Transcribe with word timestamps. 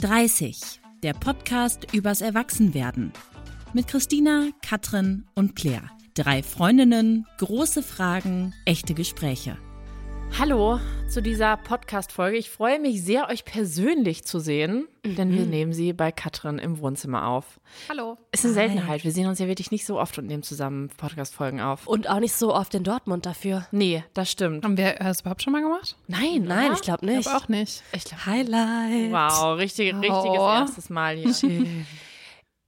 30, 0.00 0.80
der 1.02 1.12
Podcast 1.12 1.92
übers 1.92 2.22
Erwachsenwerden. 2.22 3.12
Mit 3.74 3.86
Christina, 3.86 4.48
Katrin 4.62 5.26
und 5.34 5.56
Claire. 5.56 5.90
Drei 6.14 6.42
Freundinnen, 6.42 7.26
große 7.36 7.82
Fragen, 7.82 8.54
echte 8.64 8.94
Gespräche. 8.94 9.58
Hallo 10.38 10.80
zu 11.08 11.20
dieser 11.20 11.56
Podcast-Folge. 11.56 12.38
Ich 12.38 12.50
freue 12.50 12.78
mich 12.78 13.02
sehr, 13.02 13.28
euch 13.28 13.44
persönlich 13.44 14.24
zu 14.24 14.38
sehen, 14.38 14.86
mhm. 15.04 15.16
denn 15.16 15.32
wir 15.32 15.44
nehmen 15.44 15.72
sie 15.72 15.92
bei 15.92 16.12
Katrin 16.12 16.58
im 16.58 16.80
Wohnzimmer 16.80 17.26
auf. 17.26 17.60
Hallo. 17.88 18.16
Ist 18.32 18.44
eine 18.44 18.54
Seltenheit. 18.54 19.04
Wir 19.04 19.12
sehen 19.12 19.26
uns 19.26 19.38
ja 19.38 19.48
wirklich 19.48 19.70
nicht 19.70 19.84
so 19.84 19.98
oft 19.98 20.16
und 20.18 20.26
nehmen 20.26 20.42
zusammen 20.42 20.88
Podcast-Folgen 20.96 21.60
auf. 21.60 21.86
Und 21.86 22.08
auch 22.08 22.20
nicht 22.20 22.34
so 22.34 22.54
oft 22.54 22.74
in 22.74 22.84
Dortmund 22.84 23.26
dafür. 23.26 23.66
Nee, 23.72 24.04
das 24.14 24.30
stimmt. 24.30 24.64
Haben 24.64 24.76
wir 24.76 24.94
das 24.94 25.20
überhaupt 25.22 25.42
schon 25.42 25.52
mal 25.52 25.62
gemacht? 25.62 25.96
Nein, 26.06 26.44
nein, 26.44 26.66
oder? 26.66 26.74
ich 26.74 26.82
glaube 26.82 27.06
nicht. 27.06 27.18
Ich 27.18 27.24
glaube 27.24 27.38
auch 27.38 27.48
nicht. 27.48 27.82
Ich 27.92 28.04
glaub, 28.04 28.26
Highlight. 28.26 29.12
Wow, 29.12 29.58
richtig, 29.58 29.94
richtiges 29.94 30.38
oh. 30.38 30.48
erstes 30.48 30.90
Mal 30.90 31.16
hier. 31.16 31.34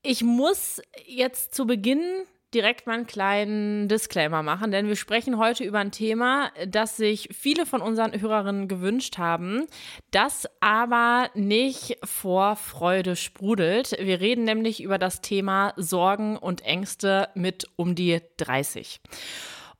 Ich 0.04 0.24
muss 0.24 0.82
jetzt 1.06 1.54
zu 1.54 1.64
Beginn 1.64 2.24
direkt 2.54 2.86
mal 2.86 2.94
einen 2.94 3.06
kleinen 3.06 3.88
Disclaimer 3.88 4.42
machen, 4.42 4.70
denn 4.70 4.88
wir 4.88 4.96
sprechen 4.96 5.38
heute 5.38 5.64
über 5.64 5.78
ein 5.78 5.90
Thema, 5.90 6.50
das 6.66 6.96
sich 6.96 7.28
viele 7.32 7.66
von 7.66 7.80
unseren 7.80 8.20
Hörerinnen 8.20 8.68
gewünscht 8.68 9.18
haben, 9.18 9.66
das 10.10 10.48
aber 10.60 11.30
nicht 11.34 11.98
vor 12.04 12.56
Freude 12.56 13.16
sprudelt. 13.16 13.96
Wir 13.98 14.20
reden 14.20 14.44
nämlich 14.44 14.82
über 14.82 14.98
das 14.98 15.20
Thema 15.20 15.72
Sorgen 15.76 16.36
und 16.36 16.62
Ängste 16.62 17.28
mit 17.34 17.66
um 17.76 17.94
die 17.94 18.20
30. 18.36 19.00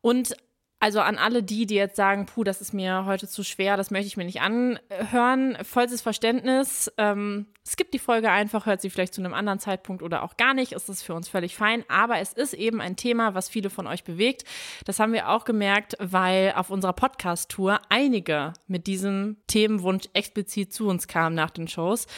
Und 0.01 0.35
also 0.83 0.99
an 0.99 1.17
alle 1.17 1.45
die, 1.45 1.65
die 1.65 1.77
jetzt 1.77 1.95
sagen, 1.95 2.27
puh, 2.27 2.43
das 2.43 2.61
ist 2.61 2.75
mir 2.75 3.05
heute 3.07 3.29
zu 3.29 3.45
schwer, 3.45 3.77
das 3.77 3.93
möchte 3.93 4.09
ich 4.09 4.17
mir 4.17 4.25
nicht 4.25 4.41
anhören, 4.41 5.57
vollstes 5.63 6.03
Verständnis. 6.03 6.91
Ähm, 6.99 7.47
skippt 7.65 7.95
die 7.95 8.01
Folge 8.01 8.31
einfach, 8.31 8.67
hört 8.67 8.81
sie 8.81 8.91
vielleicht 8.91 9.15
zu 9.15 9.21
einem 9.21 9.35
anderen 9.35 9.61
Zeitpunkt 9.61 10.03
oder 10.03 10.25
auch 10.25 10.37
gar 10.37 10.53
nicht, 10.53 10.73
ist 10.73 10.89
das 10.89 11.03
für 11.03 11.15
uns 11.15 11.29
völlig 11.29 11.55
fein. 11.55 11.85
Aber 11.89 12.19
es 12.19 12.33
ist 12.33 12.55
eben 12.55 12.81
ein 12.81 12.97
Thema, 12.97 13.35
was 13.35 13.49
viele 13.49 13.71
von 13.71 13.87
euch 13.87 14.03
bewegt. 14.03 14.45
Das 14.85 14.99
haben 14.99 15.13
wir 15.13 15.29
auch 15.29 15.45
gemerkt, 15.45 15.97
weil 16.01 16.55
auf 16.57 16.71
unserer 16.71 16.93
Podcast-Tour 16.93 17.81
einige 17.89 18.53
mit 18.67 18.89
diesem 18.89 19.37
Themenwunsch 19.47 20.09
explizit 20.13 20.73
zu 20.73 20.89
uns 20.89 21.07
kamen 21.07 21.37
nach 21.37 21.51
den 21.51 21.69
Shows 21.69 22.09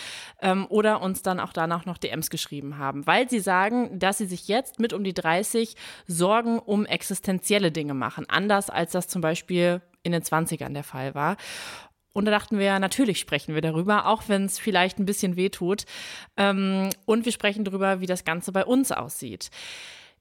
ähm, 0.41 0.67
oder 0.71 1.03
uns 1.03 1.21
dann 1.21 1.41
auch 1.41 1.53
danach 1.53 1.85
noch 1.85 1.99
DMs 1.99 2.31
geschrieben 2.31 2.79
haben, 2.79 3.07
weil 3.07 3.29
sie 3.29 3.41
sagen, 3.41 3.99
dass 3.99 4.17
sie 4.17 4.27
sich 4.27 4.49
jetzt 4.49 4.81
mit 4.81 4.95
um 4.95 5.05
die 5.05 5.15
30 5.15 5.77
Sorgen 6.07 6.59
um 6.59 6.87
existenzielle 6.87 7.71
Dinge 7.71 7.93
machen. 7.93 8.27
Anders 8.55 8.71
als 8.71 8.93
das 8.93 9.09
zum 9.09 9.21
Beispiel 9.21 9.83
in 10.05 10.13
den 10.13 10.23
20ern 10.23 10.73
der 10.73 10.85
Fall 10.85 11.17
war. 11.17 11.37
Und 12.13 12.27
da 12.27 12.31
dachten 12.31 12.57
wir, 12.61 12.79
natürlich 12.79 13.19
sprechen 13.19 13.57
wir 13.57 13.63
darüber, 13.63 14.07
auch 14.07 14.29
wenn 14.29 14.45
es 14.45 14.61
vielleicht 14.61 15.01
ein 15.01 15.07
bisschen 15.07 15.35
wehtut. 15.35 15.87
Ähm, 16.37 16.91
und 17.05 17.25
wir 17.25 17.33
sprechen 17.33 17.65
darüber, 17.65 18.01
wie 18.01 18.07
das 18.07 18.25
Ganze 18.25 18.53
bei 18.53 18.65
uns 18.65 18.93
aussieht. 18.93 19.51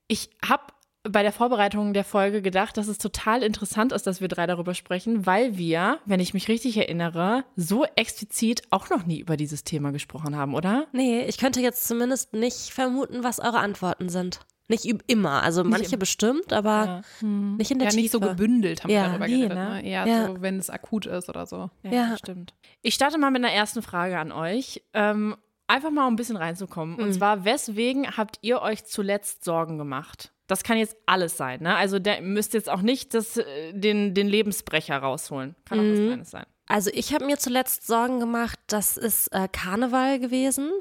Ich 0.07 0.31
habe 0.43 0.63
bei 1.03 1.21
der 1.21 1.31
Vorbereitung 1.31 1.93
der 1.93 2.05
Folge 2.05 2.41
gedacht, 2.41 2.77
dass 2.77 2.87
es 2.87 2.97
total 2.97 3.43
interessant 3.43 3.91
ist, 3.91 4.07
dass 4.07 4.19
wir 4.19 4.29
drei 4.29 4.47
darüber 4.47 4.73
sprechen, 4.73 5.27
weil 5.27 5.55
wir, 5.55 5.99
wenn 6.05 6.19
ich 6.19 6.33
mich 6.33 6.47
richtig 6.47 6.77
erinnere, 6.77 7.43
so 7.55 7.85
explizit 7.95 8.63
auch 8.71 8.89
noch 8.89 9.05
nie 9.05 9.19
über 9.19 9.37
dieses 9.37 9.63
Thema 9.63 9.91
gesprochen 9.91 10.35
haben, 10.35 10.55
oder? 10.55 10.87
Nee, 10.91 11.21
ich 11.25 11.37
könnte 11.37 11.61
jetzt 11.61 11.87
zumindest 11.87 12.33
nicht 12.33 12.71
vermuten, 12.71 13.23
was 13.23 13.39
eure 13.39 13.59
Antworten 13.59 14.09
sind. 14.09 14.39
Nicht 14.69 14.85
immer, 14.85 15.43
also 15.43 15.61
nicht 15.61 15.71
manche 15.71 15.93
im, 15.93 15.99
bestimmt, 15.99 16.53
aber 16.53 16.85
ja. 16.85 17.01
hm. 17.19 17.57
nicht 17.57 17.69
in 17.69 17.79
der 17.79 17.87
ja, 17.87 17.91
Tiefe. 17.91 18.01
nicht 18.01 18.11
so 18.11 18.19
gebündelt 18.19 18.83
haben 18.83 18.91
ja. 18.91 19.03
wir 19.03 19.09
darüber 19.09 19.27
nee, 19.27 19.35
geredet. 19.35 19.57
Ne? 19.57 19.69
ne? 19.69 19.85
Eher 19.85 20.07
ja. 20.07 20.27
so, 20.27 20.41
wenn 20.41 20.57
es 20.57 20.69
akut 20.69 21.05
ist 21.05 21.29
oder 21.29 21.45
so. 21.45 21.69
Ja, 21.83 21.91
ja. 21.91 22.17
stimmt. 22.17 22.53
Ich 22.81 22.93
starte 22.93 23.17
mal 23.17 23.29
mit 23.29 23.43
einer 23.43 23.53
ersten 23.53 23.81
Frage 23.81 24.17
an 24.17 24.31
euch. 24.31 24.81
Ähm, 24.93 25.35
einfach 25.67 25.91
mal 25.91 26.07
um 26.07 26.13
ein 26.13 26.15
bisschen 26.15 26.37
reinzukommen. 26.37 26.95
Mhm. 26.95 27.03
Und 27.03 27.13
zwar, 27.13 27.45
weswegen 27.45 28.15
habt 28.15 28.39
ihr 28.41 28.61
euch 28.61 28.85
zuletzt 28.85 29.43
Sorgen 29.43 29.77
gemacht? 29.77 30.31
Das 30.47 30.63
kann 30.63 30.77
jetzt 30.77 30.97
alles 31.05 31.37
sein, 31.37 31.61
ne? 31.61 31.75
Also 31.75 31.99
der 31.99 32.21
müsst 32.21 32.53
jetzt 32.53 32.69
auch 32.69 32.81
nicht 32.81 33.13
das, 33.13 33.37
äh, 33.37 33.73
den, 33.73 34.13
den 34.13 34.27
Lebensbrecher 34.27 34.97
rausholen. 34.97 35.55
Kann 35.65 35.79
auch 35.79 35.83
mhm. 35.83 35.91
was 35.91 35.99
Kleines 35.99 36.31
sein. 36.31 36.45
Also 36.67 36.89
ich 36.93 37.13
habe 37.13 37.25
mir 37.25 37.37
zuletzt 37.37 37.85
Sorgen 37.85 38.19
gemacht, 38.19 38.57
das 38.67 38.97
ist 38.97 39.27
äh, 39.33 39.47
Karneval 39.51 40.19
gewesen 40.19 40.71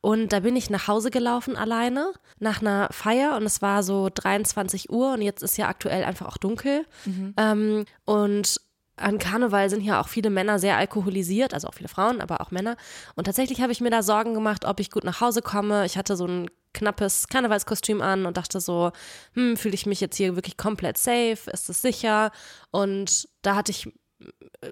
und 0.00 0.32
da 0.32 0.40
bin 0.40 0.56
ich 0.56 0.70
nach 0.70 0.88
Hause 0.88 1.10
gelaufen 1.10 1.56
alleine 1.56 2.12
nach 2.38 2.60
einer 2.60 2.88
Feier 2.90 3.36
und 3.36 3.44
es 3.44 3.62
war 3.62 3.82
so 3.82 4.08
23 4.12 4.90
Uhr 4.90 5.12
und 5.12 5.22
jetzt 5.22 5.42
ist 5.42 5.56
ja 5.56 5.68
aktuell 5.68 6.04
einfach 6.04 6.26
auch 6.26 6.36
dunkel. 6.36 6.84
Mhm. 7.04 7.34
Ähm, 7.36 7.84
und 8.06 8.60
an 8.96 9.18
Karneval 9.18 9.70
sind 9.70 9.82
ja 9.82 10.00
auch 10.00 10.08
viele 10.08 10.30
Männer 10.30 10.58
sehr 10.58 10.76
alkoholisiert, 10.76 11.54
also 11.54 11.68
auch 11.68 11.74
viele 11.74 11.88
Frauen, 11.88 12.20
aber 12.20 12.40
auch 12.40 12.50
Männer. 12.50 12.76
Und 13.14 13.24
tatsächlich 13.24 13.60
habe 13.62 13.72
ich 13.72 13.80
mir 13.80 13.90
da 13.90 14.02
Sorgen 14.02 14.34
gemacht, 14.34 14.64
ob 14.64 14.80
ich 14.80 14.90
gut 14.90 15.04
nach 15.04 15.20
Hause 15.20 15.42
komme. 15.42 15.86
Ich 15.86 15.96
hatte 15.96 16.16
so 16.16 16.26
ein 16.26 16.50
knappes 16.74 17.28
Karnevalskostüm 17.28 18.02
an 18.02 18.26
und 18.26 18.36
dachte 18.36 18.60
so, 18.60 18.92
hm, 19.34 19.56
fühle 19.56 19.74
ich 19.74 19.86
mich 19.86 20.00
jetzt 20.00 20.16
hier 20.16 20.36
wirklich 20.36 20.56
komplett 20.56 20.98
safe? 20.98 21.50
Ist 21.52 21.68
es 21.70 21.82
sicher? 21.82 22.30
Und 22.70 23.28
da 23.42 23.56
hatte 23.56 23.72
ich 23.72 23.90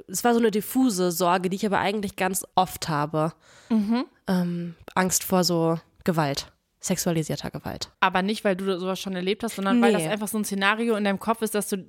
es 0.07 0.25
war 0.25 0.35
so 0.35 0.41
eine 0.41 0.51
diffuse 0.51 1.11
Sorge, 1.11 1.49
die 1.49 1.57
ich 1.57 1.67
aber 1.67 1.79
eigentlich 1.79 2.17
ganz 2.17 2.45
oft 2.55 2.89
habe. 2.89 3.33
Mhm. 3.71 4.05
Ähm, 4.27 4.75
Angst 4.95 5.25
vor 5.25 5.45
so 5.45 5.79
Gewalt 6.05 6.53
sexualisierter 6.81 7.51
Gewalt. 7.51 7.91
Aber 8.01 8.23
nicht, 8.23 8.45
weil 8.45 8.55
du 8.55 8.79
sowas 8.79 9.01
schon 9.01 9.17
erlebt 9.17 9.43
hast, 9.43 9.57
sondern 9.57 9.81
nee. 9.81 9.87
weil 9.87 9.93
das 9.93 10.07
einfach 10.07 10.29
so 10.29 10.39
ein 10.39 10.45
Szenario 10.45 10.95
in 10.97 11.05
deinem 11.05 11.19
Kopf 11.19 11.43
ist, 11.43 11.55
dass 11.55 11.69
du. 11.69 11.85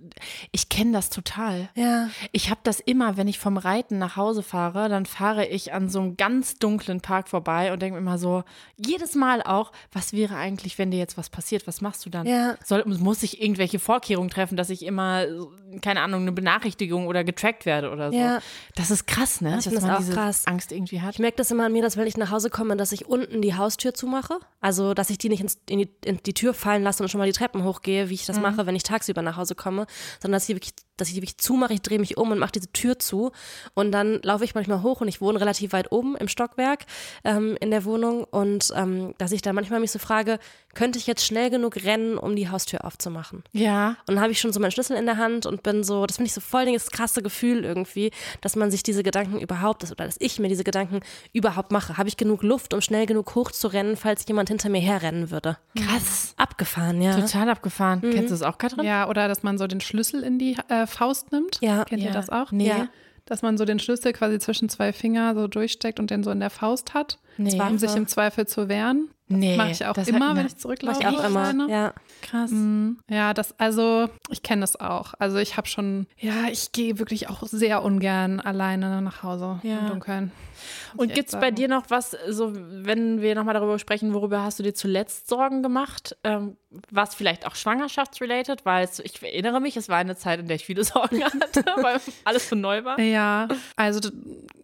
Ich 0.51 0.69
kenne 0.69 0.93
das 0.93 1.09
total. 1.09 1.69
Ja. 1.75 2.09
Ich 2.31 2.49
habe 2.49 2.61
das 2.63 2.79
immer, 2.79 3.15
wenn 3.17 3.27
ich 3.27 3.39
vom 3.39 3.57
Reiten 3.57 3.99
nach 3.99 4.15
Hause 4.15 4.41
fahre, 4.41 4.89
dann 4.89 5.05
fahre 5.05 5.45
ich 5.45 5.73
an 5.73 5.89
so 5.89 5.99
einem 5.99 6.17
ganz 6.17 6.55
dunklen 6.55 7.01
Park 7.01 7.29
vorbei 7.29 7.71
und 7.71 7.81
denke 7.81 7.95
mir 7.95 8.01
immer 8.01 8.17
so, 8.17 8.43
jedes 8.77 9.15
Mal 9.15 9.43
auch, 9.43 9.71
was 9.91 10.13
wäre 10.13 10.35
eigentlich, 10.35 10.77
wenn 10.77 10.91
dir 10.91 10.97
jetzt 10.97 11.17
was 11.17 11.29
passiert? 11.29 11.67
Was 11.67 11.81
machst 11.81 12.05
du 12.05 12.09
dann? 12.09 12.25
Ja. 12.25 12.55
Soll, 12.63 12.83
muss 12.85 13.21
ich 13.23 13.41
irgendwelche 13.41 13.79
Vorkehrungen 13.79 14.29
treffen, 14.29 14.57
dass 14.57 14.69
ich 14.69 14.83
immer, 14.83 15.25
keine 15.81 16.01
Ahnung, 16.01 16.21
eine 16.21 16.31
Benachrichtigung 16.31 17.07
oder 17.07 17.23
getrackt 17.23 17.65
werde 17.65 17.91
oder 17.91 18.11
so? 18.11 18.17
Ja. 18.17 18.39
Das 18.75 18.91
ist 18.91 19.05
krass, 19.05 19.41
ne? 19.41 19.57
Ich 19.59 19.65
dass 19.65 19.81
man 19.81 19.91
das 19.91 19.99
diese 19.99 20.13
krass. 20.13 20.47
Angst 20.47 20.71
irgendwie 20.71 21.01
hat. 21.01 21.13
Ich 21.13 21.19
merke 21.19 21.37
das 21.37 21.51
immer 21.51 21.65
an 21.65 21.73
mir, 21.73 21.81
dass 21.83 21.97
wenn 21.97 22.07
ich 22.07 22.17
nach 22.17 22.31
Hause 22.31 22.49
komme, 22.49 22.75
dass 22.75 22.91
ich 22.91 23.07
unten 23.07 23.41
die 23.41 23.55
Haustür 23.55 23.93
zumache. 23.93 24.39
Also 24.61 24.88
dass 24.93 25.09
ich 25.09 25.17
die 25.17 25.29
nicht 25.29 25.41
ins, 25.41 25.59
in, 25.69 25.79
die, 25.79 25.89
in, 26.05 26.17
die, 26.25 26.33
Tür 26.33 26.53
fallen 26.53 26.83
lasse 26.83 27.03
und 27.03 27.09
schon 27.09 27.19
mal 27.19 27.27
die 27.27 27.37
Treppen 27.37 27.63
hochgehe, 27.63 28.09
wie 28.09 28.15
ich 28.15 28.25
das 28.25 28.37
mhm. 28.37 28.43
mache, 28.43 28.65
wenn 28.65 28.75
ich 28.75 28.83
tagsüber 28.83 29.21
nach 29.21 29.37
Hause 29.37 29.55
komme, 29.55 29.87
sondern 30.21 30.37
dass 30.37 30.49
ich 30.49 30.55
wirklich 30.55 30.73
dass 30.99 31.07
ich 31.07 31.15
die 31.15 31.21
wirklich 31.21 31.37
zumache, 31.37 31.73
ich 31.73 31.81
drehe 31.81 31.99
mich 31.99 32.17
um 32.17 32.31
und 32.31 32.39
mache 32.39 32.53
diese 32.53 32.71
Tür 32.71 32.99
zu 32.99 33.31
und 33.73 33.91
dann 33.91 34.19
laufe 34.23 34.43
ich 34.43 34.55
manchmal 34.55 34.83
hoch 34.83 35.01
und 35.01 35.07
ich 35.07 35.21
wohne 35.21 35.39
relativ 35.39 35.73
weit 35.73 35.91
oben 35.91 36.15
im 36.15 36.27
Stockwerk 36.27 36.85
ähm, 37.23 37.57
in 37.59 37.71
der 37.71 37.85
Wohnung 37.85 38.23
und 38.23 38.71
ähm, 38.75 39.13
dass 39.17 39.31
ich 39.31 39.41
dann 39.41 39.55
manchmal 39.55 39.79
mich 39.79 39.91
so 39.91 39.99
frage, 39.99 40.39
könnte 40.75 40.99
ich 40.99 41.07
jetzt 41.07 41.25
schnell 41.25 41.49
genug 41.49 41.77
rennen, 41.83 42.17
um 42.17 42.35
die 42.35 42.49
Haustür 42.49 42.85
aufzumachen? 42.85 43.43
Ja. 43.53 43.97
Und 44.07 44.15
dann 44.15 44.21
habe 44.21 44.31
ich 44.31 44.39
schon 44.39 44.53
so 44.53 44.59
meinen 44.59 44.71
Schlüssel 44.71 44.95
in 44.95 45.05
der 45.05 45.17
Hand 45.17 45.45
und 45.45 45.63
bin 45.63 45.83
so, 45.83 46.05
das 46.05 46.17
finde 46.17 46.27
ich 46.27 46.33
so 46.33 46.41
voll 46.41 46.59
das 46.71 46.91
krasse 46.91 47.21
Gefühl 47.21 47.63
irgendwie, 47.63 48.11
dass 48.41 48.55
man 48.55 48.69
sich 48.69 48.83
diese 48.83 49.01
Gedanken 49.01 49.39
überhaupt, 49.39 49.83
oder 49.83 50.05
dass 50.05 50.17
ich 50.19 50.39
mir 50.39 50.49
diese 50.49 50.63
Gedanken 50.63 50.99
überhaupt 51.33 51.71
mache. 51.71 51.97
Habe 51.97 52.09
ich 52.09 52.17
genug 52.17 52.43
Luft, 52.43 52.73
um 52.73 52.81
schnell 52.81 53.05
genug 53.05 53.33
hochzurennen, 53.33 53.95
falls 53.95 54.25
jemand 54.27 54.49
hinter 54.49 54.69
mir 54.69 54.81
herrennen 54.81 55.31
würde? 55.31 55.57
Krass. 55.75 56.33
Abgefahren, 56.37 57.01
ja. 57.01 57.19
Total 57.19 57.49
abgefahren. 57.49 58.01
Mhm. 58.03 58.11
Kennst 58.11 58.29
du 58.29 58.33
das 58.35 58.41
auch, 58.43 58.57
Katrin? 58.57 58.85
Ja, 58.85 59.09
oder 59.09 59.27
dass 59.27 59.41
man 59.41 59.57
so 59.57 59.67
den 59.67 59.81
Schlüssel 59.81 60.23
in 60.23 60.37
die 60.37 60.57
äh, 60.67 60.85
Faust 60.89 61.31
nimmt. 61.31 61.59
Ja. 61.61 61.85
Kennt 61.85 62.01
ja. 62.01 62.09
ihr 62.09 62.13
das 62.13 62.29
auch? 62.29 62.51
Nee. 62.51 62.67
Ja. 62.67 62.87
Dass 63.25 63.41
man 63.41 63.57
so 63.57 63.65
den 63.65 63.79
Schlüssel 63.79 64.11
quasi 64.11 64.39
zwischen 64.39 64.69
zwei 64.69 64.91
Finger 64.91 65.35
so 65.35 65.47
durchsteckt 65.47 65.99
und 65.99 66.09
den 66.09 66.23
so 66.23 66.31
in 66.31 66.39
der 66.39 66.49
Faust 66.49 66.95
hat, 66.95 67.19
nee. 67.37 67.61
um 67.61 67.77
sich 67.77 67.95
im 67.95 68.07
Zweifel 68.07 68.47
zu 68.47 68.69
wehren. 68.69 69.09
Nee, 69.31 69.55
mache 69.55 69.69
ich 69.69 69.85
auch 69.85 69.95
immer, 69.95 70.35
wenn 70.35 70.47
ich 70.47 70.57
zurücklaufe. 70.57 70.99
Mach 71.03 71.11
ich 71.11 71.17
auch 71.19 71.23
immer. 71.23 71.69
Ja, 71.69 71.93
krass. 72.23 72.49
Mhm. 72.49 72.97
Ja, 73.07 73.35
das 73.35 73.53
also, 73.59 74.09
ich 74.31 74.41
kenne 74.41 74.61
das 74.61 74.79
auch. 74.79 75.13
Also 75.19 75.37
ich 75.37 75.55
habe 75.55 75.67
schon, 75.67 76.07
ja, 76.17 76.47
ich 76.51 76.71
gehe 76.71 76.97
wirklich 76.97 77.29
auch 77.29 77.43
sehr 77.43 77.83
ungern 77.83 78.39
alleine 78.39 79.03
nach 79.03 79.21
Hause 79.21 79.59
ja. 79.61 79.77
im 79.79 79.87
Dunkeln. 79.87 80.31
Und 80.95 81.13
gibt 81.13 81.29
es 81.29 81.39
bei 81.39 81.51
dir 81.51 81.67
noch 81.67 81.85
was, 81.89 82.15
so 82.27 82.51
wenn 82.53 83.21
wir 83.21 83.35
nochmal 83.35 83.53
darüber 83.53 83.79
sprechen, 83.79 84.13
worüber 84.13 84.43
hast 84.43 84.59
du 84.59 84.63
dir 84.63 84.73
zuletzt 84.73 85.27
Sorgen 85.27 85.63
gemacht? 85.63 86.17
Ähm, 86.23 86.57
was 86.91 87.15
vielleicht 87.15 87.47
auch 87.47 87.55
schwangerschaftsrelated, 87.55 88.65
weil 88.65 88.85
es, 88.85 88.99
ich 88.99 89.21
erinnere 89.23 89.59
mich, 89.59 89.75
es 89.77 89.89
war 89.89 89.97
eine 89.97 90.15
Zeit, 90.15 90.39
in 90.39 90.47
der 90.47 90.55
ich 90.55 90.65
viele 90.65 90.83
Sorgen 90.85 91.23
hatte, 91.23 91.63
weil 91.81 91.99
alles 92.23 92.49
so 92.49 92.55
neu 92.55 92.83
war. 92.83 92.99
Ja, 92.99 93.47
also 93.75 94.09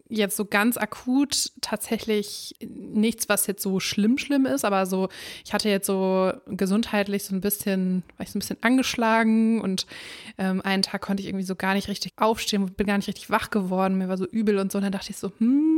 jetzt 0.08 0.38
so 0.38 0.46
ganz 0.46 0.78
akut 0.78 1.52
tatsächlich 1.62 2.56
nichts, 2.62 3.28
was 3.28 3.48
jetzt 3.48 3.64
so 3.64 3.80
schlimm 3.80 4.18
schlimm 4.20 4.46
ist, 4.46 4.64
aber 4.64 4.86
so, 4.86 5.10
ich 5.44 5.52
hatte 5.52 5.68
jetzt 5.70 5.88
so 5.88 6.32
gesundheitlich 6.46 7.24
so 7.24 7.36
ein 7.36 7.42
bisschen, 7.42 8.04
war 8.18 8.24
ich 8.24 8.32
so 8.32 8.38
ein 8.38 8.42
bisschen 8.42 8.58
angeschlagen 8.62 9.62
und 9.62 9.88
ähm, 10.38 10.62
einen 10.62 10.84
Tag 10.84 11.02
konnte 11.02 11.22
ich 11.22 11.30
irgendwie 11.30 11.46
so 11.46 11.56
gar 11.56 11.74
nicht 11.74 11.88
richtig 11.88 12.14
aufstehen, 12.18 12.66
bin 12.74 12.86
gar 12.86 12.98
nicht 12.98 13.08
richtig 13.08 13.32
wach 13.32 13.50
geworden, 13.50 13.98
mir 13.98 14.08
war 14.08 14.18
so 14.18 14.26
übel 14.26 14.60
und 14.60 14.72
so, 14.72 14.78
und 14.78 14.84
dann 14.84 14.92
dachte 14.92 15.10
ich 15.10 15.18
so, 15.18 15.32
hm, 15.40 15.66
hm, 15.66 15.75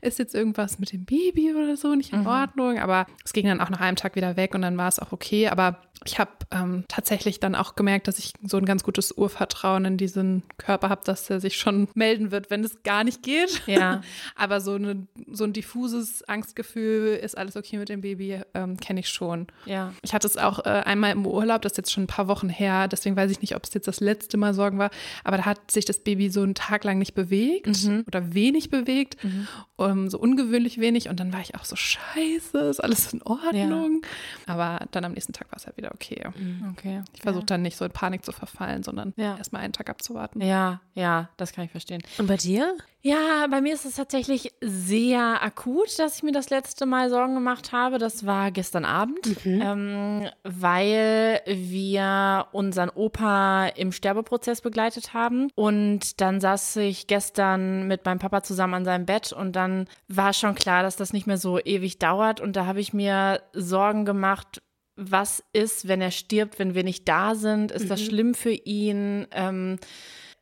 ist 0.00 0.18
jetzt 0.18 0.34
irgendwas 0.34 0.78
mit 0.78 0.92
dem 0.92 1.04
Baby 1.04 1.54
oder 1.54 1.76
so 1.76 1.94
nicht 1.94 2.12
in 2.12 2.20
mhm. 2.20 2.26
Ordnung. 2.26 2.78
Aber 2.78 3.06
es 3.24 3.32
ging 3.32 3.46
dann 3.46 3.60
auch 3.60 3.70
nach 3.70 3.80
einem 3.80 3.96
Tag 3.96 4.16
wieder 4.16 4.36
weg 4.36 4.54
und 4.54 4.62
dann 4.62 4.76
war 4.76 4.88
es 4.88 4.98
auch 4.98 5.12
okay. 5.12 5.48
Aber 5.48 5.80
ich 6.06 6.18
habe 6.18 6.30
ähm, 6.50 6.84
tatsächlich 6.88 7.40
dann 7.40 7.54
auch 7.54 7.74
gemerkt, 7.74 8.08
dass 8.08 8.18
ich 8.18 8.32
so 8.42 8.56
ein 8.56 8.64
ganz 8.64 8.82
gutes 8.82 9.12
Urvertrauen 9.12 9.84
in 9.84 9.96
diesen 9.98 10.42
Körper 10.56 10.88
habe, 10.88 11.02
dass 11.04 11.28
er 11.28 11.40
sich 11.40 11.56
schon 11.56 11.88
melden 11.94 12.30
wird, 12.30 12.50
wenn 12.50 12.64
es 12.64 12.82
gar 12.82 13.04
nicht 13.04 13.22
geht. 13.22 13.62
Ja. 13.66 14.00
Aber 14.34 14.60
so, 14.60 14.74
eine, 14.74 15.06
so 15.30 15.44
ein 15.44 15.52
diffuses 15.52 16.26
Angstgefühl, 16.26 17.16
ist 17.16 17.36
alles 17.36 17.56
okay 17.56 17.76
mit 17.76 17.90
dem 17.90 18.00
Baby, 18.00 18.40
ähm, 18.54 18.78
kenne 18.78 19.00
ich 19.00 19.08
schon. 19.08 19.48
Ja. 19.66 19.92
Ich 20.02 20.14
hatte 20.14 20.26
es 20.26 20.38
auch 20.38 20.60
äh, 20.60 20.68
einmal 20.68 21.12
im 21.12 21.26
Urlaub, 21.26 21.62
das 21.62 21.72
ist 21.72 21.78
jetzt 21.78 21.92
schon 21.92 22.04
ein 22.04 22.08
paar 22.08 22.28
Wochen 22.28 22.48
her, 22.48 22.88
deswegen 22.88 23.16
weiß 23.16 23.30
ich 23.30 23.42
nicht, 23.42 23.54
ob 23.54 23.64
es 23.64 23.74
jetzt 23.74 23.86
das 23.86 24.00
letzte 24.00 24.38
Mal 24.38 24.54
Sorgen 24.54 24.78
war, 24.78 24.90
aber 25.22 25.36
da 25.36 25.46
hat 25.46 25.70
sich 25.70 25.84
das 25.84 26.00
Baby 26.00 26.30
so 26.30 26.42
einen 26.42 26.54
Tag 26.54 26.84
lang 26.84 26.98
nicht 26.98 27.14
bewegt 27.14 27.84
mhm. 27.84 28.04
oder 28.06 28.32
wenig 28.32 28.70
bewegt, 28.70 29.22
mhm. 29.22 29.46
Um, 29.76 29.90
ähm, 29.90 30.10
so 30.10 30.18
ungewöhnlich 30.18 30.78
wenig 30.78 31.08
und 31.08 31.20
dann 31.20 31.32
war 31.32 31.40
ich 31.40 31.54
auch 31.54 31.64
so, 31.64 31.76
scheiße, 31.76 32.58
ist 32.58 32.80
alles 32.80 33.12
in 33.12 33.22
Ordnung. 33.22 34.02
Ja. 34.46 34.54
Aber 34.54 34.86
dann 34.90 35.04
am 35.04 35.12
nächsten 35.12 35.32
Tag 35.32 35.50
war 35.50 35.56
es 35.56 35.66
halt 35.66 35.76
wieder 35.76 35.92
okay. 35.94 36.28
Mhm. 36.36 36.70
okay. 36.72 37.02
Ich 37.14 37.22
versuche 37.22 37.42
ja. 37.42 37.46
dann 37.46 37.62
nicht 37.62 37.76
so 37.76 37.84
in 37.84 37.90
Panik 37.90 38.24
zu 38.24 38.32
verfallen, 38.32 38.82
sondern 38.82 39.14
ja. 39.16 39.36
erstmal 39.36 39.62
einen 39.62 39.72
Tag 39.72 39.88
abzuwarten. 39.90 40.40
Ja, 40.40 40.80
ja, 40.94 41.30
das 41.36 41.52
kann 41.52 41.64
ich 41.64 41.70
verstehen. 41.70 42.02
Und 42.18 42.26
bei 42.26 42.36
dir? 42.36 42.76
Ja, 43.02 43.46
bei 43.50 43.62
mir 43.62 43.72
ist 43.72 43.86
es 43.86 43.94
tatsächlich 43.94 44.52
sehr 44.60 45.42
akut, 45.42 45.98
dass 45.98 46.18
ich 46.18 46.22
mir 46.22 46.32
das 46.32 46.50
letzte 46.50 46.84
Mal 46.84 47.08
Sorgen 47.08 47.34
gemacht 47.34 47.72
habe. 47.72 47.98
Das 47.98 48.26
war 48.26 48.50
gestern 48.50 48.84
Abend, 48.84 49.44
mhm. 49.46 49.62
ähm, 49.62 50.28
weil 50.42 51.40
wir 51.46 52.48
unseren 52.52 52.90
Opa 52.90 53.68
im 53.68 53.92
Sterbeprozess 53.92 54.60
begleitet 54.60 55.14
haben. 55.14 55.48
Und 55.54 56.20
dann 56.20 56.40
saß 56.40 56.76
ich 56.76 57.06
gestern 57.06 57.86
mit 57.86 58.04
meinem 58.04 58.18
Papa 58.18 58.42
zusammen 58.42 58.74
an 58.74 58.84
seinem 58.84 59.06
Bett 59.06 59.32
und 59.32 59.56
dann 59.56 59.88
war 60.08 60.34
schon 60.34 60.54
klar, 60.54 60.82
dass 60.82 60.96
das 60.96 61.14
nicht 61.14 61.26
mehr 61.26 61.38
so 61.38 61.58
ewig 61.58 61.98
dauert. 61.98 62.40
Und 62.40 62.54
da 62.54 62.66
habe 62.66 62.80
ich 62.80 62.92
mir 62.92 63.40
Sorgen 63.54 64.04
gemacht, 64.04 64.60
was 64.96 65.42
ist, 65.54 65.88
wenn 65.88 66.02
er 66.02 66.10
stirbt, 66.10 66.58
wenn 66.58 66.74
wir 66.74 66.84
nicht 66.84 67.08
da 67.08 67.34
sind? 67.34 67.72
Ist 67.72 67.84
mhm. 67.84 67.88
das 67.88 68.02
schlimm 68.02 68.34
für 68.34 68.52
ihn? 68.52 69.26
Ähm, 69.30 69.78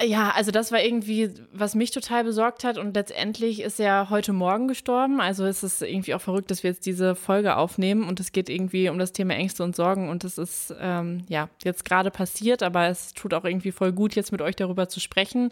ja, 0.00 0.30
also 0.30 0.52
das 0.52 0.70
war 0.70 0.80
irgendwie, 0.80 1.30
was 1.52 1.74
mich 1.74 1.90
total 1.90 2.22
besorgt 2.22 2.62
hat. 2.62 2.78
Und 2.78 2.94
letztendlich 2.94 3.60
ist 3.60 3.80
er 3.80 4.10
heute 4.10 4.32
Morgen 4.32 4.68
gestorben. 4.68 5.20
Also 5.20 5.44
es 5.44 5.64
ist 5.64 5.82
irgendwie 5.82 6.14
auch 6.14 6.20
verrückt, 6.20 6.52
dass 6.52 6.62
wir 6.62 6.70
jetzt 6.70 6.86
diese 6.86 7.16
Folge 7.16 7.56
aufnehmen. 7.56 8.04
Und 8.04 8.20
es 8.20 8.30
geht 8.30 8.48
irgendwie 8.48 8.88
um 8.90 8.98
das 8.98 9.12
Thema 9.12 9.34
Ängste 9.34 9.64
und 9.64 9.74
Sorgen. 9.74 10.08
Und 10.08 10.22
es 10.22 10.38
ist 10.38 10.72
ähm, 10.80 11.24
ja 11.28 11.48
jetzt 11.64 11.84
gerade 11.84 12.12
passiert, 12.12 12.62
aber 12.62 12.86
es 12.86 13.12
tut 13.12 13.34
auch 13.34 13.44
irgendwie 13.44 13.72
voll 13.72 13.92
gut, 13.92 14.14
jetzt 14.14 14.30
mit 14.30 14.40
euch 14.40 14.54
darüber 14.54 14.88
zu 14.88 15.00
sprechen. 15.00 15.50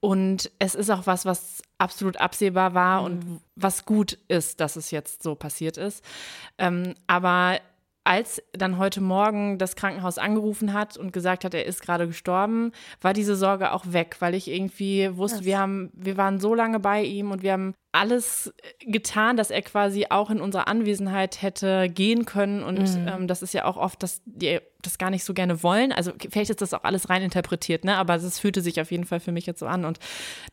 Und 0.00 0.50
es 0.58 0.74
ist 0.74 0.90
auch 0.90 1.06
was, 1.06 1.26
was 1.26 1.62
absolut 1.76 2.16
absehbar 2.16 2.72
war 2.72 3.00
mhm. 3.00 3.06
und 3.06 3.40
was 3.56 3.84
gut 3.84 4.18
ist, 4.26 4.60
dass 4.60 4.76
es 4.76 4.90
jetzt 4.90 5.22
so 5.22 5.34
passiert 5.34 5.76
ist. 5.76 6.02
Ähm, 6.56 6.94
aber 7.06 7.60
als 8.04 8.42
dann 8.52 8.78
heute 8.78 9.00
Morgen 9.00 9.58
das 9.58 9.76
Krankenhaus 9.76 10.18
angerufen 10.18 10.72
hat 10.72 10.96
und 10.96 11.12
gesagt 11.12 11.44
hat, 11.44 11.54
er 11.54 11.66
ist 11.66 11.82
gerade 11.82 12.06
gestorben, 12.06 12.72
war 13.00 13.12
diese 13.12 13.36
Sorge 13.36 13.72
auch 13.72 13.84
weg, 13.88 14.16
weil 14.18 14.34
ich 14.34 14.50
irgendwie 14.50 15.16
wusste, 15.16 15.44
wir 15.44 15.58
haben, 15.58 15.90
wir 15.94 16.16
waren 16.16 16.40
so 16.40 16.54
lange 16.54 16.80
bei 16.80 17.02
ihm 17.02 17.30
und 17.30 17.42
wir 17.42 17.52
haben 17.52 17.74
alles 17.92 18.52
getan, 18.80 19.36
dass 19.36 19.50
er 19.50 19.62
quasi 19.62 20.06
auch 20.08 20.30
in 20.30 20.40
unserer 20.40 20.66
Anwesenheit 20.66 21.42
hätte 21.42 21.88
gehen 21.90 22.24
können. 22.24 22.64
Und 22.64 22.78
mhm. 22.78 23.06
ähm, 23.06 23.28
das 23.28 23.42
ist 23.42 23.52
ja 23.54 23.66
auch 23.66 23.76
oft, 23.76 24.02
dass 24.02 24.22
die 24.24 24.60
das 24.82 24.98
gar 24.98 25.10
nicht 25.10 25.24
so 25.24 25.34
gerne 25.34 25.62
wollen. 25.62 25.92
Also 25.92 26.12
vielleicht 26.30 26.50
ist 26.50 26.60
das 26.60 26.74
auch 26.74 26.84
alles 26.84 27.08
rein 27.08 27.22
interpretiert, 27.22 27.84
ne? 27.84 27.96
Aber 27.96 28.14
es 28.14 28.38
fühlte 28.38 28.60
sich 28.60 28.80
auf 28.80 28.90
jeden 28.90 29.04
Fall 29.04 29.20
für 29.20 29.32
mich 29.32 29.46
jetzt 29.46 29.60
so 29.60 29.66
an. 29.66 29.84
Und 29.84 29.98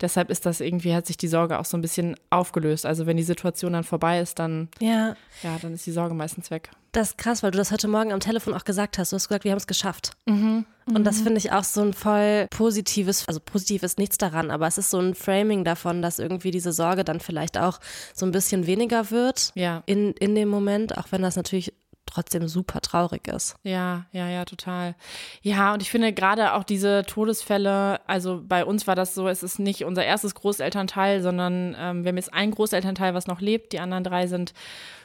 deshalb 0.01 0.29
ist 0.29 0.45
das 0.45 0.61
irgendwie, 0.61 0.93
hat 0.93 1.07
sich 1.07 1.17
die 1.17 1.27
Sorge 1.27 1.59
auch 1.59 1.65
so 1.65 1.77
ein 1.77 1.81
bisschen 1.81 2.15
aufgelöst. 2.29 2.85
Also 2.85 3.05
wenn 3.05 3.17
die 3.17 3.23
Situation 3.23 3.73
dann 3.73 3.83
vorbei 3.83 4.19
ist, 4.19 4.39
dann, 4.39 4.69
ja, 4.79 5.15
ja 5.43 5.57
dann 5.61 5.73
ist 5.73 5.85
die 5.85 5.91
Sorge 5.91 6.13
meistens 6.13 6.51
weg. 6.51 6.69
Das 6.91 7.09
ist 7.09 7.17
krass, 7.17 7.43
weil 7.43 7.51
du 7.51 7.57
das 7.57 7.71
heute 7.71 7.87
Morgen 7.87 8.11
am 8.11 8.19
Telefon 8.19 8.53
auch 8.55 8.63
gesagt 8.63 8.97
hast. 8.97 9.11
Du 9.11 9.15
hast 9.15 9.27
gesagt, 9.27 9.43
wir 9.43 9.51
haben 9.51 9.59
es 9.59 9.67
geschafft. 9.67 10.11
Mhm. 10.25 10.65
Und 10.87 11.03
das 11.03 11.21
finde 11.21 11.37
ich 11.37 11.51
auch 11.51 11.63
so 11.63 11.81
ein 11.81 11.93
voll 11.93 12.47
positives, 12.49 13.27
also 13.27 13.39
positiv 13.39 13.83
ist 13.83 13.99
nichts 13.99 14.17
daran, 14.17 14.49
aber 14.49 14.65
es 14.65 14.79
ist 14.79 14.89
so 14.89 14.99
ein 14.99 15.13
Framing 15.13 15.63
davon, 15.63 16.01
dass 16.01 16.17
irgendwie 16.17 16.49
diese 16.49 16.71
Sorge 16.71 17.03
dann 17.03 17.19
vielleicht 17.19 17.59
auch 17.59 17.79
so 18.15 18.25
ein 18.25 18.31
bisschen 18.31 18.65
weniger 18.65 19.11
wird 19.11 19.51
ja. 19.53 19.83
in, 19.85 20.13
in 20.13 20.33
dem 20.33 20.49
Moment, 20.49 20.97
auch 20.97 21.11
wenn 21.11 21.21
das 21.21 21.35
natürlich 21.35 21.73
trotzdem 22.09 22.47
super 22.47 22.81
traurig 22.81 23.27
ist. 23.27 23.55
Ja, 23.63 24.05
ja, 24.11 24.27
ja, 24.29 24.45
total. 24.45 24.95
Ja, 25.41 25.73
und 25.73 25.81
ich 25.81 25.89
finde 25.89 26.13
gerade 26.13 26.53
auch 26.53 26.63
diese 26.63 27.03
Todesfälle, 27.05 28.01
also 28.07 28.41
bei 28.45 28.65
uns 28.65 28.87
war 28.87 28.95
das 28.95 29.15
so, 29.15 29.27
es 29.27 29.43
ist 29.43 29.59
nicht 29.59 29.85
unser 29.85 30.03
erstes 30.03 30.35
Großelternteil, 30.35 31.21
sondern 31.21 31.75
ähm, 31.79 32.03
wir 32.03 32.09
haben 32.09 32.17
jetzt 32.17 32.33
ein 32.33 32.51
Großelternteil, 32.51 33.13
was 33.13 33.27
noch 33.27 33.41
lebt. 33.41 33.73
Die 33.73 33.79
anderen 33.79 34.03
drei 34.03 34.27
sind 34.27 34.53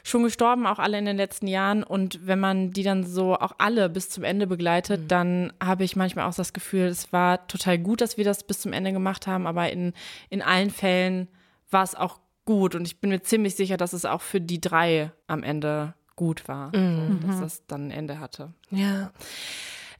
schon 0.03 0.23
gestorben, 0.23 0.67
auch 0.67 0.79
alle 0.79 0.97
in 0.97 1.05
den 1.05 1.17
letzten 1.17 1.47
Jahren. 1.47 1.83
Und 1.83 2.25
wenn 2.25 2.39
man 2.39 2.71
die 2.71 2.83
dann 2.83 3.03
so 3.03 3.35
auch 3.35 3.53
alle 3.57 3.89
bis 3.89 4.09
zum 4.09 4.23
Ende 4.23 4.47
begleitet, 4.47 5.01
mhm. 5.01 5.07
dann 5.07 5.53
habe 5.63 5.83
ich 5.83 5.95
manchmal 5.95 6.27
auch 6.27 6.35
das 6.35 6.53
Gefühl, 6.53 6.85
es 6.85 7.11
war 7.11 7.47
total 7.47 7.77
gut, 7.77 8.01
dass 8.01 8.17
wir 8.17 8.25
das 8.25 8.43
bis 8.43 8.59
zum 8.59 8.73
Ende 8.73 8.93
gemacht 8.93 9.27
haben, 9.27 9.47
aber 9.47 9.71
in, 9.71 9.93
in 10.29 10.41
allen 10.41 10.69
Fällen 10.69 11.27
war 11.71 11.83
es 11.83 11.95
auch 11.95 12.19
gut. 12.45 12.75
Und 12.75 12.85
ich 12.85 13.01
bin 13.01 13.09
mir 13.09 13.21
ziemlich 13.21 13.55
sicher, 13.55 13.77
dass 13.77 13.93
es 13.93 14.05
auch 14.05 14.21
für 14.21 14.39
die 14.39 14.61
drei 14.61 15.11
am 15.27 15.43
Ende 15.43 15.93
gut 16.15 16.47
war, 16.47 16.75
mhm. 16.75 17.19
so, 17.21 17.27
dass 17.27 17.39
das 17.39 17.67
dann 17.67 17.87
ein 17.87 17.91
Ende 17.91 18.19
hatte. 18.19 18.53
Ja. 18.69 19.11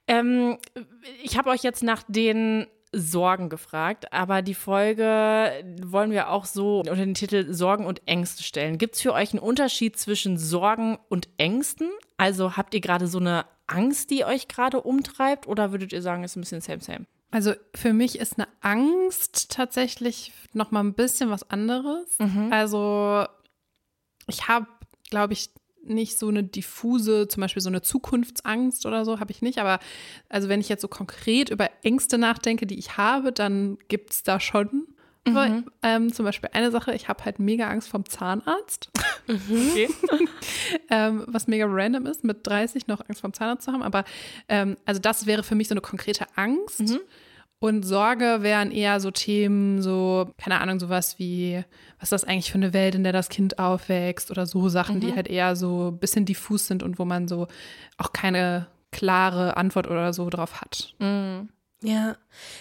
Ähm, 0.07 0.57
ich 1.23 1.37
habe 1.37 1.49
euch 1.49 1.63
jetzt 1.63 1.83
nach 1.83 2.03
den 2.07 2.67
Sorgen 2.91 3.49
gefragt, 3.49 4.13
aber 4.13 4.41
die 4.41 4.53
Folge 4.53 5.51
wollen 5.83 6.11
wir 6.11 6.29
auch 6.29 6.45
so 6.45 6.79
unter 6.79 6.95
den 6.95 7.13
Titel 7.13 7.53
Sorgen 7.53 7.85
und 7.85 8.07
Ängste 8.07 8.43
stellen. 8.43 8.77
Gibt 8.77 8.95
es 8.95 9.01
für 9.01 9.13
euch 9.13 9.33
einen 9.33 9.41
Unterschied 9.41 9.97
zwischen 9.97 10.37
Sorgen 10.37 10.97
und 11.09 11.27
Ängsten? 11.37 11.89
Also 12.17 12.55
habt 12.55 12.73
ihr 12.73 12.81
gerade 12.81 13.07
so 13.07 13.19
eine 13.19 13.45
Angst, 13.67 14.11
die 14.11 14.23
euch 14.23 14.47
gerade 14.47 14.81
umtreibt, 14.81 15.47
oder 15.47 15.71
würdet 15.71 15.91
ihr 15.91 16.01
sagen, 16.01 16.23
es 16.23 16.31
ist 16.31 16.37
ein 16.37 16.41
bisschen 16.41 16.61
same, 16.61 16.81
same? 16.81 17.05
Also 17.31 17.53
für 17.73 17.91
mich 17.91 18.17
ist 18.17 18.37
eine 18.37 18.47
Angst 18.61 19.51
tatsächlich 19.51 20.31
noch 20.53 20.71
mal 20.71 20.81
ein 20.81 20.93
bisschen 20.93 21.29
was 21.29 21.49
anderes. 21.49 22.07
Mhm. 22.19 22.47
Also 22.51 23.25
ich 24.27 24.47
habe, 24.47 24.67
glaube 25.09 25.33
ich, 25.33 25.49
nicht 25.85 26.17
so 26.17 26.27
eine 26.27 26.43
diffuse, 26.43 27.27
zum 27.27 27.41
Beispiel 27.41 27.61
so 27.61 27.69
eine 27.69 27.81
Zukunftsangst 27.81 28.85
oder 28.85 29.05
so, 29.05 29.19
habe 29.19 29.31
ich 29.31 29.41
nicht. 29.41 29.59
Aber 29.59 29.79
also 30.29 30.49
wenn 30.49 30.59
ich 30.59 30.69
jetzt 30.69 30.81
so 30.81 30.87
konkret 30.87 31.49
über 31.49 31.69
Ängste 31.83 32.17
nachdenke, 32.17 32.65
die 32.65 32.77
ich 32.77 32.97
habe, 32.97 33.31
dann 33.31 33.77
gibt 33.87 34.11
es 34.11 34.23
da 34.23 34.39
schon. 34.39 34.87
Mhm. 35.27 35.65
Ähm, 35.81 36.13
zum 36.13 36.25
Beispiel 36.25 36.49
eine 36.53 36.69
Sache, 36.69 36.93
ich 36.93 37.07
habe 37.07 37.25
halt 37.25 37.39
mega 37.39 37.67
Angst 37.67 37.89
vom 37.89 38.05
Zahnarzt. 38.05 38.89
Mhm. 39.27 39.69
Okay. 39.71 39.89
ähm, 40.91 41.23
was 41.25 41.47
mega 41.47 41.65
random 41.67 42.05
ist, 42.05 42.23
mit 42.23 42.45
30 42.45 42.85
noch 42.85 43.01
Angst 43.09 43.21
vom 43.21 43.33
Zahnarzt 43.33 43.65
zu 43.65 43.71
haben. 43.71 43.81
Aber 43.81 44.03
ähm, 44.47 44.77
also 44.85 45.01
das 45.01 45.25
wäre 45.25 45.41
für 45.41 45.55
mich 45.55 45.67
so 45.67 45.73
eine 45.73 45.81
konkrete 45.81 46.27
Angst. 46.35 46.81
Mhm. 46.81 46.99
Und 47.65 47.81
Sorge 47.81 48.43
wären 48.43 48.69
eher 48.69 48.99
so 48.99 49.09
Themen, 49.09 49.81
so, 49.81 50.29
keine 50.37 50.61
Ahnung, 50.61 50.79
sowas 50.79 51.17
wie, 51.17 51.63
was 51.97 52.03
ist 52.03 52.11
das 52.11 52.23
eigentlich 52.23 52.51
für 52.51 52.59
eine 52.59 52.73
Welt, 52.73 52.93
in 52.93 53.03
der 53.03 53.11
das 53.11 53.27
Kind 53.27 53.57
aufwächst 53.57 54.29
oder 54.29 54.45
so 54.45 54.69
Sachen, 54.69 54.97
mhm. 54.97 54.99
die 54.99 55.15
halt 55.15 55.27
eher 55.27 55.55
so 55.55 55.89
ein 55.89 55.97
bisschen 55.97 56.25
diffus 56.25 56.67
sind 56.67 56.83
und 56.83 56.99
wo 56.99 57.05
man 57.05 57.27
so 57.27 57.47
auch 57.97 58.13
keine 58.13 58.67
klare 58.91 59.57
Antwort 59.57 59.87
oder 59.87 60.13
so 60.13 60.29
drauf 60.29 60.61
hat. 60.61 60.93
Mhm. 60.99 61.49
Ja, 61.81 62.17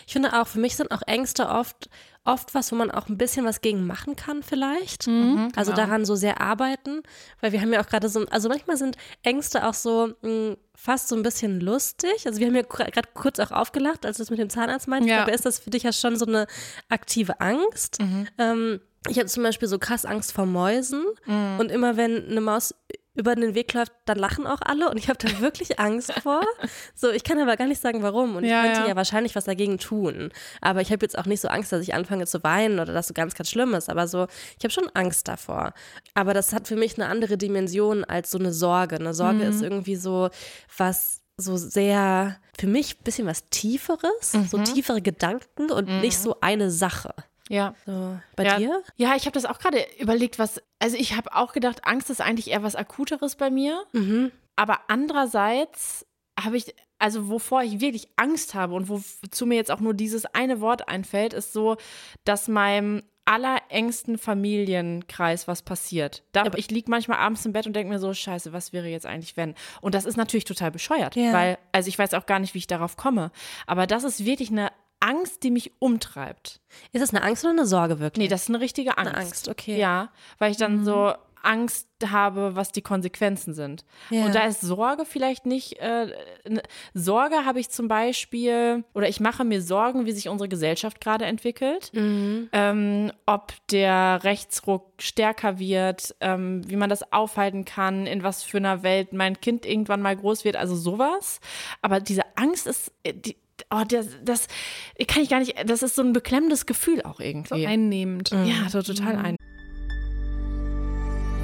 ich 0.06 0.14
finde 0.14 0.40
auch, 0.40 0.46
für 0.46 0.58
mich 0.58 0.74
sind 0.74 0.90
auch 0.90 1.02
Ängste 1.06 1.50
oft 1.50 1.90
oft 2.24 2.54
was, 2.54 2.72
wo 2.72 2.76
man 2.76 2.90
auch 2.90 3.08
ein 3.08 3.18
bisschen 3.18 3.44
was 3.44 3.60
gegen 3.60 3.86
machen 3.86 4.16
kann 4.16 4.42
vielleicht. 4.42 5.06
Mhm, 5.06 5.14
mhm. 5.14 5.48
also 5.56 5.72
genau. 5.72 5.84
daran 5.84 6.04
so 6.04 6.14
sehr 6.14 6.40
arbeiten, 6.40 7.02
weil 7.40 7.52
wir 7.52 7.60
haben 7.60 7.72
ja 7.72 7.82
auch 7.82 7.86
gerade 7.86 8.08
so, 8.08 8.26
also 8.30 8.48
manchmal 8.48 8.76
sind 8.76 8.96
Ängste 9.22 9.66
auch 9.66 9.74
so 9.74 10.14
mh, 10.22 10.28
hm, 10.28 10.56
fast 10.74 11.08
so 11.08 11.16
ein 11.16 11.22
bisschen 11.22 11.60
lustig. 11.60 12.26
Also 12.26 12.40
wir 12.40 12.46
haben 12.46 12.56
ja 12.56 12.62
gerade 12.62 13.08
kurz 13.14 13.38
auch 13.38 13.50
aufgelacht, 13.50 14.06
als 14.06 14.16
du 14.16 14.22
das 14.22 14.30
mit 14.30 14.38
dem 14.38 14.50
Zahnarzt 14.50 14.88
meintest, 14.88 15.10
ja. 15.10 15.22
aber 15.22 15.32
ist 15.32 15.46
das 15.46 15.58
für 15.58 15.70
dich 15.70 15.82
ja 15.82 15.92
schon 15.92 16.16
so 16.16 16.26
eine 16.26 16.46
aktive 16.88 17.40
Angst? 17.40 18.00
Mhm. 18.00 18.26
Ähm, 18.38 18.80
ich 19.08 19.18
habe 19.18 19.26
zum 19.26 19.42
Beispiel 19.42 19.68
so 19.68 19.78
krass 19.78 20.06
Angst 20.06 20.32
vor 20.32 20.46
Mäusen 20.46 21.04
mhm. 21.26 21.58
und 21.58 21.70
immer 21.70 21.96
wenn 21.98 22.26
eine 22.26 22.40
Maus 22.40 22.74
über 23.14 23.34
den 23.34 23.54
Weg 23.54 23.72
läuft, 23.72 23.92
dann 24.06 24.18
lachen 24.18 24.46
auch 24.46 24.60
alle 24.60 24.90
und 24.90 24.96
ich 24.96 25.08
habe 25.08 25.18
da 25.18 25.28
wirklich 25.40 25.78
Angst 25.78 26.12
vor. 26.22 26.42
So, 26.94 27.10
ich 27.10 27.24
kann 27.24 27.38
aber 27.38 27.56
gar 27.56 27.66
nicht 27.66 27.80
sagen, 27.80 28.02
warum. 28.02 28.36
Und 28.36 28.44
ich 28.44 28.50
könnte 28.50 28.80
ja. 28.80 28.88
ja 28.88 28.96
wahrscheinlich 28.96 29.34
was 29.34 29.44
dagegen 29.44 29.78
tun. 29.78 30.30
Aber 30.60 30.80
ich 30.80 30.90
habe 30.90 31.04
jetzt 31.04 31.16
auch 31.16 31.26
nicht 31.26 31.40
so 31.40 31.48
Angst, 31.48 31.72
dass 31.72 31.82
ich 31.82 31.94
anfange 31.94 32.26
zu 32.26 32.42
weinen 32.42 32.80
oder 32.80 32.92
dass 32.92 33.08
so 33.08 33.14
ganz, 33.14 33.34
ganz 33.34 33.50
schlimm 33.50 33.74
ist. 33.74 33.88
Aber 33.88 34.08
so, 34.08 34.26
ich 34.58 34.64
habe 34.64 34.70
schon 34.70 34.88
Angst 34.94 35.28
davor. 35.28 35.74
Aber 36.14 36.34
das 36.34 36.52
hat 36.52 36.66
für 36.66 36.76
mich 36.76 36.96
eine 36.98 37.08
andere 37.08 37.38
Dimension 37.38 38.04
als 38.04 38.30
so 38.30 38.38
eine 38.38 38.52
Sorge. 38.52 38.96
Eine 38.96 39.14
Sorge 39.14 39.44
mhm. 39.44 39.50
ist 39.50 39.62
irgendwie 39.62 39.96
so 39.96 40.30
was 40.76 41.20
so 41.36 41.56
sehr, 41.56 42.36
für 42.58 42.66
mich 42.66 42.96
ein 42.96 43.04
bisschen 43.04 43.26
was 43.26 43.48
Tieferes, 43.50 44.34
mhm. 44.34 44.46
so 44.46 44.58
tiefere 44.58 45.02
Gedanken 45.02 45.70
und 45.70 45.88
mhm. 45.88 46.00
nicht 46.00 46.18
so 46.18 46.36
eine 46.40 46.70
Sache. 46.70 47.12
Ja. 47.48 47.74
So, 47.84 48.18
bei 48.36 48.44
ja. 48.44 48.56
dir? 48.58 48.82
Ja, 48.96 49.14
ich 49.16 49.26
habe 49.26 49.34
das 49.34 49.44
auch 49.44 49.58
gerade 49.58 49.84
überlegt, 49.98 50.38
was, 50.38 50.62
also 50.78 50.96
ich 50.96 51.16
habe 51.16 51.34
auch 51.34 51.52
gedacht, 51.52 51.84
Angst 51.84 52.10
ist 52.10 52.20
eigentlich 52.20 52.50
eher 52.50 52.62
was 52.62 52.76
Akuteres 52.76 53.36
bei 53.36 53.50
mir. 53.50 53.84
Mhm. 53.92 54.32
Aber 54.56 54.80
andererseits 54.88 56.06
habe 56.42 56.56
ich, 56.56 56.74
also 56.98 57.28
wovor 57.28 57.62
ich 57.62 57.80
wirklich 57.80 58.08
Angst 58.16 58.54
habe 58.54 58.74
und 58.74 58.88
wozu 58.88 59.46
mir 59.46 59.56
jetzt 59.56 59.70
auch 59.70 59.80
nur 59.80 59.94
dieses 59.94 60.26
eine 60.26 60.60
Wort 60.60 60.88
einfällt, 60.88 61.32
ist 61.32 61.52
so, 61.52 61.76
dass 62.24 62.48
meinem 62.48 63.02
allerengsten 63.26 64.18
Familienkreis 64.18 65.48
was 65.48 65.62
passiert. 65.62 66.22
Da, 66.32 66.44
ich 66.56 66.70
liege 66.70 66.90
manchmal 66.90 67.18
abends 67.18 67.44
im 67.46 67.52
Bett 67.52 67.66
und 67.66 67.74
denke 67.74 67.92
mir 67.92 67.98
so, 67.98 68.12
scheiße, 68.12 68.52
was 68.52 68.72
wäre 68.72 68.88
jetzt 68.88 69.06
eigentlich, 69.06 69.36
wenn? 69.36 69.54
Und 69.80 69.94
das 69.94 70.04
ist 70.04 70.16
natürlich 70.16 70.44
total 70.44 70.70
bescheuert, 70.70 71.16
ja. 71.16 71.32
weil, 71.32 71.58
also 71.72 71.88
ich 71.88 71.98
weiß 71.98 72.12
auch 72.14 72.26
gar 72.26 72.38
nicht, 72.38 72.52
wie 72.54 72.58
ich 72.58 72.66
darauf 72.66 72.96
komme. 72.96 73.30
Aber 73.66 73.86
das 73.86 74.04
ist 74.04 74.26
wirklich 74.26 74.50
eine 74.50 74.70
Angst, 75.04 75.42
die 75.42 75.50
mich 75.50 75.72
umtreibt. 75.80 76.60
Ist 76.92 77.02
das 77.02 77.10
eine 77.12 77.22
Angst 77.22 77.44
oder 77.44 77.52
eine 77.52 77.66
Sorge 77.66 78.00
wirklich? 78.00 78.24
Nee, 78.24 78.28
das 78.28 78.44
ist 78.44 78.48
eine 78.48 78.60
richtige 78.60 78.96
Angst. 78.96 79.12
Eine 79.12 79.20
Angst, 79.20 79.48
okay. 79.48 79.78
Ja, 79.78 80.10
weil 80.38 80.50
ich 80.50 80.56
dann 80.56 80.78
mhm. 80.78 80.84
so 80.84 81.12
Angst 81.44 81.88
habe, 82.06 82.56
was 82.56 82.72
die 82.72 82.82
Konsequenzen 82.82 83.54
sind. 83.54 83.84
Ja. 84.10 84.24
Und 84.24 84.34
da 84.34 84.46
ist 84.46 84.62
Sorge 84.62 85.04
vielleicht 85.04 85.46
nicht. 85.46 85.78
Äh, 85.78 86.06
ne, 86.48 86.62
Sorge 86.94 87.44
habe 87.44 87.60
ich 87.60 87.68
zum 87.70 87.86
Beispiel, 87.86 88.84
oder 88.94 89.08
ich 89.08 89.20
mache 89.20 89.44
mir 89.44 89.60
Sorgen, 89.60 90.06
wie 90.06 90.12
sich 90.12 90.28
unsere 90.28 90.48
Gesellschaft 90.48 91.00
gerade 91.00 91.26
entwickelt. 91.26 91.90
Mhm. 91.92 92.48
Ähm, 92.52 93.12
ob 93.26 93.52
der 93.70 94.20
Rechtsruck 94.24 94.86
stärker 94.98 95.58
wird, 95.58 96.14
ähm, 96.20 96.62
wie 96.66 96.76
man 96.76 96.90
das 96.90 97.12
aufhalten 97.12 97.64
kann, 97.64 98.06
in 98.06 98.22
was 98.22 98.42
für 98.42 98.56
einer 98.58 98.82
Welt 98.82 99.12
mein 99.12 99.40
Kind 99.40 99.66
irgendwann 99.66 100.02
mal 100.02 100.16
groß 100.16 100.44
wird, 100.44 100.56
also 100.56 100.74
sowas. 100.74 101.40
Aber 101.82 102.00
diese 102.00 102.22
Angst 102.36 102.66
ist, 102.66 102.92
äh, 103.02 103.12
die, 103.12 103.36
oh, 103.70 103.82
das, 103.86 104.08
das 104.22 104.48
kann 105.06 105.22
ich 105.22 105.28
gar 105.30 105.40
nicht, 105.40 105.54
das 105.66 105.82
ist 105.82 105.96
so 105.96 106.02
ein 106.02 106.12
beklemmendes 106.12 106.66
Gefühl 106.66 107.02
auch 107.02 107.20
irgendwie. 107.20 107.62
So 107.62 107.66
einnehmend. 107.66 108.32
Mhm. 108.32 108.46
Ja, 108.46 108.68
so 108.68 108.82
total 108.82 109.14
mhm. 109.14 109.18
einnehmend. 109.18 109.40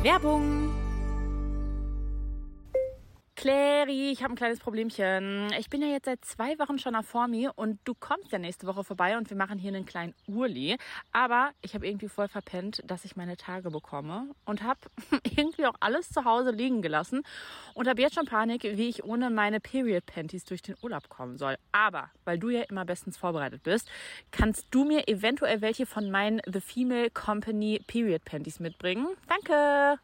Werbung. 0.02 0.79
Clary, 3.40 4.10
ich 4.10 4.22
habe 4.22 4.34
ein 4.34 4.36
kleines 4.36 4.58
Problemchen. 4.58 5.50
Ich 5.58 5.70
bin 5.70 5.80
ja 5.80 5.88
jetzt 5.88 6.04
seit 6.04 6.22
zwei 6.26 6.58
Wochen 6.58 6.78
schon 6.78 6.94
auf 6.94 7.06
Formi 7.06 7.48
und 7.48 7.80
du 7.84 7.94
kommst 7.94 8.32
ja 8.32 8.38
nächste 8.38 8.66
Woche 8.66 8.84
vorbei 8.84 9.16
und 9.16 9.30
wir 9.30 9.36
machen 9.38 9.58
hier 9.58 9.72
einen 9.74 9.86
kleinen 9.86 10.14
Urli. 10.28 10.76
Aber 11.12 11.52
ich 11.62 11.72
habe 11.72 11.88
irgendwie 11.88 12.10
voll 12.10 12.28
verpennt, 12.28 12.82
dass 12.84 13.06
ich 13.06 13.16
meine 13.16 13.38
Tage 13.38 13.70
bekomme 13.70 14.34
und 14.44 14.62
habe 14.62 14.80
irgendwie 15.24 15.64
auch 15.64 15.76
alles 15.80 16.10
zu 16.10 16.26
Hause 16.26 16.50
liegen 16.50 16.82
gelassen 16.82 17.22
und 17.72 17.88
habe 17.88 18.02
jetzt 18.02 18.14
schon 18.14 18.26
Panik, 18.26 18.62
wie 18.62 18.90
ich 18.90 19.04
ohne 19.04 19.30
meine 19.30 19.58
Period 19.58 20.04
Panties 20.04 20.44
durch 20.44 20.60
den 20.60 20.76
Urlaub 20.82 21.08
kommen 21.08 21.38
soll. 21.38 21.56
Aber 21.72 22.10
weil 22.26 22.38
du 22.38 22.50
ja 22.50 22.64
immer 22.68 22.84
bestens 22.84 23.16
vorbereitet 23.16 23.62
bist, 23.62 23.90
kannst 24.32 24.66
du 24.70 24.84
mir 24.84 25.08
eventuell 25.08 25.62
welche 25.62 25.86
von 25.86 26.10
meinen 26.10 26.42
The 26.44 26.60
Female 26.60 27.08
Company 27.08 27.80
Period 27.86 28.22
Panties 28.22 28.60
mitbringen. 28.60 29.06
Danke! 29.26 29.98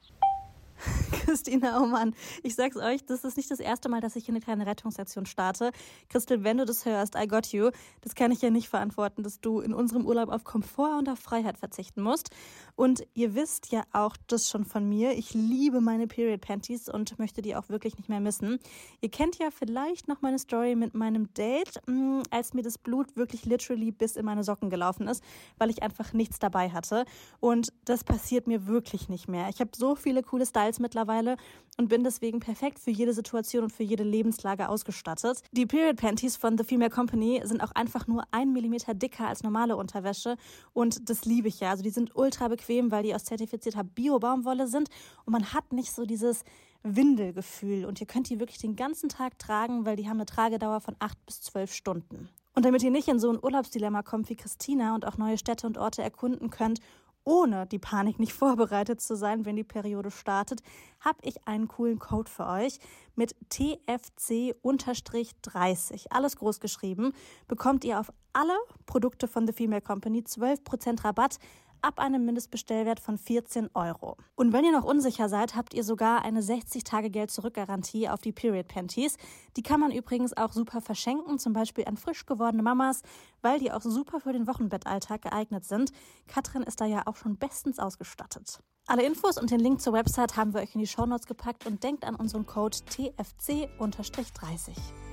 Christina, 1.24 1.80
oh 1.80 1.86
Mann, 1.86 2.14
ich 2.42 2.54
sag's 2.54 2.76
euch, 2.76 3.04
das 3.04 3.24
ist 3.24 3.36
nicht 3.36 3.50
das 3.50 3.60
erste 3.60 3.88
Mal, 3.88 4.00
dass 4.00 4.16
ich 4.16 4.26
hier 4.26 4.34
eine 4.34 4.40
kleine 4.40 4.66
Rettungsaktion 4.66 5.26
starte. 5.26 5.70
Christel, 6.08 6.44
wenn 6.44 6.58
du 6.58 6.64
das 6.64 6.84
hörst, 6.84 7.14
I 7.14 7.26
got 7.26 7.48
you. 7.48 7.70
Das 8.02 8.14
kann 8.14 8.30
ich 8.30 8.42
ja 8.42 8.50
nicht 8.50 8.68
verantworten, 8.68 9.22
dass 9.22 9.40
du 9.40 9.60
in 9.60 9.74
unserem 9.74 10.06
Urlaub 10.06 10.28
auf 10.28 10.44
Komfort 10.44 10.98
und 10.98 11.08
auf 11.08 11.18
Freiheit 11.18 11.58
verzichten 11.58 12.02
musst. 12.02 12.30
Und 12.74 13.06
ihr 13.14 13.34
wisst 13.34 13.72
ja 13.72 13.84
auch 13.92 14.16
das 14.26 14.50
schon 14.50 14.64
von 14.64 14.88
mir. 14.88 15.12
Ich 15.12 15.34
liebe 15.34 15.80
meine 15.80 16.06
Period 16.06 16.40
Panties 16.40 16.88
und 16.88 17.18
möchte 17.18 17.42
die 17.42 17.56
auch 17.56 17.68
wirklich 17.68 17.96
nicht 17.96 18.08
mehr 18.08 18.20
missen. 18.20 18.58
Ihr 19.00 19.10
kennt 19.10 19.38
ja 19.38 19.50
vielleicht 19.50 20.08
noch 20.08 20.22
meine 20.22 20.38
Story 20.38 20.74
mit 20.76 20.94
meinem 20.94 21.32
Date, 21.34 21.80
mm, 21.86 22.22
als 22.30 22.54
mir 22.54 22.62
das 22.62 22.78
Blut 22.78 23.16
wirklich 23.16 23.44
literally 23.44 23.92
bis 23.92 24.16
in 24.16 24.24
meine 24.24 24.44
Socken 24.44 24.70
gelaufen 24.70 25.08
ist, 25.08 25.22
weil 25.58 25.70
ich 25.70 25.82
einfach 25.82 26.12
nichts 26.12 26.38
dabei 26.38 26.70
hatte. 26.70 27.04
Und 27.40 27.72
das 27.84 28.04
passiert 28.04 28.46
mir 28.46 28.66
wirklich 28.66 29.08
nicht 29.08 29.28
mehr. 29.28 29.48
Ich 29.48 29.60
habe 29.60 29.70
so 29.74 29.94
viele 29.94 30.22
coole 30.22 30.44
Styles 30.44 30.65
Styles 30.66 30.78
mittlerweile 30.80 31.36
und 31.78 31.88
bin 31.88 32.04
deswegen 32.04 32.40
perfekt 32.40 32.78
für 32.78 32.90
jede 32.90 33.12
Situation 33.12 33.64
und 33.64 33.72
für 33.72 33.82
jede 33.82 34.02
Lebenslage 34.02 34.68
ausgestattet. 34.68 35.42
Die 35.52 35.66
Period 35.66 35.96
Panties 35.96 36.36
von 36.36 36.58
The 36.58 36.64
Female 36.64 36.90
Company 36.90 37.40
sind 37.44 37.62
auch 37.62 37.72
einfach 37.72 38.06
nur 38.06 38.24
ein 38.30 38.52
Millimeter 38.52 38.94
dicker 38.94 39.28
als 39.28 39.42
normale 39.42 39.76
Unterwäsche 39.76 40.36
und 40.72 41.08
das 41.08 41.24
liebe 41.24 41.48
ich 41.48 41.60
ja. 41.60 41.70
Also 41.70 41.82
die 41.82 41.90
sind 41.90 42.14
ultra 42.16 42.48
bequem, 42.48 42.90
weil 42.90 43.02
die 43.02 43.14
aus 43.14 43.24
zertifizierter 43.24 43.84
Bio-Baumwolle 43.84 44.66
sind 44.66 44.88
und 45.24 45.32
man 45.32 45.52
hat 45.52 45.72
nicht 45.72 45.92
so 45.92 46.04
dieses 46.04 46.44
Windelgefühl 46.82 47.84
und 47.84 48.00
ihr 48.00 48.06
könnt 48.06 48.30
die 48.30 48.40
wirklich 48.40 48.58
den 48.58 48.76
ganzen 48.76 49.08
Tag 49.08 49.38
tragen, 49.38 49.84
weil 49.84 49.96
die 49.96 50.08
haben 50.08 50.18
eine 50.18 50.26
Tragedauer 50.26 50.80
von 50.80 50.96
acht 50.98 51.24
bis 51.26 51.40
zwölf 51.40 51.72
Stunden. 51.72 52.28
Und 52.54 52.64
damit 52.64 52.82
ihr 52.82 52.90
nicht 52.90 53.08
in 53.08 53.18
so 53.18 53.30
ein 53.30 53.38
Urlaubsdilemma 53.42 54.02
kommt 54.02 54.30
wie 54.30 54.36
Christina 54.36 54.94
und 54.94 55.06
auch 55.06 55.18
neue 55.18 55.36
Städte 55.36 55.66
und 55.66 55.76
Orte 55.76 56.02
erkunden 56.02 56.48
könnt 56.48 56.80
ohne 57.26 57.66
die 57.66 57.78
Panik 57.78 58.18
nicht 58.18 58.32
vorbereitet 58.38 59.02
zu 59.02 59.14
sein, 59.16 59.44
wenn 59.44 59.56
die 59.56 59.64
Periode 59.64 60.10
startet, 60.10 60.62
habe 61.00 61.18
ich 61.22 61.46
einen 61.46 61.68
coolen 61.68 61.98
Code 61.98 62.30
für 62.30 62.46
euch 62.46 62.78
mit 63.14 63.36
TFC-30. 63.50 66.06
Alles 66.10 66.36
groß 66.36 66.60
geschrieben. 66.60 67.12
Bekommt 67.48 67.84
ihr 67.84 68.00
auf 68.00 68.10
alle 68.32 68.56
Produkte 68.86 69.28
von 69.28 69.46
The 69.46 69.52
Female 69.52 69.82
Company 69.82 70.20
12% 70.20 71.04
Rabatt 71.04 71.38
ab 71.82 71.98
einem 71.98 72.24
Mindestbestellwert 72.24 73.00
von 73.00 73.18
14 73.18 73.70
Euro. 73.74 74.16
Und 74.34 74.52
wenn 74.52 74.64
ihr 74.64 74.72
noch 74.72 74.84
unsicher 74.84 75.28
seid, 75.28 75.54
habt 75.54 75.74
ihr 75.74 75.84
sogar 75.84 76.22
eine 76.22 76.40
60-Tage-Geld-Zurück-Garantie 76.40 78.08
auf 78.08 78.20
die 78.20 78.32
Period 78.32 78.68
Panties. 78.68 79.16
Die 79.56 79.62
kann 79.62 79.80
man 79.80 79.92
übrigens 79.92 80.36
auch 80.36 80.52
super 80.52 80.80
verschenken, 80.80 81.38
zum 81.38 81.52
Beispiel 81.52 81.84
an 81.84 81.96
frisch 81.96 82.26
gewordene 82.26 82.62
Mamas, 82.62 83.02
weil 83.42 83.58
die 83.58 83.72
auch 83.72 83.82
super 83.82 84.20
für 84.20 84.32
den 84.32 84.46
Wochenbettalltag 84.46 85.22
geeignet 85.22 85.64
sind. 85.64 85.92
Katrin 86.26 86.62
ist 86.62 86.80
da 86.80 86.86
ja 86.86 87.02
auch 87.06 87.16
schon 87.16 87.36
bestens 87.36 87.78
ausgestattet. 87.78 88.60
Alle 88.86 89.02
Infos 89.02 89.36
und 89.36 89.50
den 89.50 89.60
Link 89.60 89.80
zur 89.80 89.92
Website 89.92 90.36
haben 90.36 90.54
wir 90.54 90.60
euch 90.60 90.74
in 90.74 90.80
die 90.80 90.86
Shownotes 90.86 91.26
gepackt 91.26 91.66
und 91.66 91.82
denkt 91.82 92.04
an 92.04 92.14
unseren 92.14 92.46
Code 92.46 92.78
TFC-30. 92.88 95.05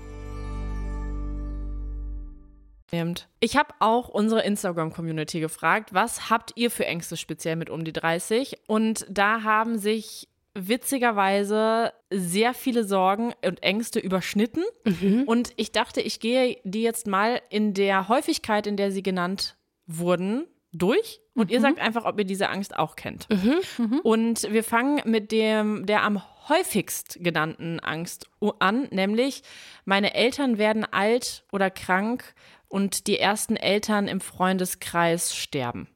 Ich 3.40 3.58
habe 3.58 3.74
auch 3.80 4.08
unsere 4.08 4.44
Instagram-Community 4.44 5.40
gefragt, 5.40 5.94
was 5.94 6.30
habt 6.30 6.52
ihr 6.56 6.72
für 6.72 6.86
Ängste 6.86 7.18
speziell 7.18 7.56
mit 7.56 7.70
um 7.70 7.84
die 7.84 7.94
30? 7.94 8.60
Und 8.68 9.06
da 9.10 9.44
haben 9.44 9.78
sich 9.78 10.28
witzigerweise 10.56 11.94
sehr 12.12 12.54
viele 12.54 12.84
Sorgen 12.84 13.34
und 13.46 13.64
Ängste 13.64 14.00
überschnitten. 14.00 14.64
Mhm. 14.86 15.24
Und 15.26 15.54
ich 15.56 15.72
dachte, 15.72 16.02
ich 16.02 16.20
gehe 16.20 16.58
die 16.64 16.84
jetzt 16.84 17.08
mal 17.08 17.42
in 17.50 17.74
der 17.74 18.08
Häufigkeit, 18.08 18.68
in 18.68 18.78
der 18.78 18.92
sie 18.92 19.04
genannt 19.04 19.58
wurden, 19.88 20.46
durch. 20.72 21.22
Und 21.36 21.50
mhm. 21.50 21.54
ihr 21.54 21.62
sagt 21.62 21.80
einfach, 21.80 22.06
ob 22.06 22.20
ihr 22.20 22.26
diese 22.26 22.50
Angst 22.50 22.78
auch 22.78 22.96
kennt. 22.96 23.28
Mhm. 23.30 23.56
mhm. 23.78 24.00
Und 24.00 24.52
wir 24.52 24.64
fangen 24.64 25.02
mit 25.06 25.32
dem, 25.32 25.86
der 25.86 26.04
am 26.04 26.22
häufigst 26.50 27.20
genannten 27.22 27.80
Angst 27.80 28.28
an, 28.60 28.88
nämlich 28.92 29.44
meine 29.86 30.14
Eltern 30.14 30.58
werden 30.58 30.86
alt 30.86 31.46
oder 31.52 31.70
krank 31.70 32.36
und 32.74 33.06
die 33.06 33.20
ersten 33.20 33.56
Eltern 33.56 34.08
im 34.08 34.20
Freundeskreis 34.20 35.36
sterben. 35.36 35.88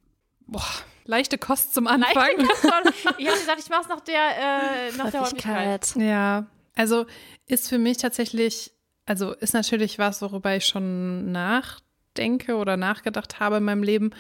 Boah, 0.45 0.61
leichte 1.05 1.39
Kost 1.39 1.73
zum 1.73 1.87
Anfang. 1.87 2.29
ich 3.17 3.27
habe 3.27 3.39
gesagt, 3.39 3.59
ich 3.59 3.69
mache 3.69 3.81
es 3.81 3.87
nach 3.87 4.01
der, 4.01 4.19
äh, 4.19 4.95
nach 4.95 5.09
der 5.09 5.21
Häufigkeit. 5.21 5.95
Ja, 5.95 6.45
also 6.75 7.07
ist 7.47 7.67
für 7.67 7.79
mich 7.79 7.97
tatsächlich, 7.97 8.73
also 9.07 9.33
ist 9.33 9.55
natürlich 9.55 9.97
was, 9.97 10.21
worüber 10.21 10.55
ich 10.55 10.67
schon 10.67 11.31
nachdenke 11.31 12.57
oder 12.57 12.77
nachgedacht 12.77 13.39
habe 13.39 13.57
in 13.57 13.63
meinem 13.63 13.81
Leben, 13.81 14.11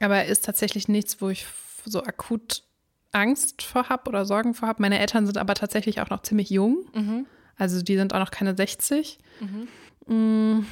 aber 0.00 0.24
ist 0.24 0.46
tatsächlich 0.46 0.88
nichts, 0.88 1.20
wo 1.20 1.28
ich 1.28 1.44
so 1.84 2.02
akut 2.02 2.62
Angst 3.12 3.62
vor 3.62 3.90
habe 3.90 4.08
oder 4.08 4.24
Sorgen 4.24 4.54
vor 4.54 4.68
habe. 4.68 4.80
Meine 4.80 5.00
Eltern 5.00 5.26
sind 5.26 5.36
aber 5.36 5.52
tatsächlich 5.52 6.00
auch 6.00 6.08
noch 6.08 6.22
ziemlich 6.22 6.48
jung. 6.48 6.86
Mhm. 6.94 7.26
Also 7.58 7.82
die 7.82 7.98
sind 7.98 8.14
auch 8.14 8.20
noch 8.20 8.30
keine 8.30 8.56
60. 8.56 9.18
Mhm. 9.40 9.68
Mm. 10.06 10.66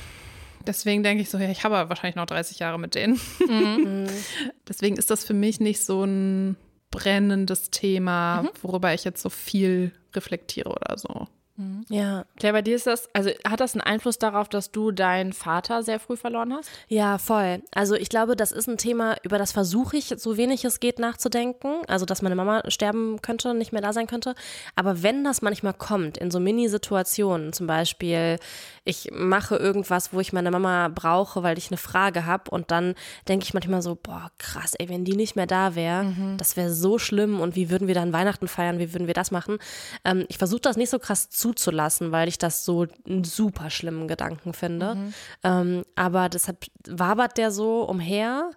Deswegen 0.66 1.02
denke 1.02 1.22
ich 1.22 1.30
so, 1.30 1.38
ja, 1.38 1.48
ich 1.50 1.64
habe 1.64 1.88
wahrscheinlich 1.88 2.16
noch 2.16 2.26
30 2.26 2.58
Jahre 2.58 2.78
mit 2.78 2.94
denen. 2.94 3.20
Mhm. 3.48 4.06
Deswegen 4.68 4.96
ist 4.96 5.10
das 5.10 5.24
für 5.24 5.34
mich 5.34 5.60
nicht 5.60 5.84
so 5.84 6.04
ein 6.04 6.56
brennendes 6.90 7.70
Thema, 7.70 8.42
mhm. 8.42 8.50
worüber 8.62 8.94
ich 8.94 9.04
jetzt 9.04 9.20
so 9.20 9.28
viel 9.28 9.92
reflektiere 10.14 10.70
oder 10.70 10.96
so. 10.96 11.26
Mhm. 11.56 11.84
Ja. 11.88 12.24
Claire, 12.36 12.54
bei 12.54 12.62
dir 12.62 12.76
ist 12.76 12.86
das, 12.86 13.08
also 13.12 13.30
hat 13.46 13.60
das 13.60 13.74
einen 13.74 13.82
Einfluss 13.82 14.18
darauf, 14.18 14.48
dass 14.48 14.70
du 14.70 14.90
deinen 14.90 15.32
Vater 15.32 15.82
sehr 15.82 16.00
früh 16.00 16.16
verloren 16.16 16.52
hast? 16.52 16.70
Ja, 16.88 17.18
voll. 17.18 17.62
Also 17.74 17.94
ich 17.94 18.08
glaube, 18.08 18.36
das 18.36 18.52
ist 18.52 18.68
ein 18.68 18.78
Thema, 18.78 19.16
über 19.22 19.38
das 19.38 19.52
versuche 19.52 19.96
ich, 19.96 20.14
so 20.16 20.36
wenig 20.36 20.64
es 20.64 20.80
geht, 20.80 20.98
nachzudenken. 20.98 21.82
Also, 21.88 22.06
dass 22.06 22.22
meine 22.22 22.34
Mama 22.34 22.62
sterben 22.68 23.20
könnte, 23.20 23.54
nicht 23.54 23.72
mehr 23.72 23.82
da 23.82 23.92
sein 23.92 24.06
könnte. 24.06 24.34
Aber 24.76 25.02
wenn 25.02 25.24
das 25.24 25.42
manchmal 25.42 25.74
kommt, 25.74 26.16
in 26.18 26.30
so 26.30 26.40
Mini-Situationen, 26.40 27.52
zum 27.52 27.66
Beispiel, 27.66 28.38
ich 28.84 29.10
mache 29.12 29.56
irgendwas, 29.56 30.12
wo 30.12 30.20
ich 30.20 30.32
meine 30.32 30.50
Mama 30.50 30.88
brauche, 30.88 31.42
weil 31.42 31.58
ich 31.58 31.70
eine 31.70 31.76
Frage 31.76 32.26
habe 32.26 32.50
und 32.50 32.70
dann 32.70 32.94
denke 33.28 33.44
ich 33.44 33.54
manchmal 33.54 33.82
so, 33.82 33.96
boah, 34.00 34.30
krass, 34.38 34.74
ey, 34.78 34.88
wenn 34.88 35.04
die 35.04 35.16
nicht 35.16 35.36
mehr 35.36 35.46
da 35.46 35.74
wäre, 35.74 36.04
mhm. 36.04 36.36
das 36.38 36.56
wäre 36.56 36.72
so 36.72 36.98
schlimm 36.98 37.40
und 37.40 37.56
wie 37.56 37.70
würden 37.70 37.88
wir 37.88 37.94
dann 37.94 38.12
Weihnachten 38.12 38.48
feiern, 38.48 38.78
wie 38.78 38.92
würden 38.92 39.06
wir 39.06 39.14
das 39.14 39.30
machen? 39.30 39.58
Ähm, 40.04 40.24
ich 40.28 40.38
versuche 40.38 40.60
das 40.60 40.76
nicht 40.76 40.90
so 40.90 40.98
krass 40.98 41.30
zu 41.30 41.41
zuzulassen, 41.42 42.12
weil 42.12 42.28
ich 42.28 42.38
das 42.38 42.64
so 42.64 42.86
einen 43.06 43.24
super 43.24 43.68
schlimmen 43.68 44.08
Gedanken 44.08 44.54
finde. 44.54 44.94
Mhm. 44.94 45.14
Ähm, 45.42 45.82
aber 45.96 46.28
deshalb 46.28 46.66
wabert 46.88 47.36
der 47.36 47.50
so 47.50 47.82
umher. 47.82 48.50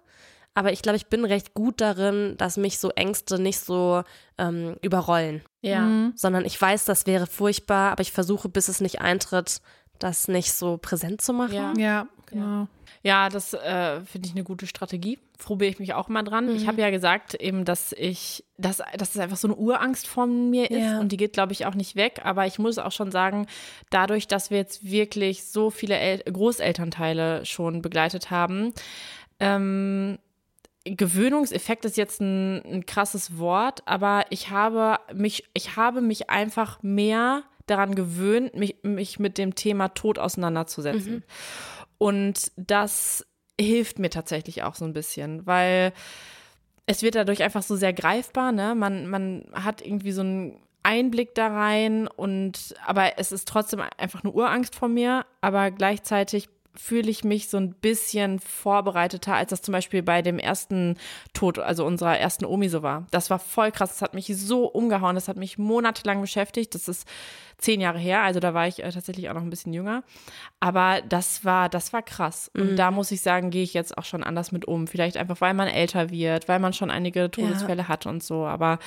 Aber 0.54 0.72
ich 0.72 0.80
glaube, 0.80 0.96
ich 0.96 1.08
bin 1.08 1.26
recht 1.26 1.52
gut 1.52 1.82
darin, 1.82 2.36
dass 2.38 2.56
mich 2.56 2.78
so 2.78 2.88
Ängste 2.90 3.38
nicht 3.38 3.60
so 3.60 4.04
ähm, 4.38 4.76
überrollen. 4.80 5.42
Ja. 5.60 5.82
Mhm. 5.82 6.12
Sondern 6.16 6.46
ich 6.46 6.58
weiß, 6.58 6.86
das 6.86 7.06
wäre 7.06 7.26
furchtbar, 7.26 7.92
aber 7.92 8.00
ich 8.00 8.12
versuche, 8.12 8.48
bis 8.48 8.68
es 8.68 8.80
nicht 8.80 9.02
eintritt, 9.02 9.60
das 9.98 10.28
nicht 10.28 10.52
so 10.52 10.76
präsent 10.76 11.20
zu 11.20 11.32
machen. 11.32 11.54
Ja, 11.54 11.72
ja 11.76 12.06
genau. 12.26 12.68
Ja, 13.02 13.28
das 13.28 13.54
äh, 13.54 14.00
finde 14.00 14.26
ich 14.26 14.34
eine 14.34 14.42
gute 14.42 14.66
Strategie. 14.66 15.18
Probiere 15.38 15.70
ich 15.70 15.78
mich 15.78 15.94
auch 15.94 16.08
mal 16.08 16.24
dran. 16.24 16.46
Mhm. 16.46 16.56
Ich 16.56 16.66
habe 16.66 16.80
ja 16.80 16.90
gesagt, 16.90 17.34
eben, 17.34 17.64
dass 17.64 17.92
ich, 17.92 18.44
dass, 18.58 18.82
dass 18.96 19.14
es 19.14 19.20
einfach 19.20 19.36
so 19.36 19.46
eine 19.46 19.56
Urangst 19.56 20.08
von 20.08 20.50
mir 20.50 20.70
ist 20.70 20.80
ja. 20.80 20.98
und 20.98 21.12
die 21.12 21.16
geht, 21.16 21.32
glaube 21.32 21.52
ich, 21.52 21.66
auch 21.66 21.74
nicht 21.74 21.94
weg. 21.94 22.22
Aber 22.24 22.46
ich 22.46 22.58
muss 22.58 22.78
auch 22.78 22.90
schon 22.90 23.12
sagen, 23.12 23.46
dadurch, 23.90 24.26
dass 24.26 24.50
wir 24.50 24.58
jetzt 24.58 24.90
wirklich 24.90 25.44
so 25.44 25.70
viele 25.70 25.96
El 25.98 26.18
Großelternteile 26.18 27.44
schon 27.44 27.80
begleitet 27.80 28.30
haben, 28.32 28.72
ähm, 29.38 30.18
Gewöhnungseffekt 30.84 31.84
ist 31.84 31.96
jetzt 31.96 32.20
ein, 32.20 32.62
ein 32.64 32.86
krasses 32.86 33.38
Wort, 33.38 33.82
aber 33.86 34.24
ich 34.30 34.50
habe 34.50 34.98
mich, 35.12 35.44
ich 35.52 35.76
habe 35.76 36.00
mich 36.00 36.30
einfach 36.30 36.82
mehr 36.82 37.42
daran 37.66 37.94
gewöhnt, 37.94 38.54
mich, 38.54 38.76
mich 38.82 39.18
mit 39.18 39.38
dem 39.38 39.54
Thema 39.54 39.88
Tod 39.88 40.18
auseinanderzusetzen. 40.18 41.14
Mhm. 41.14 41.22
Und 41.98 42.52
das 42.56 43.26
hilft 43.60 43.98
mir 43.98 44.10
tatsächlich 44.10 44.62
auch 44.62 44.74
so 44.74 44.84
ein 44.84 44.92
bisschen, 44.92 45.46
weil 45.46 45.92
es 46.86 47.02
wird 47.02 47.14
dadurch 47.14 47.42
einfach 47.42 47.62
so 47.62 47.76
sehr 47.76 47.92
greifbar, 47.92 48.52
ne? 48.52 48.74
Man, 48.74 49.08
man 49.08 49.46
hat 49.52 49.84
irgendwie 49.84 50.12
so 50.12 50.20
einen 50.20 50.60
Einblick 50.82 51.34
da 51.34 51.48
rein 51.48 52.06
und 52.06 52.76
aber 52.84 53.18
es 53.18 53.32
ist 53.32 53.48
trotzdem 53.48 53.82
einfach 53.98 54.22
eine 54.22 54.32
Urangst 54.32 54.76
vor 54.76 54.88
mir, 54.88 55.26
aber 55.40 55.72
gleichzeitig 55.72 56.48
fühle 56.76 57.10
ich 57.10 57.24
mich 57.24 57.48
so 57.48 57.56
ein 57.56 57.74
bisschen 57.74 58.38
vorbereiteter, 58.38 59.34
als 59.34 59.50
das 59.50 59.62
zum 59.62 59.72
Beispiel 59.72 60.02
bei 60.02 60.22
dem 60.22 60.38
ersten 60.38 60.96
Tod, 61.32 61.58
also 61.58 61.84
unserer 61.84 62.18
ersten 62.18 62.44
Omi 62.44 62.68
so 62.68 62.82
war. 62.82 63.06
Das 63.10 63.30
war 63.30 63.38
voll 63.38 63.72
krass. 63.72 63.90
Das 63.90 64.02
hat 64.02 64.14
mich 64.14 64.32
so 64.36 64.66
umgehauen. 64.66 65.14
Das 65.14 65.28
hat 65.28 65.36
mich 65.36 65.58
monatelang 65.58 66.20
beschäftigt. 66.20 66.74
Das 66.74 66.88
ist 66.88 67.06
zehn 67.58 67.80
Jahre 67.80 67.98
her, 67.98 68.22
also 68.22 68.40
da 68.40 68.54
war 68.54 68.68
ich 68.68 68.82
äh, 68.82 68.90
tatsächlich 68.90 69.30
auch 69.30 69.34
noch 69.34 69.42
ein 69.42 69.50
bisschen 69.50 69.72
jünger. 69.72 70.02
Aber 70.60 71.00
das 71.08 71.44
war, 71.44 71.68
das 71.68 71.92
war 71.92 72.02
krass. 72.02 72.50
Und 72.54 72.72
mhm. 72.72 72.76
da 72.76 72.90
muss 72.90 73.10
ich 73.10 73.22
sagen, 73.22 73.50
gehe 73.50 73.62
ich 73.62 73.74
jetzt 73.74 73.96
auch 73.96 74.04
schon 74.04 74.22
anders 74.22 74.52
mit 74.52 74.66
um. 74.66 74.86
Vielleicht 74.86 75.16
einfach, 75.16 75.40
weil 75.40 75.54
man 75.54 75.68
älter 75.68 76.10
wird, 76.10 76.48
weil 76.48 76.58
man 76.58 76.72
schon 76.72 76.90
einige 76.90 77.30
Todesfälle 77.30 77.82
ja. 77.82 77.88
hat 77.88 78.06
und 78.06 78.22
so. 78.22 78.44
Aber 78.44 78.78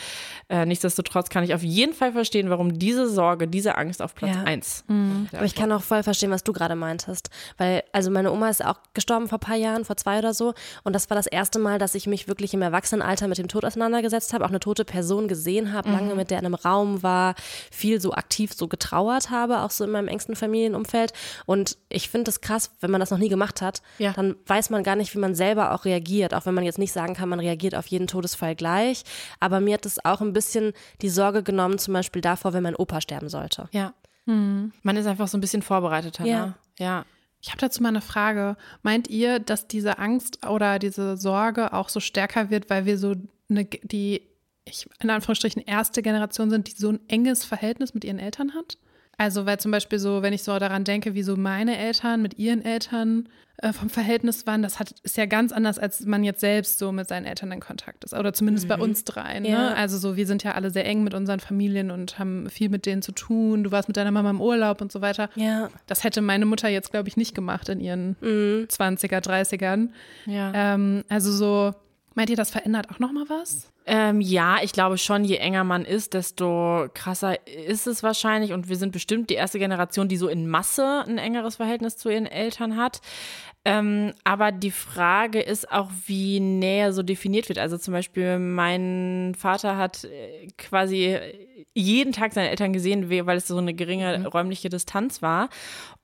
äh, 0.49 0.65
nichtsdestotrotz 0.65 1.29
kann 1.29 1.43
ich 1.43 1.53
auf 1.53 1.63
jeden 1.63 1.93
Fall 1.93 2.11
verstehen, 2.11 2.49
warum 2.49 2.77
diese 2.77 3.09
Sorge, 3.09 3.47
diese 3.47 3.75
Angst 3.75 4.01
auf 4.01 4.13
Platz 4.13 4.35
ja. 4.35 4.43
eins. 4.43 4.83
Mhm. 4.87 5.27
Aber 5.33 5.45
ich 5.45 5.55
kann 5.55 5.71
auch 5.71 5.83
voll 5.83 6.03
verstehen, 6.03 6.31
was 6.31 6.43
du 6.43 6.53
gerade 6.53 6.75
meintest. 6.75 7.29
Weil, 7.57 7.78
also 7.91 8.11
meine 8.11 8.31
Oma 8.31 8.49
ist 8.49 8.63
auch 8.63 8.79
gestorben 8.93 9.27
vor 9.27 9.37
ein 9.37 9.41
paar 9.41 9.55
Jahren, 9.55 9.85
vor 9.85 9.97
zwei 9.97 10.19
oder 10.19 10.33
so. 10.33 10.53
Und 10.83 10.93
das 10.93 11.09
war 11.09 11.15
das 11.15 11.27
erste 11.27 11.59
Mal, 11.59 11.79
dass 11.79 11.95
ich 11.95 12.07
mich 12.07 12.27
wirklich 12.27 12.53
im 12.53 12.61
Erwachsenenalter 12.61 13.27
mit 13.27 13.37
dem 13.37 13.47
Tod 13.47 13.65
auseinandergesetzt 13.65 14.33
habe, 14.33 14.45
auch 14.45 14.49
eine 14.49 14.59
tote 14.59 14.85
Person 14.85 15.27
gesehen 15.27 15.73
habe, 15.73 15.89
mhm. 15.89 15.95
lange 15.95 16.15
mit 16.15 16.31
der 16.31 16.39
in 16.39 16.45
einem 16.45 16.55
Raum 16.55 17.03
war, 17.03 17.35
viel 17.71 18.01
so 18.01 18.13
aktiv 18.13 18.53
so 18.53 18.67
getrauert 18.67 19.29
habe, 19.29 19.61
auch 19.61 19.71
so 19.71 19.83
in 19.83 19.91
meinem 19.91 20.07
engsten 20.07 20.35
Familienumfeld. 20.35 21.13
Und 21.45 21.77
ich 21.89 22.09
finde 22.09 22.29
es 22.29 22.41
krass, 22.41 22.71
wenn 22.81 22.91
man 22.91 22.99
das 22.99 23.11
noch 23.11 23.17
nie 23.17 23.29
gemacht 23.29 23.61
hat, 23.61 23.81
ja. 23.97 24.13
dann 24.13 24.35
weiß 24.45 24.69
man 24.69 24.83
gar 24.83 24.95
nicht, 24.95 25.13
wie 25.13 25.19
man 25.19 25.35
selber 25.35 25.73
auch 25.73 25.85
reagiert, 25.85 26.33
auch 26.33 26.45
wenn 26.45 26.53
man 26.53 26.63
jetzt 26.63 26.79
nicht 26.79 26.93
sagen 26.93 27.13
kann, 27.13 27.29
man 27.29 27.39
reagiert 27.39 27.75
auf 27.75 27.87
jeden 27.87 28.07
Todesfall 28.07 28.55
gleich. 28.55 29.03
Aber 29.39 29.59
mir 29.59 29.75
hat 29.75 29.85
es 29.85 30.03
auch 30.03 30.21
ein 30.21 30.33
bisschen 30.33 30.73
die 31.01 31.09
Sorge 31.09 31.43
genommen, 31.43 31.77
zum 31.77 31.93
Beispiel 31.93 32.21
davor, 32.21 32.53
wenn 32.53 32.63
mein 32.63 32.75
Opa 32.75 33.01
sterben 33.01 33.29
sollte. 33.29 33.69
Ja. 33.71 33.93
Hm. 34.25 34.71
Man 34.83 34.97
ist 34.97 35.07
einfach 35.07 35.27
so 35.27 35.37
ein 35.37 35.41
bisschen 35.41 35.61
vorbereiteter. 35.61 36.25
Ja. 36.25 36.45
Ne? 36.45 36.55
ja. 36.77 37.05
Ich 37.41 37.49
habe 37.49 37.59
dazu 37.59 37.81
mal 37.81 37.89
eine 37.89 38.01
Frage. 38.01 38.57
Meint 38.83 39.07
ihr, 39.09 39.39
dass 39.39 39.67
diese 39.67 39.97
Angst 39.97 40.45
oder 40.45 40.79
diese 40.79 41.17
Sorge 41.17 41.73
auch 41.73 41.89
so 41.89 41.99
stärker 41.99 42.49
wird, 42.49 42.69
weil 42.69 42.85
wir 42.85 42.97
so 42.97 43.15
eine, 43.49 43.65
die 43.65 44.21
ich 44.65 44.87
in 45.01 45.09
Anführungsstrichen 45.09 45.63
erste 45.63 46.01
Generation 46.01 46.49
sind, 46.49 46.67
die 46.67 46.79
so 46.79 46.89
ein 46.89 46.99
enges 47.07 47.45
Verhältnis 47.45 47.93
mit 47.93 48.03
ihren 48.03 48.19
Eltern 48.19 48.53
hat. 48.53 48.77
Also, 49.19 49.45
weil 49.45 49.59
zum 49.59 49.71
Beispiel 49.71 49.99
so, 49.99 50.21
wenn 50.21 50.31
ich 50.31 50.43
so 50.43 50.57
daran 50.57 50.85
denke, 50.85 51.13
wie 51.13 51.23
so 51.23 51.35
meine 51.35 51.77
Eltern 51.77 52.21
mit 52.21 52.39
ihren 52.39 52.63
Eltern 52.63 53.27
äh, 53.57 53.73
vom 53.73 53.89
Verhältnis 53.89 54.47
waren, 54.47 54.61
das 54.61 54.79
hat, 54.79 54.95
ist 55.03 55.17
ja 55.17 55.25
ganz 55.25 55.51
anders, 55.51 55.77
als 55.77 56.05
man 56.05 56.23
jetzt 56.23 56.39
selbst 56.39 56.79
so 56.79 56.93
mit 56.93 57.09
seinen 57.09 57.25
Eltern 57.25 57.51
in 57.51 57.59
Kontakt 57.59 58.05
ist. 58.05 58.13
Oder 58.13 58.31
zumindest 58.31 58.67
mhm. 58.67 58.69
bei 58.69 58.77
uns 58.77 59.03
dreien. 59.03 59.43
Ne? 59.43 59.49
Ja. 59.49 59.73
Also 59.73 59.97
so, 59.97 60.15
wir 60.15 60.25
sind 60.25 60.43
ja 60.43 60.53
alle 60.53 60.71
sehr 60.71 60.85
eng 60.85 61.03
mit 61.03 61.13
unseren 61.13 61.41
Familien 61.41 61.91
und 61.91 62.17
haben 62.17 62.49
viel 62.49 62.69
mit 62.69 62.85
denen 62.85 63.01
zu 63.01 63.11
tun. 63.11 63.65
Du 63.65 63.73
warst 63.73 63.89
mit 63.89 63.97
deiner 63.97 64.11
Mama 64.11 64.29
im 64.29 64.39
Urlaub 64.39 64.79
und 64.79 64.89
so 64.89 65.01
weiter. 65.01 65.29
Ja. 65.35 65.69
Das 65.85 66.05
hätte 66.05 66.21
meine 66.21 66.45
Mutter 66.45 66.69
jetzt, 66.69 66.91
glaube 66.91 67.09
ich, 67.09 67.17
nicht 67.17 67.35
gemacht 67.35 67.67
in 67.67 67.81
ihren 67.81 68.15
mhm. 68.21 68.67
20er, 68.69 69.21
30ern. 69.21 69.89
Ja. 70.27 70.53
Ähm, 70.55 71.03
also 71.09 71.29
so, 71.33 71.75
meint 72.15 72.29
ihr, 72.29 72.37
das 72.37 72.51
verändert 72.51 72.89
auch 72.89 72.99
nochmal 72.99 73.25
was? 73.27 73.69
Ähm, 73.91 74.21
ja, 74.21 74.57
ich 74.61 74.71
glaube 74.71 74.99
schon, 74.99 75.23
je 75.23 75.37
enger 75.37 75.63
man 75.63 75.83
ist, 75.83 76.13
desto 76.13 76.87
krasser 76.93 77.47
ist 77.47 77.87
es 77.87 78.03
wahrscheinlich. 78.03 78.53
Und 78.53 78.69
wir 78.69 78.75
sind 78.75 78.91
bestimmt 78.91 79.31
die 79.31 79.33
erste 79.33 79.57
Generation, 79.57 80.07
die 80.07 80.17
so 80.17 80.27
in 80.27 80.47
Masse 80.47 81.03
ein 81.07 81.17
engeres 81.17 81.55
Verhältnis 81.55 81.97
zu 81.97 82.09
ihren 82.09 82.27
Eltern 82.27 82.77
hat. 82.77 83.01
Ähm, 83.65 84.13
aber 84.23 84.51
die 84.51 84.69
Frage 84.69 85.41
ist 85.41 85.71
auch, 85.71 85.89
wie 86.05 86.39
Nähe 86.39 86.93
so 86.93 87.01
definiert 87.01 87.49
wird. 87.49 87.57
Also 87.57 87.79
zum 87.79 87.95
Beispiel, 87.95 88.37
mein 88.37 89.33
Vater 89.35 89.75
hat 89.75 90.03
äh, 90.03 90.45
quasi 90.59 91.17
jeden 91.73 92.13
Tag 92.13 92.33
seine 92.33 92.51
Eltern 92.51 92.73
gesehen, 92.73 93.09
weil 93.09 93.37
es 93.37 93.47
so 93.47 93.57
eine 93.57 93.73
geringe 93.73 94.19
mhm. 94.19 94.25
räumliche 94.27 94.69
Distanz 94.69 95.23
war. 95.23 95.49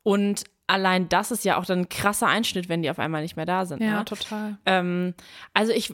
Und 0.01 0.45
allein 0.65 1.07
das 1.07 1.29
ist 1.29 1.45
ja 1.45 1.57
auch 1.57 1.65
dann 1.65 1.81
ein 1.81 1.89
krasser 1.89 2.25
Einschnitt, 2.25 2.67
wenn 2.67 2.81
die 2.81 2.89
auf 2.89 2.97
einmal 2.97 3.21
nicht 3.21 3.35
mehr 3.35 3.45
da 3.45 3.67
sind. 3.67 3.83
Ja, 3.83 3.99
ne? 3.99 4.05
total. 4.05 4.57
Ähm, 4.65 5.13
also 5.53 5.71
ich 5.71 5.93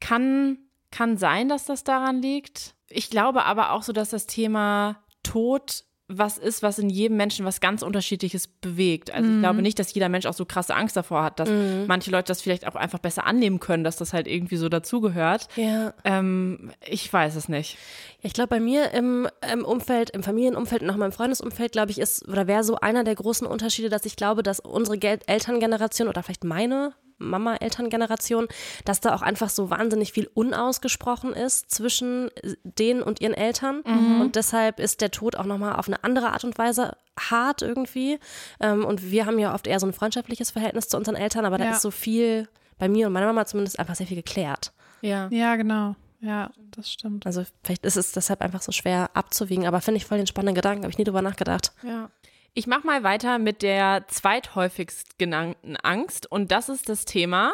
kann 0.00 0.56
kann 0.94 1.16
sein, 1.16 1.48
dass 1.48 1.64
das 1.64 1.82
daran 1.82 2.22
liegt. 2.22 2.74
Ich 2.88 3.10
glaube 3.10 3.44
aber 3.44 3.72
auch 3.72 3.82
so, 3.82 3.92
dass 3.92 4.10
das 4.10 4.26
Thema 4.26 5.02
Tod 5.24 5.84
was 6.06 6.36
ist, 6.36 6.62
was 6.62 6.78
in 6.78 6.90
jedem 6.90 7.16
Menschen 7.16 7.46
was 7.46 7.60
ganz 7.60 7.82
Unterschiedliches 7.82 8.46
bewegt. 8.46 9.10
Also 9.10 9.26
mhm. 9.26 9.36
ich 9.36 9.40
glaube 9.40 9.62
nicht, 9.62 9.78
dass 9.78 9.94
jeder 9.94 10.10
Mensch 10.10 10.26
auch 10.26 10.34
so 10.34 10.44
krasse 10.44 10.74
Angst 10.74 10.96
davor 10.96 11.24
hat, 11.24 11.40
dass 11.40 11.48
mhm. 11.48 11.86
manche 11.88 12.10
Leute 12.10 12.28
das 12.28 12.42
vielleicht 12.42 12.66
auch 12.68 12.74
einfach 12.74 12.98
besser 12.98 13.26
annehmen 13.26 13.58
können, 13.58 13.84
dass 13.84 13.96
das 13.96 14.12
halt 14.12 14.28
irgendwie 14.28 14.56
so 14.56 14.68
dazugehört. 14.68 15.48
Ja. 15.56 15.94
Ähm, 16.04 16.72
ich 16.86 17.10
weiß 17.10 17.36
es 17.36 17.48
nicht. 17.48 17.78
Ich 18.20 18.34
glaube, 18.34 18.48
bei 18.48 18.60
mir 18.60 18.92
im, 18.92 19.26
im, 19.50 19.64
Umfeld, 19.64 20.10
im 20.10 20.22
Familienumfeld 20.22 20.82
und 20.82 20.90
auch 20.90 20.94
in 20.94 21.00
meinem 21.00 21.12
Freundesumfeld, 21.12 21.72
glaube 21.72 21.90
ich, 21.90 21.98
ist 21.98 22.28
oder 22.28 22.46
wäre 22.46 22.64
so 22.64 22.76
einer 22.76 23.02
der 23.02 23.14
großen 23.14 23.46
Unterschiede, 23.46 23.88
dass 23.88 24.04
ich 24.04 24.16
glaube, 24.16 24.42
dass 24.42 24.60
unsere 24.60 25.00
Elterngeneration 25.00 26.08
oder 26.08 26.22
vielleicht 26.22 26.44
meine 26.44 26.92
Mama-Elterngeneration, 27.24 28.48
dass 28.84 29.00
da 29.00 29.14
auch 29.14 29.22
einfach 29.22 29.48
so 29.48 29.70
wahnsinnig 29.70 30.12
viel 30.12 30.30
unausgesprochen 30.34 31.32
ist 31.32 31.70
zwischen 31.70 32.30
denen 32.62 33.02
und 33.02 33.20
ihren 33.20 33.34
Eltern. 33.34 33.82
Mhm. 33.86 34.20
Und 34.20 34.36
deshalb 34.36 34.80
ist 34.80 35.00
der 35.00 35.10
Tod 35.10 35.36
auch 35.36 35.44
nochmal 35.44 35.76
auf 35.76 35.88
eine 35.88 36.02
andere 36.04 36.32
Art 36.32 36.44
und 36.44 36.58
Weise 36.58 36.96
hart 37.18 37.62
irgendwie. 37.62 38.18
Ähm, 38.60 38.84
und 38.84 39.10
wir 39.10 39.26
haben 39.26 39.38
ja 39.38 39.54
oft 39.54 39.66
eher 39.66 39.80
so 39.80 39.86
ein 39.86 39.92
freundschaftliches 39.92 40.50
Verhältnis 40.50 40.88
zu 40.88 40.96
unseren 40.96 41.16
Eltern, 41.16 41.44
aber 41.44 41.58
da 41.58 41.70
ist 41.70 41.82
so 41.82 41.90
viel, 41.90 42.48
bei 42.78 42.88
mir 42.88 43.06
und 43.06 43.12
meiner 43.12 43.26
Mama 43.26 43.46
zumindest, 43.46 43.78
einfach 43.78 43.94
sehr 43.94 44.06
viel 44.06 44.16
geklärt. 44.16 44.72
Ja, 45.00 45.28
ja 45.30 45.56
genau. 45.56 45.96
Ja, 46.20 46.50
das 46.70 46.90
stimmt. 46.90 47.26
Also 47.26 47.44
vielleicht 47.62 47.84
ist 47.84 47.96
es 47.96 48.12
deshalb 48.12 48.40
einfach 48.40 48.62
so 48.62 48.72
schwer 48.72 49.10
abzuwiegen, 49.14 49.66
aber 49.66 49.82
finde 49.82 49.98
ich 49.98 50.06
voll 50.06 50.16
den 50.16 50.26
spannenden 50.26 50.54
Gedanken, 50.54 50.82
habe 50.82 50.90
ich 50.90 50.98
nie 50.98 51.04
drüber 51.04 51.22
nachgedacht. 51.22 51.72
Ja. 51.82 52.08
Ich 52.56 52.68
mache 52.68 52.86
mal 52.86 53.02
weiter 53.02 53.40
mit 53.40 53.62
der 53.62 54.06
zweithäufigst 54.06 55.18
genannten 55.18 55.76
Angst 55.76 56.30
und 56.30 56.52
das 56.52 56.68
ist 56.68 56.88
das 56.88 57.04
Thema. 57.04 57.52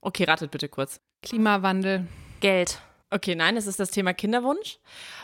Okay, 0.00 0.24
ratet 0.24 0.50
bitte 0.50 0.70
kurz. 0.70 1.00
Klimawandel. 1.22 2.08
Geld. 2.40 2.80
Okay, 3.10 3.34
nein, 3.34 3.58
es 3.58 3.66
ist 3.66 3.78
das 3.78 3.90
Thema 3.90 4.14
Kinderwunsch. 4.14 4.78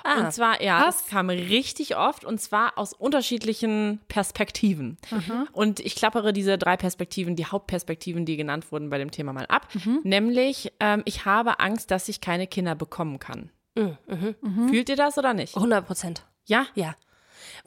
Ah, 0.04 0.20
und 0.20 0.32
zwar, 0.34 0.62
ja, 0.62 0.86
was? 0.86 0.98
das 0.98 1.06
kam 1.06 1.30
richtig 1.30 1.96
oft 1.96 2.26
und 2.26 2.38
zwar 2.38 2.76
aus 2.76 2.92
unterschiedlichen 2.92 4.00
Perspektiven. 4.08 4.98
Mhm. 5.10 5.48
Und 5.52 5.80
ich 5.80 5.94
klappere 5.94 6.34
diese 6.34 6.58
drei 6.58 6.76
Perspektiven, 6.76 7.34
die 7.34 7.46
Hauptperspektiven, 7.46 8.26
die 8.26 8.36
genannt 8.36 8.70
wurden 8.70 8.90
bei 8.90 8.98
dem 8.98 9.10
Thema 9.10 9.32
mal 9.32 9.46
ab. 9.46 9.68
Mhm. 9.72 10.00
Nämlich, 10.04 10.70
ähm, 10.80 11.00
ich 11.06 11.24
habe 11.24 11.60
Angst, 11.60 11.90
dass 11.90 12.10
ich 12.10 12.20
keine 12.20 12.46
Kinder 12.46 12.74
bekommen 12.74 13.18
kann. 13.18 13.50
Mhm. 13.74 13.96
mhm. 14.42 14.68
Fühlt 14.68 14.90
ihr 14.90 14.96
das 14.96 15.16
oder 15.16 15.32
nicht? 15.32 15.56
100 15.56 15.86
Prozent. 15.86 16.26
Ja? 16.44 16.66
Ja. 16.74 16.94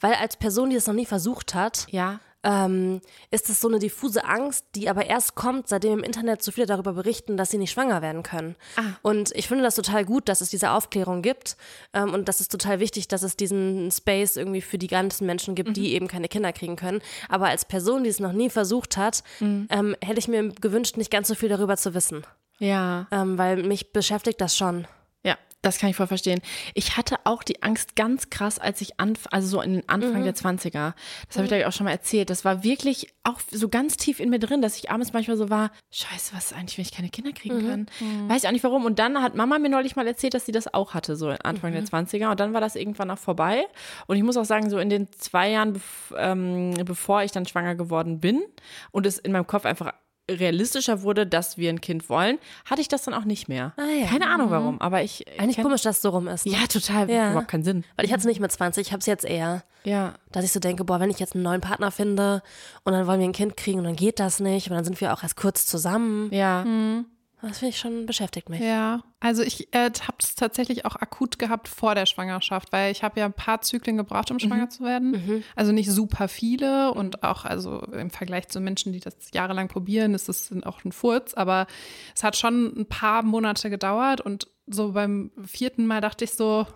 Weil 0.00 0.14
als 0.14 0.36
Person, 0.36 0.70
die 0.70 0.76
das 0.76 0.86
noch 0.86 0.94
nie 0.94 1.06
versucht 1.06 1.54
hat, 1.54 1.86
ja. 1.90 2.20
ähm, 2.42 3.00
ist 3.30 3.48
es 3.50 3.60
so 3.60 3.68
eine 3.68 3.78
diffuse 3.78 4.24
Angst, 4.24 4.66
die 4.74 4.88
aber 4.88 5.06
erst 5.06 5.34
kommt, 5.34 5.68
seitdem 5.68 5.98
im 5.98 6.04
Internet 6.04 6.42
so 6.42 6.52
viele 6.52 6.66
darüber 6.66 6.92
berichten, 6.92 7.36
dass 7.36 7.50
sie 7.50 7.58
nicht 7.58 7.70
schwanger 7.70 8.02
werden 8.02 8.22
können. 8.22 8.56
Ah. 8.76 8.82
Und 9.02 9.32
ich 9.34 9.48
finde 9.48 9.64
das 9.64 9.74
total 9.74 10.04
gut, 10.04 10.28
dass 10.28 10.40
es 10.40 10.50
diese 10.50 10.70
Aufklärung 10.70 11.22
gibt. 11.22 11.56
Ähm, 11.92 12.12
und 12.12 12.28
das 12.28 12.40
ist 12.40 12.50
total 12.50 12.80
wichtig, 12.80 13.08
dass 13.08 13.22
es 13.22 13.36
diesen 13.36 13.90
Space 13.90 14.36
irgendwie 14.36 14.62
für 14.62 14.78
die 14.78 14.88
ganzen 14.88 15.26
Menschen 15.26 15.54
gibt, 15.54 15.70
mhm. 15.70 15.74
die 15.74 15.92
eben 15.92 16.08
keine 16.08 16.28
Kinder 16.28 16.52
kriegen 16.52 16.76
können. 16.76 17.00
Aber 17.28 17.48
als 17.48 17.64
Person, 17.64 18.04
die 18.04 18.10
es 18.10 18.20
noch 18.20 18.32
nie 18.32 18.50
versucht 18.50 18.96
hat, 18.96 19.22
mhm. 19.40 19.68
ähm, 19.70 19.96
hätte 20.02 20.18
ich 20.18 20.28
mir 20.28 20.48
gewünscht, 20.48 20.96
nicht 20.96 21.10
ganz 21.10 21.28
so 21.28 21.34
viel 21.34 21.48
darüber 21.48 21.76
zu 21.76 21.94
wissen. 21.94 22.24
Ja. 22.58 23.06
Ähm, 23.10 23.38
weil 23.38 23.62
mich 23.62 23.92
beschäftigt 23.92 24.40
das 24.40 24.56
schon. 24.56 24.86
Ja, 25.24 25.36
Das 25.62 25.78
kann 25.78 25.88
ich 25.90 25.96
voll 25.96 26.08
verstehen. 26.08 26.40
Ich 26.74 26.96
hatte 26.96 27.16
auch 27.24 27.44
die 27.44 27.62
Angst 27.62 27.94
ganz 27.94 28.30
krass, 28.30 28.58
als 28.58 28.80
ich 28.80 28.98
anf 28.98 29.28
also 29.30 29.46
so 29.46 29.60
in 29.62 29.74
den 29.74 29.88
Anfang 29.88 30.20
mhm. 30.20 30.24
der 30.24 30.34
20er. 30.34 30.94
Das 31.28 31.36
habe 31.36 31.44
ich, 31.44 31.48
glaube 31.48 31.58
ich, 31.60 31.66
auch 31.66 31.72
schon 31.72 31.84
mal 31.84 31.92
erzählt. 31.92 32.30
Das 32.30 32.44
war 32.44 32.64
wirklich 32.64 33.14
auch 33.22 33.38
so 33.48 33.68
ganz 33.68 33.96
tief 33.96 34.18
in 34.18 34.28
mir 34.28 34.40
drin, 34.40 34.60
dass 34.60 34.76
ich 34.76 34.90
abends 34.90 35.12
manchmal 35.12 35.36
so 35.36 35.50
war, 35.50 35.70
scheiße, 35.92 36.34
was 36.34 36.46
ist 36.46 36.56
eigentlich, 36.56 36.78
wenn 36.78 36.84
ich 36.84 36.92
keine 36.92 37.10
Kinder 37.10 37.32
kriegen 37.32 37.62
mhm. 37.62 37.68
kann? 37.68 37.86
Mhm. 38.00 38.28
Weiß 38.28 38.42
ich 38.42 38.48
auch 38.48 38.52
nicht 38.52 38.64
warum. 38.64 38.84
Und 38.84 38.98
dann 38.98 39.22
hat 39.22 39.36
Mama 39.36 39.60
mir 39.60 39.68
neulich 39.68 39.94
mal 39.94 40.06
erzählt, 40.06 40.34
dass 40.34 40.46
sie 40.46 40.52
das 40.52 40.74
auch 40.74 40.94
hatte, 40.94 41.14
so 41.14 41.28
Anfang 41.28 41.70
mhm. 41.70 41.74
der 41.76 41.84
20er. 41.84 42.32
Und 42.32 42.40
dann 42.40 42.52
war 42.54 42.60
das 42.60 42.74
irgendwann 42.74 43.10
auch 43.12 43.18
vorbei. 43.18 43.64
Und 44.08 44.16
ich 44.16 44.24
muss 44.24 44.36
auch 44.36 44.44
sagen, 44.44 44.68
so 44.68 44.78
in 44.78 44.90
den 44.90 45.12
zwei 45.12 45.50
Jahren, 45.50 45.74
bev 45.74 46.14
ähm, 46.18 46.74
bevor 46.84 47.22
ich 47.22 47.30
dann 47.30 47.46
schwanger 47.46 47.76
geworden 47.76 48.18
bin 48.18 48.42
und 48.90 49.06
es 49.06 49.18
in 49.18 49.30
meinem 49.30 49.46
Kopf 49.46 49.64
einfach 49.64 49.92
realistischer 50.30 51.02
wurde, 51.02 51.26
dass 51.26 51.58
wir 51.58 51.68
ein 51.70 51.80
Kind 51.80 52.08
wollen, 52.08 52.38
hatte 52.64 52.80
ich 52.80 52.88
das 52.88 53.02
dann 53.02 53.14
auch 53.14 53.24
nicht 53.24 53.48
mehr. 53.48 53.72
Ah, 53.76 53.82
ja. 54.00 54.06
Keine 54.06 54.28
Ahnung 54.28 54.48
mhm. 54.48 54.52
warum, 54.52 54.80
aber 54.80 55.02
ich. 55.02 55.26
Eigentlich 55.38 55.62
komisch, 55.62 55.82
dass 55.82 55.96
es 55.96 56.02
so 56.02 56.10
rum 56.10 56.28
ist. 56.28 56.46
Ne? 56.46 56.52
Ja, 56.52 56.66
total. 56.66 57.10
Ja. 57.10 57.30
Überhaupt 57.30 57.48
keinen 57.48 57.64
Sinn. 57.64 57.84
Weil 57.96 58.06
ich 58.06 58.12
hatte 58.12 58.20
es 58.20 58.26
nicht 58.26 58.40
mit 58.40 58.52
20, 58.52 58.86
ich 58.86 58.92
habe 58.92 59.00
es 59.00 59.06
jetzt 59.06 59.24
eher. 59.24 59.62
Ja. 59.84 60.14
Dass 60.30 60.44
ich 60.44 60.52
so 60.52 60.60
denke, 60.60 60.84
boah, 60.84 61.00
wenn 61.00 61.10
ich 61.10 61.18
jetzt 61.18 61.34
einen 61.34 61.42
neuen 61.42 61.60
Partner 61.60 61.90
finde 61.90 62.42
und 62.84 62.92
dann 62.92 63.06
wollen 63.06 63.20
wir 63.20 63.28
ein 63.28 63.32
Kind 63.32 63.56
kriegen 63.56 63.78
und 63.80 63.84
dann 63.84 63.96
geht 63.96 64.20
das 64.20 64.40
nicht 64.40 64.70
und 64.70 64.76
dann 64.76 64.84
sind 64.84 65.00
wir 65.00 65.12
auch 65.12 65.22
erst 65.22 65.36
kurz 65.36 65.66
zusammen. 65.66 66.32
Ja. 66.32 66.64
Mhm. 66.64 67.06
Das 67.42 67.58
finde 67.58 67.70
ich 67.70 67.78
schon 67.78 68.06
beschäftigt 68.06 68.48
mich. 68.48 68.60
Ja, 68.60 69.02
also 69.18 69.42
ich 69.42 69.74
äh, 69.74 69.90
habe 69.90 70.16
es 70.20 70.36
tatsächlich 70.36 70.86
auch 70.86 70.94
akut 70.94 71.40
gehabt 71.40 71.66
vor 71.66 71.96
der 71.96 72.06
Schwangerschaft, 72.06 72.70
weil 72.70 72.92
ich 72.92 73.02
habe 73.02 73.18
ja 73.18 73.26
ein 73.26 73.32
paar 73.32 73.60
Zyklen 73.62 73.96
gebraucht, 73.96 74.30
um 74.30 74.38
schwanger 74.38 74.66
mhm. 74.66 74.70
zu 74.70 74.84
werden. 74.84 75.10
Mhm. 75.10 75.44
Also 75.56 75.72
nicht 75.72 75.90
super 75.90 76.28
viele 76.28 76.92
und 76.92 77.24
auch 77.24 77.44
also 77.44 77.80
im 77.80 78.10
Vergleich 78.10 78.46
zu 78.48 78.60
Menschen, 78.60 78.92
die 78.92 79.00
das 79.00 79.16
jahrelang 79.34 79.66
probieren, 79.66 80.14
ist 80.14 80.28
es 80.28 80.52
auch 80.62 80.84
ein 80.84 80.92
Furz. 80.92 81.34
Aber 81.34 81.66
es 82.14 82.22
hat 82.22 82.36
schon 82.36 82.78
ein 82.78 82.86
paar 82.86 83.24
Monate 83.24 83.70
gedauert 83.70 84.20
und 84.20 84.46
so 84.68 84.92
beim 84.92 85.32
vierten 85.44 85.86
Mal 85.86 86.00
dachte 86.00 86.24
ich 86.24 86.34
so, 86.34 86.66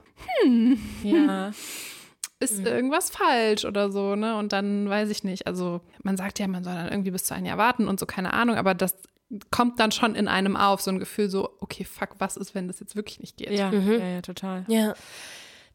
hm, 0.43 0.81
ja. 1.05 1.53
ist 2.41 2.59
mhm. 2.59 2.67
irgendwas 2.67 3.11
falsch 3.11 3.65
oder 3.65 3.91
so, 3.91 4.17
ne? 4.17 4.37
Und 4.37 4.53
dann 4.53 4.89
weiß 4.89 5.11
ich 5.11 5.23
nicht. 5.23 5.47
Also 5.47 5.81
man 6.03 6.17
sagt 6.17 6.39
ja, 6.39 6.49
man 6.49 6.65
soll 6.65 6.75
dann 6.75 6.91
irgendwie 6.91 7.13
bis 7.13 7.25
zu 7.25 7.35
einem 7.35 7.47
Jahr 7.47 7.59
warten 7.59 7.89
und 7.89 8.01
so, 8.01 8.07
keine 8.07 8.33
Ahnung, 8.33 8.57
aber 8.57 8.75
das 8.75 8.97
kommt 9.51 9.81
dann 9.81 9.93
schon 9.93 10.15
in 10.15 10.29
einem 10.29 10.57
auf, 10.57 10.81
so 10.81 10.91
ein 10.91 10.99
Gefühl 10.99 11.29
so, 11.29 11.51
okay, 11.61 11.85
fuck, 11.85 12.17
was 12.19 12.37
ist, 12.37 12.55
wenn 12.55 12.69
das 12.69 12.81
jetzt 12.81 12.97
wirklich 12.97 13.21
nicht 13.21 13.37
geht? 13.37 13.51
Ja, 13.51 13.71
mhm. 13.71 13.93
ja, 13.93 14.09
ja, 14.09 14.23
total. 14.23 14.65
Ja. 14.69 14.95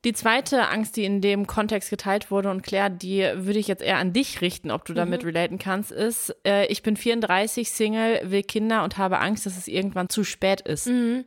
Die 0.03 0.13
zweite 0.13 0.67
Angst, 0.69 0.97
die 0.97 1.05
in 1.05 1.21
dem 1.21 1.45
Kontext 1.45 1.91
geteilt 1.91 2.31
wurde 2.31 2.49
und 2.49 2.63
Claire, 2.63 2.89
die 2.89 3.19
würde 3.35 3.59
ich 3.59 3.67
jetzt 3.67 3.83
eher 3.83 3.97
an 3.97 4.13
dich 4.13 4.41
richten, 4.41 4.71
ob 4.71 4.85
du 4.85 4.93
damit 4.93 5.21
mhm. 5.21 5.27
relaten 5.27 5.59
kannst, 5.59 5.91
ist, 5.91 6.35
äh, 6.43 6.65
ich 6.67 6.81
bin 6.81 6.97
34, 6.97 7.69
Single, 7.69 8.19
will 8.23 8.41
Kinder 8.41 8.83
und 8.83 8.97
habe 8.97 9.19
Angst, 9.19 9.45
dass 9.45 9.57
es 9.57 9.67
irgendwann 9.67 10.09
zu 10.09 10.23
spät 10.23 10.61
ist. 10.61 10.87
Mhm. 10.87 11.25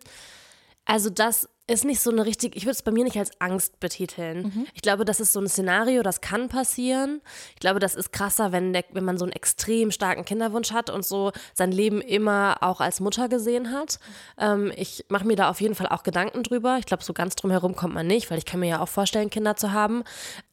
Also 0.87 1.09
das 1.09 1.49
ist 1.67 1.85
nicht 1.85 2.01
so 2.01 2.11
eine 2.11 2.27
richtig, 2.27 2.57
ich 2.57 2.65
würde 2.65 2.73
es 2.73 2.83
bei 2.83 2.91
mir 2.91 3.05
nicht 3.05 3.17
als 3.17 3.31
Angst 3.41 3.81
betiteln. 3.81 4.53
Mhm. 4.55 4.67
Ich 4.75 4.83
glaube, 4.83 5.07
das 5.07 5.19
ist 5.19 5.33
so 5.33 5.41
ein 5.41 5.49
Szenario, 5.49 6.03
das 6.03 6.21
kann 6.21 6.49
passieren. 6.49 7.23
Ich 7.55 7.61
glaube, 7.61 7.81
das 7.81 7.95
ist 7.95 8.13
krasser, 8.13 8.53
wenn, 8.53 8.75
der, 8.75 8.85
wenn 8.93 9.05
man 9.05 9.17
so 9.17 9.25
einen 9.25 9.33
extrem 9.33 9.91
starken 9.91 10.27
Kinderwunsch 10.27 10.73
hat 10.73 10.91
und 10.91 11.07
so 11.07 11.33
sein 11.55 11.73
Leben 11.73 12.03
immer 12.03 12.59
auch 12.61 12.81
als 12.81 13.01
Mutter 13.01 13.31
gesehen 13.31 13.73
hat. 13.73 13.99
Ähm, 14.37 14.73
ich 14.77 15.07
mache 15.09 15.27
mir 15.27 15.37
da 15.37 15.49
auf 15.49 15.63
jeden 15.63 15.75
Fall 15.75 15.89
auch 15.89 16.03
Gedanken 16.03 16.43
drüber. 16.43 16.77
Ich 16.79 16.87
glaube, 16.87 17.03
so 17.03 17.15
ganz 17.15 17.35
drum 17.35 17.51
herum 17.51 17.75
kommt 17.75 17.95
man 17.95 18.07
nicht, 18.07 18.31
weil 18.31 18.39
ich 18.39 18.45
kann 18.45 18.61
mir 18.61 18.69
ja 18.69 18.81
auch 18.81 18.89
vorstellen, 18.89 19.31
Kinder 19.31 19.57
zu 19.57 19.73
haben. 19.73 20.05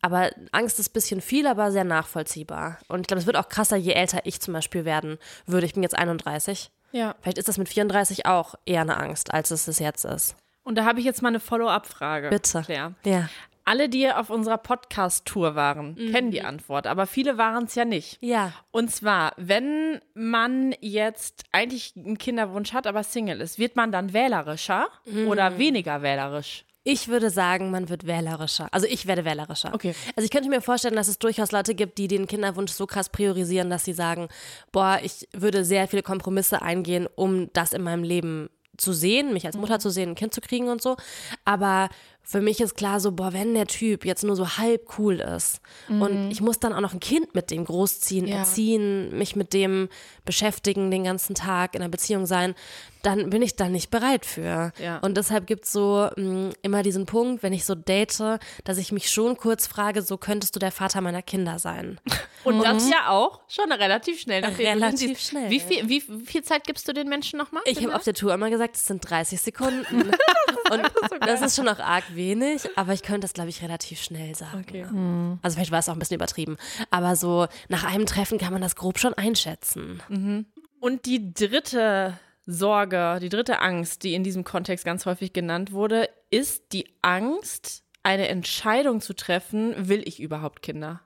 Aber 0.01 0.29
Angst 0.53 0.79
ist 0.79 0.91
ein 0.91 0.93
bisschen 0.93 1.19
viel, 1.19 1.45
aber 1.45 1.73
sehr 1.73 1.83
nachvollziehbar. 1.83 2.79
Und 2.87 3.01
ich 3.01 3.07
glaube, 3.07 3.19
es 3.19 3.27
wird 3.27 3.35
auch 3.35 3.49
krasser, 3.49 3.75
je 3.75 3.91
älter 3.91 4.21
ich 4.23 4.39
zum 4.39 4.53
Beispiel 4.53 4.85
werden 4.85 5.17
würde. 5.45 5.65
Ich 5.65 5.73
bin 5.73 5.83
jetzt 5.83 5.97
31. 5.97 6.71
Ja. 6.93 7.15
Vielleicht 7.21 7.37
ist 7.37 7.49
das 7.49 7.57
mit 7.57 7.67
34 7.67 8.25
auch 8.25 8.55
eher 8.65 8.81
eine 8.81 8.97
Angst, 8.97 9.33
als 9.33 9.51
es 9.51 9.67
es 9.67 9.79
jetzt 9.79 10.05
ist. 10.05 10.35
Und 10.63 10.77
da 10.77 10.85
habe 10.85 10.99
ich 10.99 11.05
jetzt 11.05 11.21
mal 11.21 11.29
eine 11.29 11.39
Follow-up-Frage. 11.39 12.29
Bitte. 12.29 12.61
Claire. 12.61 12.93
Ja. 13.05 13.29
Alle, 13.63 13.89
die 13.89 14.11
auf 14.11 14.29
unserer 14.29 14.57
Podcast-Tour 14.57 15.55
waren, 15.55 15.93
mhm. 15.93 16.11
kennen 16.11 16.31
die 16.31 16.41
Antwort, 16.41 16.87
aber 16.87 17.05
viele 17.05 17.37
waren 17.37 17.65
es 17.65 17.75
ja 17.75 17.85
nicht. 17.85 18.17
Ja. 18.21 18.53
Und 18.71 18.91
zwar, 18.91 19.33
wenn 19.37 20.01
man 20.15 20.73
jetzt 20.81 21.43
eigentlich 21.51 21.93
einen 21.95 22.17
Kinderwunsch 22.17 22.73
hat, 22.73 22.87
aber 22.87 23.03
Single 23.03 23.39
ist, 23.39 23.59
wird 23.59 23.75
man 23.75 23.91
dann 23.91 24.13
wählerischer 24.13 24.87
mhm. 25.05 25.27
oder 25.27 25.59
weniger 25.59 26.01
wählerisch? 26.01 26.65
Ich 26.83 27.07
würde 27.09 27.29
sagen, 27.29 27.69
man 27.69 27.89
wird 27.89 28.07
wählerischer. 28.07 28.67
Also 28.71 28.87
ich 28.87 29.05
werde 29.05 29.23
wählerischer. 29.23 29.71
Okay. 29.73 29.93
Also 30.15 30.25
ich 30.25 30.31
könnte 30.31 30.49
mir 30.49 30.61
vorstellen, 30.61 30.95
dass 30.95 31.07
es 31.07 31.19
durchaus 31.19 31.51
Leute 31.51 31.75
gibt, 31.75 31.99
die 31.99 32.07
den 32.07 32.25
Kinderwunsch 32.25 32.71
so 32.71 32.87
krass 32.87 33.09
priorisieren, 33.09 33.69
dass 33.69 33.85
sie 33.85 33.93
sagen, 33.93 34.29
boah, 34.71 34.99
ich 35.03 35.27
würde 35.31 35.63
sehr 35.63 35.87
viele 35.87 36.01
Kompromisse 36.01 36.63
eingehen, 36.63 37.07
um 37.13 37.53
das 37.53 37.73
in 37.73 37.83
meinem 37.83 38.03
Leben 38.03 38.49
zu 38.81 38.93
sehen, 38.93 39.33
mich 39.33 39.45
als 39.45 39.57
Mutter 39.57 39.79
zu 39.79 39.89
sehen, 39.89 40.09
ein 40.09 40.15
Kind 40.15 40.33
zu 40.33 40.41
kriegen 40.41 40.69
und 40.69 40.81
so. 40.81 40.97
Aber 41.45 41.89
für 42.23 42.41
mich 42.41 42.61
ist 42.61 42.75
klar 42.75 42.99
so, 42.99 43.11
boah, 43.11 43.33
wenn 43.33 43.53
der 43.53 43.67
Typ 43.67 44.05
jetzt 44.05 44.23
nur 44.23 44.35
so 44.35 44.57
halb 44.57 44.97
cool 44.97 45.19
ist 45.19 45.59
mhm. 45.87 46.01
und 46.01 46.31
ich 46.31 46.41
muss 46.41 46.59
dann 46.59 46.73
auch 46.73 46.79
noch 46.79 46.93
ein 46.93 46.99
Kind 46.99 47.35
mit 47.35 47.51
dem 47.51 47.65
großziehen, 47.65 48.27
ja. 48.27 48.37
erziehen, 48.37 49.17
mich 49.17 49.35
mit 49.35 49.53
dem 49.53 49.89
beschäftigen 50.23 50.91
den 50.91 51.03
ganzen 51.03 51.35
Tag, 51.35 51.75
in 51.75 51.81
einer 51.81 51.89
Beziehung 51.89 52.25
sein, 52.25 52.55
dann 53.01 53.29
bin 53.29 53.41
ich 53.41 53.55
da 53.55 53.67
nicht 53.67 53.89
bereit 53.89 54.25
für. 54.25 54.71
Ja. 54.81 54.99
Und 54.99 55.17
deshalb 55.17 55.47
gibt 55.47 55.65
es 55.65 55.71
so 55.71 56.09
mh, 56.15 56.23
mm, 56.23 56.53
immer 56.61 56.83
diesen 56.83 57.05
Punkt, 57.05 57.43
wenn 57.43 57.53
ich 57.53 57.65
so 57.65 57.75
date, 57.75 58.39
dass 58.63 58.77
ich 58.77 58.91
mich 58.91 59.09
schon 59.09 59.37
kurz 59.37 59.67
frage, 59.67 60.01
so 60.01 60.17
könntest 60.17 60.55
du 60.55 60.59
der 60.59 60.71
Vater 60.71 61.01
meiner 61.01 61.21
Kinder 61.21 61.59
sein. 61.59 61.99
Und 62.43 62.57
mhm. 62.57 62.63
das 62.63 62.89
ja 62.89 63.09
auch 63.09 63.41
schon 63.47 63.71
relativ 63.71 64.19
schnell. 64.19 64.43
Relativ 64.43 65.19
schnell. 65.19 65.49
Wie 65.49 65.59
viel, 65.59 65.87
wie 65.89 66.01
viel 66.01 66.43
Zeit 66.43 66.65
gibst 66.65 66.87
du 66.87 66.93
den 66.93 67.07
Menschen 67.07 67.37
nochmal? 67.37 67.61
Ich 67.65 67.83
habe 67.83 67.95
auf 67.95 68.03
der 68.03 68.15
Tour 68.15 68.33
immer 68.33 68.49
gesagt, 68.49 68.75
es 68.75 68.85
sind 68.85 69.07
30 69.07 69.39
Sekunden. 69.39 70.11
Und 70.71 70.89
das 71.21 71.41
ist, 71.41 71.55
schon 71.55 71.65
noch 71.65 71.79
arg 71.79 72.03
wenig, 72.15 72.69
aber 72.75 72.93
ich 72.93 73.03
könnte 73.03 73.21
das, 73.21 73.33
glaube 73.33 73.49
ich, 73.49 73.61
relativ 73.61 74.01
schnell 74.01 74.35
sagen. 74.35 74.65
Okay. 74.67 74.85
Mhm. 74.85 75.39
Also 75.41 75.55
vielleicht 75.55 75.71
war 75.71 75.79
es 75.79 75.89
auch 75.89 75.93
ein 75.93 75.99
bisschen 75.99 76.15
übertrieben. 76.15 76.57
Aber 76.89 77.15
so 77.15 77.47
nach 77.69 77.83
einem 77.83 78.05
Treffen 78.05 78.37
kann 78.37 78.53
man 78.53 78.61
das 78.61 78.75
grob 78.75 78.99
schon 78.99 79.13
einschätzen. 79.13 80.01
Mhm. 80.09 80.45
Und 80.79 81.05
die 81.05 81.33
dritte 81.33 82.17
Sorge, 82.45 83.19
die 83.21 83.29
dritte 83.29 83.59
Angst, 83.59 84.03
die 84.03 84.15
in 84.15 84.23
diesem 84.23 84.43
Kontext 84.43 84.85
ganz 84.85 85.05
häufig 85.05 85.33
genannt 85.33 85.71
wurde, 85.71 86.09
ist 86.29 86.73
die 86.73 86.87
Angst, 87.01 87.83
eine 88.03 88.27
Entscheidung 88.27 89.01
zu 89.01 89.13
treffen, 89.13 89.87
will 89.87 90.01
ich 90.07 90.19
überhaupt 90.19 90.61
Kinder? 90.61 91.01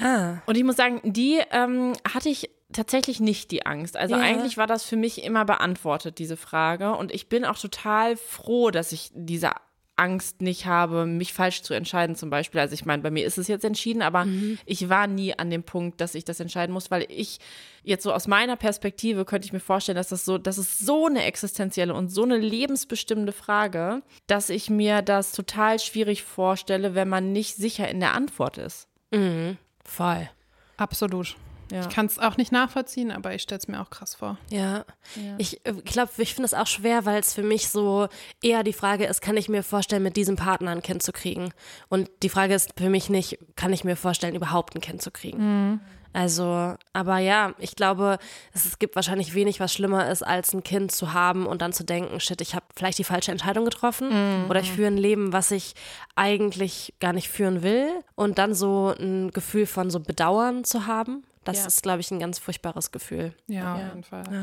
Ah. 0.00 0.38
Und 0.46 0.56
ich 0.56 0.64
muss 0.64 0.76
sagen, 0.76 1.00
die 1.04 1.40
ähm, 1.50 1.94
hatte 2.12 2.28
ich 2.28 2.50
tatsächlich 2.72 3.20
nicht 3.20 3.50
die 3.50 3.64
Angst. 3.64 3.96
Also 3.96 4.14
ja. 4.14 4.20
eigentlich 4.20 4.56
war 4.56 4.66
das 4.66 4.84
für 4.84 4.96
mich 4.96 5.24
immer 5.24 5.44
beantwortet, 5.44 6.18
diese 6.18 6.36
Frage. 6.36 6.94
Und 6.94 7.12
ich 7.12 7.28
bin 7.28 7.44
auch 7.44 7.58
total 7.58 8.16
froh, 8.16 8.70
dass 8.70 8.92
ich 8.92 9.10
diese 9.14 9.52
Angst 9.96 10.42
nicht 10.42 10.66
habe, 10.66 11.06
mich 11.06 11.32
falsch 11.32 11.62
zu 11.62 11.72
entscheiden 11.72 12.16
zum 12.16 12.28
Beispiel. 12.28 12.60
Also 12.60 12.74
ich 12.74 12.84
meine, 12.84 13.02
bei 13.02 13.10
mir 13.10 13.26
ist 13.26 13.38
es 13.38 13.48
jetzt 13.48 13.64
entschieden, 13.64 14.02
aber 14.02 14.26
mhm. 14.26 14.58
ich 14.66 14.88
war 14.88 15.06
nie 15.06 15.36
an 15.38 15.50
dem 15.50 15.62
Punkt, 15.62 16.00
dass 16.00 16.14
ich 16.14 16.24
das 16.24 16.38
entscheiden 16.38 16.72
muss, 16.72 16.90
weil 16.90 17.06
ich 17.08 17.38
jetzt 17.82 18.02
so 18.02 18.12
aus 18.12 18.26
meiner 18.26 18.56
Perspektive 18.56 19.24
könnte 19.24 19.46
ich 19.46 19.52
mir 19.52 19.60
vorstellen, 19.60 19.96
dass 19.96 20.08
das 20.08 20.24
so, 20.24 20.36
das 20.38 20.58
ist 20.58 20.80
so 20.80 21.06
eine 21.06 21.24
existenzielle 21.24 21.94
und 21.94 22.10
so 22.10 22.24
eine 22.24 22.36
lebensbestimmende 22.36 23.32
Frage, 23.32 24.02
dass 24.26 24.50
ich 24.50 24.68
mir 24.68 25.00
das 25.00 25.32
total 25.32 25.78
schwierig 25.78 26.22
vorstelle, 26.22 26.94
wenn 26.94 27.08
man 27.08 27.32
nicht 27.32 27.56
sicher 27.56 27.88
in 27.88 28.00
der 28.00 28.14
Antwort 28.14 28.58
ist. 28.58 28.88
Mhm. 29.12 29.56
Voll. 29.84 30.28
Absolut. 30.76 31.36
Ja. 31.70 31.80
Ich 31.80 31.88
kann 31.88 32.06
es 32.06 32.18
auch 32.18 32.36
nicht 32.36 32.52
nachvollziehen, 32.52 33.10
aber 33.10 33.34
ich 33.34 33.42
stelle 33.42 33.58
es 33.58 33.68
mir 33.68 33.80
auch 33.80 33.90
krass 33.90 34.14
vor. 34.14 34.38
Ja. 34.50 34.84
ja. 35.16 35.34
Ich 35.38 35.64
äh, 35.66 35.72
glaube, 35.72 36.10
ich 36.18 36.34
finde 36.34 36.46
es 36.46 36.54
auch 36.54 36.66
schwer, 36.66 37.04
weil 37.04 37.20
es 37.20 37.34
für 37.34 37.42
mich 37.42 37.68
so 37.68 38.08
eher 38.42 38.62
die 38.62 38.72
Frage 38.72 39.06
ist, 39.06 39.20
kann 39.20 39.36
ich 39.36 39.48
mir 39.48 39.62
vorstellen, 39.62 40.02
mit 40.02 40.16
diesem 40.16 40.36
Partner 40.36 40.70
ein 40.70 40.82
Kind 40.82 41.02
zu 41.02 41.12
kriegen? 41.12 41.52
Und 41.88 42.10
die 42.22 42.28
Frage 42.28 42.54
ist 42.54 42.70
für 42.76 42.90
mich 42.90 43.10
nicht, 43.10 43.38
kann 43.56 43.72
ich 43.72 43.84
mir 43.84 43.96
vorstellen, 43.96 44.34
überhaupt 44.34 44.74
ein 44.74 44.80
Kind 44.80 45.02
zu 45.02 45.10
kriegen? 45.10 45.38
Mhm. 45.38 45.80
Also, 46.16 46.76
aber 46.94 47.18
ja, 47.18 47.52
ich 47.58 47.76
glaube, 47.76 48.18
es 48.54 48.78
gibt 48.78 48.96
wahrscheinlich 48.96 49.34
wenig, 49.34 49.60
was 49.60 49.74
schlimmer 49.74 50.10
ist, 50.10 50.26
als 50.26 50.54
ein 50.54 50.62
Kind 50.62 50.90
zu 50.90 51.12
haben 51.12 51.46
und 51.46 51.60
dann 51.60 51.74
zu 51.74 51.84
denken, 51.84 52.20
shit, 52.20 52.40
ich 52.40 52.54
habe 52.54 52.64
vielleicht 52.74 52.96
die 52.96 53.04
falsche 53.04 53.32
Entscheidung 53.32 53.66
getroffen 53.66 54.08
mhm. 54.08 54.48
oder 54.48 54.60
ich 54.60 54.72
führe 54.72 54.86
ein 54.86 54.96
Leben, 54.96 55.34
was 55.34 55.50
ich 55.50 55.74
eigentlich 56.14 56.94
gar 57.00 57.12
nicht 57.12 57.28
führen 57.28 57.62
will 57.62 57.90
und 58.14 58.38
dann 58.38 58.54
so 58.54 58.94
ein 58.98 59.30
Gefühl 59.30 59.66
von 59.66 59.90
so 59.90 60.00
Bedauern 60.00 60.64
zu 60.64 60.86
haben. 60.86 61.22
Das 61.46 61.58
ja. 61.58 61.66
ist, 61.66 61.82
glaube 61.82 62.00
ich, 62.00 62.10
ein 62.10 62.18
ganz 62.18 62.38
furchtbares 62.38 62.90
Gefühl. 62.90 63.32
Ja, 63.46 63.56
ja. 63.56 63.74
auf 63.74 63.80
jeden 63.94 64.04
Fall. 64.04 64.24
Ja. 64.30 64.42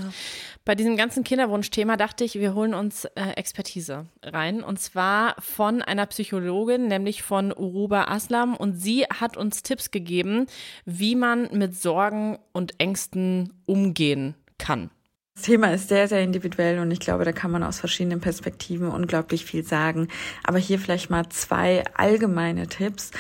Bei 0.64 0.74
diesem 0.74 0.96
ganzen 0.96 1.24
Kinderwunschthema 1.24 1.98
dachte 1.98 2.24
ich, 2.24 2.36
wir 2.36 2.54
holen 2.54 2.74
uns 2.74 3.06
äh, 3.06 3.32
Expertise 3.36 4.08
rein. 4.24 4.64
Und 4.64 4.80
zwar 4.80 5.36
von 5.40 5.82
einer 5.82 6.06
Psychologin, 6.06 6.88
nämlich 6.88 7.22
von 7.22 7.52
Uruba 7.52 8.06
Aslam. 8.06 8.56
Und 8.56 8.76
sie 8.76 9.04
hat 9.04 9.36
uns 9.36 9.64
Tipps 9.64 9.92
gegeben, 9.92 10.48
wie 10.86 11.16
man 11.16 11.50
mit 11.52 11.76
Sorgen 11.76 12.40
und 12.54 12.80
Ängsten 12.80 13.54
umgehen 13.66 14.36
kann. 14.58 14.90
Das 15.36 15.44
Thema 15.46 15.74
ist 15.74 15.90
sehr, 15.90 16.08
sehr 16.08 16.22
individuell 16.22 16.78
und 16.78 16.92
ich 16.92 17.00
glaube, 17.00 17.26
da 17.26 17.32
kann 17.32 17.50
man 17.50 17.64
aus 17.64 17.80
verschiedenen 17.80 18.22
Perspektiven 18.22 18.90
unglaublich 18.90 19.46
viel 19.46 19.64
sagen. 19.64 20.08
Aber 20.44 20.60
hier 20.60 20.78
vielleicht 20.78 21.10
mal 21.10 21.28
zwei 21.30 21.84
allgemeine 21.96 22.68
Tipps. 22.68 23.12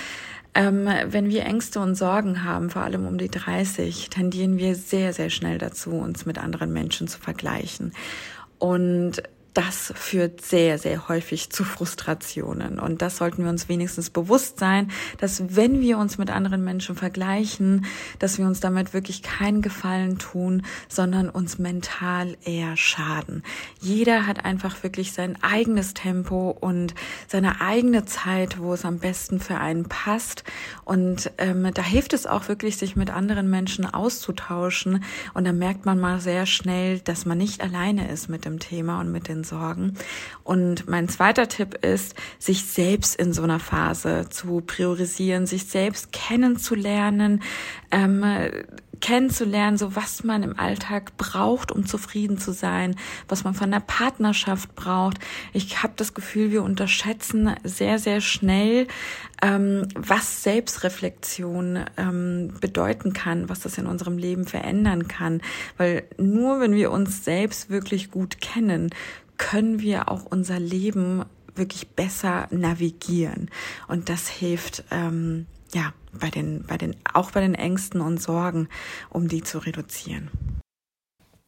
Ähm, 0.55 0.87
wenn 1.07 1.29
wir 1.29 1.45
Ängste 1.45 1.79
und 1.79 1.95
Sorgen 1.95 2.43
haben, 2.43 2.69
vor 2.69 2.83
allem 2.83 3.07
um 3.07 3.17
die 3.17 3.29
30, 3.29 4.09
tendieren 4.09 4.57
wir 4.57 4.75
sehr, 4.75 5.13
sehr 5.13 5.29
schnell 5.29 5.57
dazu, 5.57 5.91
uns 5.91 6.25
mit 6.25 6.37
anderen 6.37 6.71
Menschen 6.71 7.07
zu 7.07 7.19
vergleichen. 7.19 7.93
Und 8.59 9.23
das 9.53 9.93
führt 9.95 10.41
sehr, 10.41 10.77
sehr 10.79 11.07
häufig 11.07 11.49
zu 11.51 11.63
Frustrationen. 11.63 12.79
Und 12.79 13.01
das 13.01 13.17
sollten 13.17 13.43
wir 13.43 13.49
uns 13.49 13.69
wenigstens 13.69 14.09
bewusst 14.09 14.59
sein, 14.59 14.91
dass 15.19 15.55
wenn 15.55 15.81
wir 15.81 15.97
uns 15.97 16.17
mit 16.17 16.31
anderen 16.31 16.63
Menschen 16.63 16.95
vergleichen, 16.95 17.85
dass 18.19 18.37
wir 18.37 18.45
uns 18.45 18.59
damit 18.59 18.93
wirklich 18.93 19.21
keinen 19.21 19.61
Gefallen 19.61 20.17
tun, 20.17 20.63
sondern 20.87 21.29
uns 21.29 21.59
mental 21.59 22.35
eher 22.43 22.75
schaden. 22.77 23.43
Jeder 23.79 24.25
hat 24.25 24.43
einfach 24.43 24.81
wirklich 24.81 25.13
sein 25.13 25.37
eigenes 25.43 25.93
Tempo 25.93 26.57
und 26.59 26.95
seine 27.27 27.61
eigene 27.61 28.05
Zeit, 28.05 28.59
wo 28.59 28.73
es 28.73 28.85
am 28.85 28.99
besten 28.99 29.39
für 29.39 29.57
einen 29.57 29.87
passt. 29.87 30.43
Und 30.83 31.31
ähm, 31.37 31.69
da 31.73 31.83
hilft 31.83 32.13
es 32.13 32.25
auch 32.25 32.47
wirklich, 32.47 32.77
sich 32.77 32.95
mit 32.95 33.11
anderen 33.11 33.49
Menschen 33.49 33.85
auszutauschen. 33.85 35.03
Und 35.33 35.45
da 35.45 35.53
merkt 35.53 35.85
man 35.85 35.99
mal 35.99 36.19
sehr 36.19 36.45
schnell, 36.45 36.99
dass 36.99 37.25
man 37.25 37.37
nicht 37.37 37.61
alleine 37.61 38.09
ist 38.09 38.29
mit 38.29 38.45
dem 38.45 38.59
Thema 38.59 38.99
und 38.99 39.11
mit 39.11 39.27
den 39.27 39.42
Sorgen. 39.43 39.95
Und 40.43 40.87
mein 40.87 41.09
zweiter 41.09 41.47
Tipp 41.47 41.83
ist, 41.85 42.15
sich 42.39 42.65
selbst 42.65 43.15
in 43.15 43.33
so 43.33 43.43
einer 43.43 43.59
Phase 43.59 44.27
zu 44.29 44.61
priorisieren, 44.61 45.45
sich 45.45 45.65
selbst 45.65 46.11
kennenzulernen, 46.11 47.41
ähm, 47.91 48.23
kennenzulernen, 49.03 49.77
so 49.77 49.97
was 49.97 50.23
man 50.23 50.43
im 50.43 50.57
Alltag 50.57 51.17
braucht, 51.17 51.73
um 51.73 51.85
zufrieden 51.85 52.37
zu 52.37 52.53
sein, 52.53 52.95
was 53.27 53.43
man 53.43 53.53
von 53.53 53.69
der 53.69 53.81
Partnerschaft 53.81 54.75
braucht. 54.75 55.17
Ich 55.51 55.83
habe 55.83 55.91
das 55.97 56.13
Gefühl, 56.13 56.51
wir 56.51 56.63
unterschätzen 56.63 57.53
sehr, 57.65 57.99
sehr 57.99 58.21
schnell, 58.21 58.87
ähm, 59.41 59.89
was 59.93 60.43
Selbstreflexion 60.43 61.83
ähm, 61.97 62.53
bedeuten 62.61 63.11
kann, 63.11 63.49
was 63.49 63.59
das 63.59 63.77
in 63.77 63.87
unserem 63.87 64.17
Leben 64.17 64.45
verändern 64.45 65.09
kann. 65.09 65.41
Weil 65.75 66.03
nur 66.17 66.61
wenn 66.61 66.73
wir 66.73 66.89
uns 66.89 67.25
selbst 67.25 67.69
wirklich 67.69 68.09
gut 68.09 68.39
kennen, 68.39 68.89
können 69.43 69.81
wir 69.81 70.09
auch 70.09 70.25
unser 70.25 70.57
Leben 70.57 71.25
wirklich 71.53 71.89
besser 71.89 72.47
navigieren. 72.49 73.51
Und 73.89 74.07
das 74.07 74.29
hilft, 74.29 74.85
ähm, 74.89 75.47
ja, 75.73 75.93
bei 76.13 76.29
den, 76.29 76.65
bei 76.65 76.77
den, 76.77 76.95
auch 77.13 77.31
bei 77.31 77.41
den 77.41 77.53
Ängsten 77.53 77.99
und 77.99 78.21
Sorgen, 78.21 78.69
um 79.09 79.27
die 79.27 79.43
zu 79.43 79.59
reduzieren. 79.59 80.31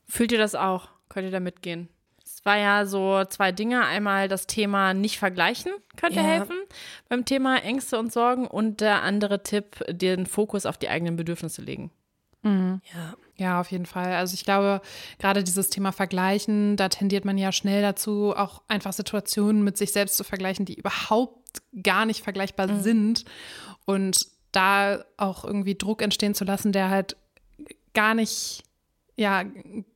Fühlt 0.08 0.34
ihr 0.34 0.38
das 0.38 0.55
auch? 0.55 0.89
Könnt 1.08 1.25
ihr 1.25 1.31
da 1.31 1.39
mitgehen? 1.39 1.88
Es 2.23 2.43
war 2.43 2.58
ja 2.58 2.86
so 2.86 3.23
zwei 3.25 3.53
Dinge. 3.53 3.86
Einmal 3.86 4.27
das 4.27 4.45
Thema 4.45 4.93
nicht 4.93 5.17
vergleichen 5.17 5.71
könnte 5.95 6.19
ja. 6.19 6.23
helfen 6.23 6.58
beim 7.08 7.23
Thema 7.23 7.63
Ängste 7.63 7.97
und 7.97 8.12
Sorgen 8.12 8.45
und 8.45 8.81
der 8.81 9.03
andere 9.03 9.41
Tipp, 9.41 9.84
den 9.89 10.25
Fokus 10.25 10.65
auf 10.65 10.77
die 10.77 10.89
eigenen 10.89 11.15
Bedürfnisse 11.15 11.62
legen. 11.62 11.91
Mhm. 12.41 12.81
Ja. 12.93 13.15
Ja, 13.38 13.60
auf 13.60 13.71
jeden 13.71 13.86
Fall. 13.86 14.13
Also 14.13 14.34
ich 14.34 14.45
glaube, 14.45 14.82
gerade 15.19 15.43
dieses 15.43 15.69
Thema 15.69 15.91
Vergleichen, 15.91 16.78
da 16.78 16.88
tendiert 16.88 17.26
man 17.26 17.38
ja 17.38 17.52
schnell 17.52 17.82
dazu, 17.82 18.34
auch 18.36 18.62
einfach 18.67 18.93
Situationen 18.93 19.63
mit 19.63 19.78
sich 19.78 19.91
selbst 19.91 20.15
zu 20.15 20.24
vergleichen, 20.24 20.65
die 20.65 20.76
überhaupt 20.76 21.62
gar 21.84 22.06
nicht 22.06 22.24
vergleichbar 22.24 22.67
mhm. 22.67 22.82
sind. 22.82 23.26
Und 23.86 24.28
da 24.52 25.04
auch 25.17 25.43
irgendwie 25.43 25.76
Druck 25.76 26.02
entstehen 26.02 26.34
zu 26.34 26.45
lassen, 26.45 26.71
der 26.71 26.89
halt 26.89 27.17
gar 27.93 28.13
nicht, 28.13 28.63
ja, 29.17 29.43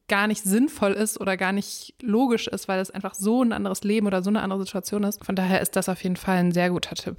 gar 0.10 0.28
nicht 0.28 0.44
sinnvoll 0.44 0.92
ist 0.92 1.22
oder 1.22 1.38
gar 1.38 1.54
nicht 1.54 1.94
logisch 2.02 2.48
ist, 2.48 2.68
weil 2.68 2.80
es 2.80 2.92
einfach 2.92 3.14
so 3.14 3.44
ein 3.44 3.54
anderes 3.54 3.84
Leben 3.84 4.08
oder 4.08 4.22
so 4.22 4.30
eine 4.30 4.42
andere 4.42 4.66
Situation 4.66 5.04
ist. 5.04 5.24
Von 5.24 5.36
daher 5.36 5.62
ist 5.62 5.76
das 5.76 5.88
auf 5.88 6.04
jeden 6.04 6.18
Fall 6.18 6.38
ein 6.38 6.52
sehr 6.52 6.72
guter 6.72 6.96
Tipp. 6.96 7.18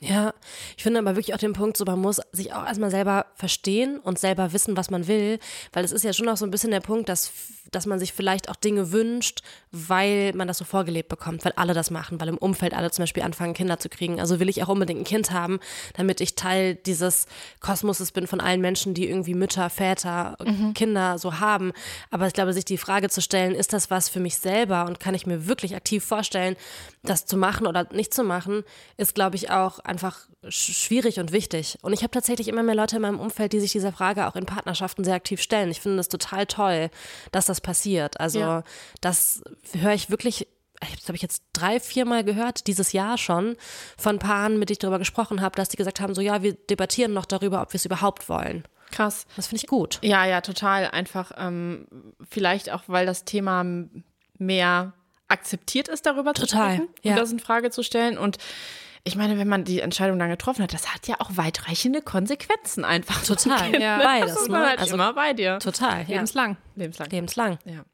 Ja, 0.00 0.34
ich 0.76 0.82
finde 0.82 1.00
aber 1.00 1.16
wirklich 1.16 1.34
auch 1.34 1.38
den 1.38 1.54
Punkt, 1.54 1.76
so 1.76 1.84
man 1.84 1.98
muss 1.98 2.20
sich 2.32 2.52
auch 2.52 2.66
erstmal 2.66 2.90
selber 2.90 3.26
verstehen 3.34 3.98
und 3.98 4.18
selber 4.18 4.52
wissen, 4.52 4.76
was 4.76 4.90
man 4.90 5.06
will, 5.06 5.38
weil 5.72 5.84
es 5.84 5.92
ist 5.92 6.04
ja 6.04 6.12
schon 6.12 6.28
auch 6.28 6.36
so 6.36 6.44
ein 6.44 6.50
bisschen 6.50 6.70
der 6.70 6.80
Punkt, 6.80 7.08
dass 7.08 7.32
dass 7.70 7.86
man 7.86 7.98
sich 7.98 8.12
vielleicht 8.12 8.48
auch 8.48 8.56
Dinge 8.56 8.92
wünscht, 8.92 9.40
weil 9.72 10.32
man 10.34 10.48
das 10.48 10.58
so 10.58 10.64
vorgelebt 10.64 11.08
bekommt, 11.08 11.44
weil 11.44 11.52
alle 11.56 11.74
das 11.74 11.90
machen, 11.90 12.20
weil 12.20 12.28
im 12.28 12.38
Umfeld 12.38 12.74
alle 12.74 12.90
zum 12.90 13.02
Beispiel 13.02 13.22
anfangen, 13.22 13.54
Kinder 13.54 13.78
zu 13.78 13.88
kriegen. 13.88 14.20
Also 14.20 14.40
will 14.40 14.48
ich 14.48 14.62
auch 14.62 14.68
unbedingt 14.68 15.00
ein 15.00 15.04
Kind 15.04 15.30
haben, 15.30 15.60
damit 15.94 16.20
ich 16.20 16.34
Teil 16.34 16.74
dieses 16.74 17.26
Kosmoses 17.60 18.12
bin 18.12 18.26
von 18.26 18.40
allen 18.40 18.60
Menschen, 18.60 18.94
die 18.94 19.08
irgendwie 19.08 19.34
Mütter, 19.34 19.70
Väter, 19.70 20.36
mhm. 20.44 20.74
Kinder 20.74 21.18
so 21.18 21.40
haben. 21.40 21.72
Aber 22.10 22.26
ich 22.26 22.32
glaube, 22.32 22.52
sich 22.52 22.64
die 22.64 22.78
Frage 22.78 23.08
zu 23.08 23.20
stellen, 23.20 23.54
ist 23.54 23.72
das 23.72 23.90
was 23.90 24.08
für 24.08 24.20
mich 24.20 24.38
selber 24.38 24.86
und 24.86 25.00
kann 25.00 25.14
ich 25.14 25.26
mir 25.26 25.46
wirklich 25.46 25.74
aktiv 25.76 26.04
vorstellen, 26.04 26.56
das 27.02 27.26
zu 27.26 27.36
machen 27.36 27.66
oder 27.66 27.86
nicht 27.92 28.12
zu 28.12 28.24
machen, 28.24 28.64
ist, 28.96 29.14
glaube 29.14 29.36
ich, 29.36 29.50
auch 29.50 29.78
einfach 29.86 30.18
schwierig 30.48 31.18
und 31.18 31.32
wichtig. 31.32 31.78
Und 31.82 31.92
ich 31.92 32.02
habe 32.02 32.10
tatsächlich 32.10 32.48
immer 32.48 32.62
mehr 32.62 32.74
Leute 32.74 32.96
in 32.96 33.02
meinem 33.02 33.20
Umfeld, 33.20 33.52
die 33.52 33.60
sich 33.60 33.72
dieser 33.72 33.92
Frage 33.92 34.26
auch 34.26 34.36
in 34.36 34.46
Partnerschaften 34.46 35.04
sehr 35.04 35.14
aktiv 35.14 35.40
stellen. 35.40 35.70
Ich 35.70 35.80
finde 35.80 35.98
das 35.98 36.08
total 36.08 36.46
toll, 36.46 36.90
dass 37.32 37.46
das 37.46 37.60
passiert. 37.60 38.20
Also 38.20 38.40
ja. 38.40 38.64
das 39.00 39.42
höre 39.72 39.94
ich 39.94 40.10
wirklich 40.10 40.48
das 40.78 41.08
habe 41.08 41.16
ich 41.16 41.22
jetzt 41.22 41.42
drei, 41.54 41.80
viermal 41.80 42.22
gehört, 42.22 42.66
dieses 42.66 42.92
Jahr 42.92 43.16
schon, 43.16 43.56
von 43.96 44.18
Paaren, 44.18 44.58
mit 44.58 44.68
denen 44.68 44.74
ich 44.74 44.78
darüber 44.78 44.98
gesprochen 44.98 45.40
habe, 45.40 45.56
dass 45.56 45.70
die 45.70 45.78
gesagt 45.78 46.00
haben, 46.00 46.14
so 46.14 46.20
ja, 46.20 46.42
wir 46.42 46.52
debattieren 46.52 47.14
noch 47.14 47.24
darüber, 47.24 47.62
ob 47.62 47.72
wir 47.72 47.78
es 47.78 47.86
überhaupt 47.86 48.28
wollen. 48.28 48.64
Krass. 48.90 49.26
Das 49.36 49.46
finde 49.46 49.62
ich 49.62 49.68
gut. 49.68 49.98
Ja, 50.02 50.26
ja, 50.26 50.42
total. 50.42 50.90
Einfach 50.90 51.32
ähm, 51.38 51.86
vielleicht 52.28 52.70
auch, 52.70 52.82
weil 52.86 53.06
das 53.06 53.24
Thema 53.24 53.64
mehr 54.38 54.92
akzeptiert 55.28 55.88
ist, 55.88 56.06
darüber 56.06 56.34
total, 56.34 56.46
zu 56.46 56.56
sprechen 56.56 56.88
ja. 57.02 57.12
und 57.12 57.18
das 57.18 57.32
in 57.32 57.40
Frage 57.40 57.70
zu 57.70 57.82
stellen. 57.82 58.16
Und 58.18 58.38
ich 59.06 59.14
meine, 59.14 59.38
wenn 59.38 59.48
man 59.48 59.64
die 59.64 59.80
Entscheidung 59.80 60.18
dann 60.18 60.28
getroffen 60.28 60.64
hat, 60.64 60.74
das 60.74 60.92
hat 60.92 61.06
ja 61.06 61.16
auch 61.20 61.30
weitreichende 61.36 62.02
Konsequenzen 62.02 62.84
einfach. 62.84 63.22
Total, 63.22 63.72
ja. 63.80 63.98
Ne? 63.98 64.04
Beides. 64.04 64.34
Das 64.34 64.42
ist 64.42 64.50
ne? 64.50 64.58
halt 64.58 64.80
also 64.80 64.94
immer 64.94 65.14
bei 65.14 65.32
dir. 65.32 65.58
Total, 65.60 66.02
ja. 66.02 66.08
lebenslang. 66.08 66.56
Lebenslang. 66.74 67.10
Lebenslang. 67.10 67.58
Ja. 67.64 67.84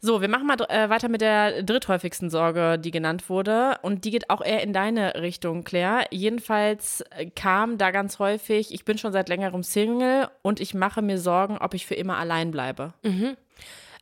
So, 0.00 0.20
wir 0.20 0.28
machen 0.28 0.46
mal 0.46 0.56
äh, 0.68 0.88
weiter 0.88 1.08
mit 1.08 1.20
der 1.20 1.62
dritthäufigsten 1.62 2.30
Sorge, 2.30 2.78
die 2.78 2.90
genannt 2.90 3.28
wurde. 3.28 3.78
Und 3.82 4.04
die 4.04 4.10
geht 4.10 4.30
auch 4.30 4.40
eher 4.40 4.62
in 4.62 4.72
deine 4.72 5.14
Richtung, 5.16 5.64
Claire. 5.64 6.06
Jedenfalls 6.10 7.02
äh, 7.10 7.26
kam 7.26 7.76
da 7.76 7.90
ganz 7.90 8.18
häufig, 8.18 8.72
ich 8.72 8.84
bin 8.86 8.96
schon 8.96 9.12
seit 9.12 9.28
längerem 9.28 9.62
Single 9.62 10.28
und 10.40 10.60
ich 10.60 10.72
mache 10.72 11.02
mir 11.02 11.18
Sorgen, 11.18 11.58
ob 11.58 11.74
ich 11.74 11.86
für 11.86 11.94
immer 11.94 12.16
allein 12.16 12.50
bleibe. 12.50 12.94
Mhm. 13.02 13.36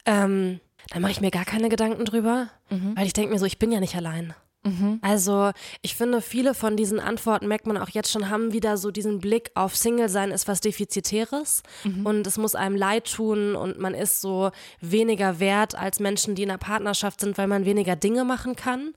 Ähm, 0.07 0.61
da 0.91 1.01
mache 1.01 1.13
ich 1.13 1.21
mir 1.21 1.31
gar 1.31 1.45
keine 1.45 1.69
Gedanken 1.69 2.05
drüber, 2.05 2.49
mhm. 2.71 2.97
weil 2.97 3.07
ich 3.07 3.13
denke 3.13 3.33
mir 3.33 3.39
so, 3.39 3.47
ich 3.47 3.59
bin 3.59 3.73
ja 3.73 3.81
nicht 3.81 3.97
allein. 3.97 4.33
Mhm. 4.63 4.99
Also 5.01 5.53
ich 5.81 5.95
finde, 5.95 6.21
viele 6.21 6.55
von 6.55 6.77
diesen 6.77 7.01
Antworten, 7.01 7.49
merkt 7.49 7.67
man 7.67 7.79
auch 7.79 7.89
jetzt 7.89 8.11
schon, 8.11 8.29
haben 8.29 8.53
wieder 8.53 8.77
so 8.77 8.91
diesen 8.91 9.19
Blick 9.19 9.51
auf 9.55 9.75
Single-Sein 9.75 10.31
ist 10.31 10.49
was 10.49 10.61
Defizitäres 10.61 11.63
mhm. 11.85 12.05
und 12.05 12.27
es 12.27 12.37
muss 12.37 12.55
einem 12.55 12.77
leid 12.77 13.11
tun 13.11 13.57
und 13.57 13.79
man 13.79 13.95
ist 13.95 14.21
so 14.21 14.51
weniger 14.81 15.41
wert 15.41 15.75
als 15.75 15.99
Menschen, 15.99 16.35
die 16.35 16.43
in 16.43 16.51
einer 16.51 16.59
Partnerschaft 16.59 17.21
sind, 17.21 17.39
weil 17.39 17.47
man 17.47 17.65
weniger 17.65 17.97
Dinge 17.97 18.25
machen 18.25 18.55
kann. 18.55 18.93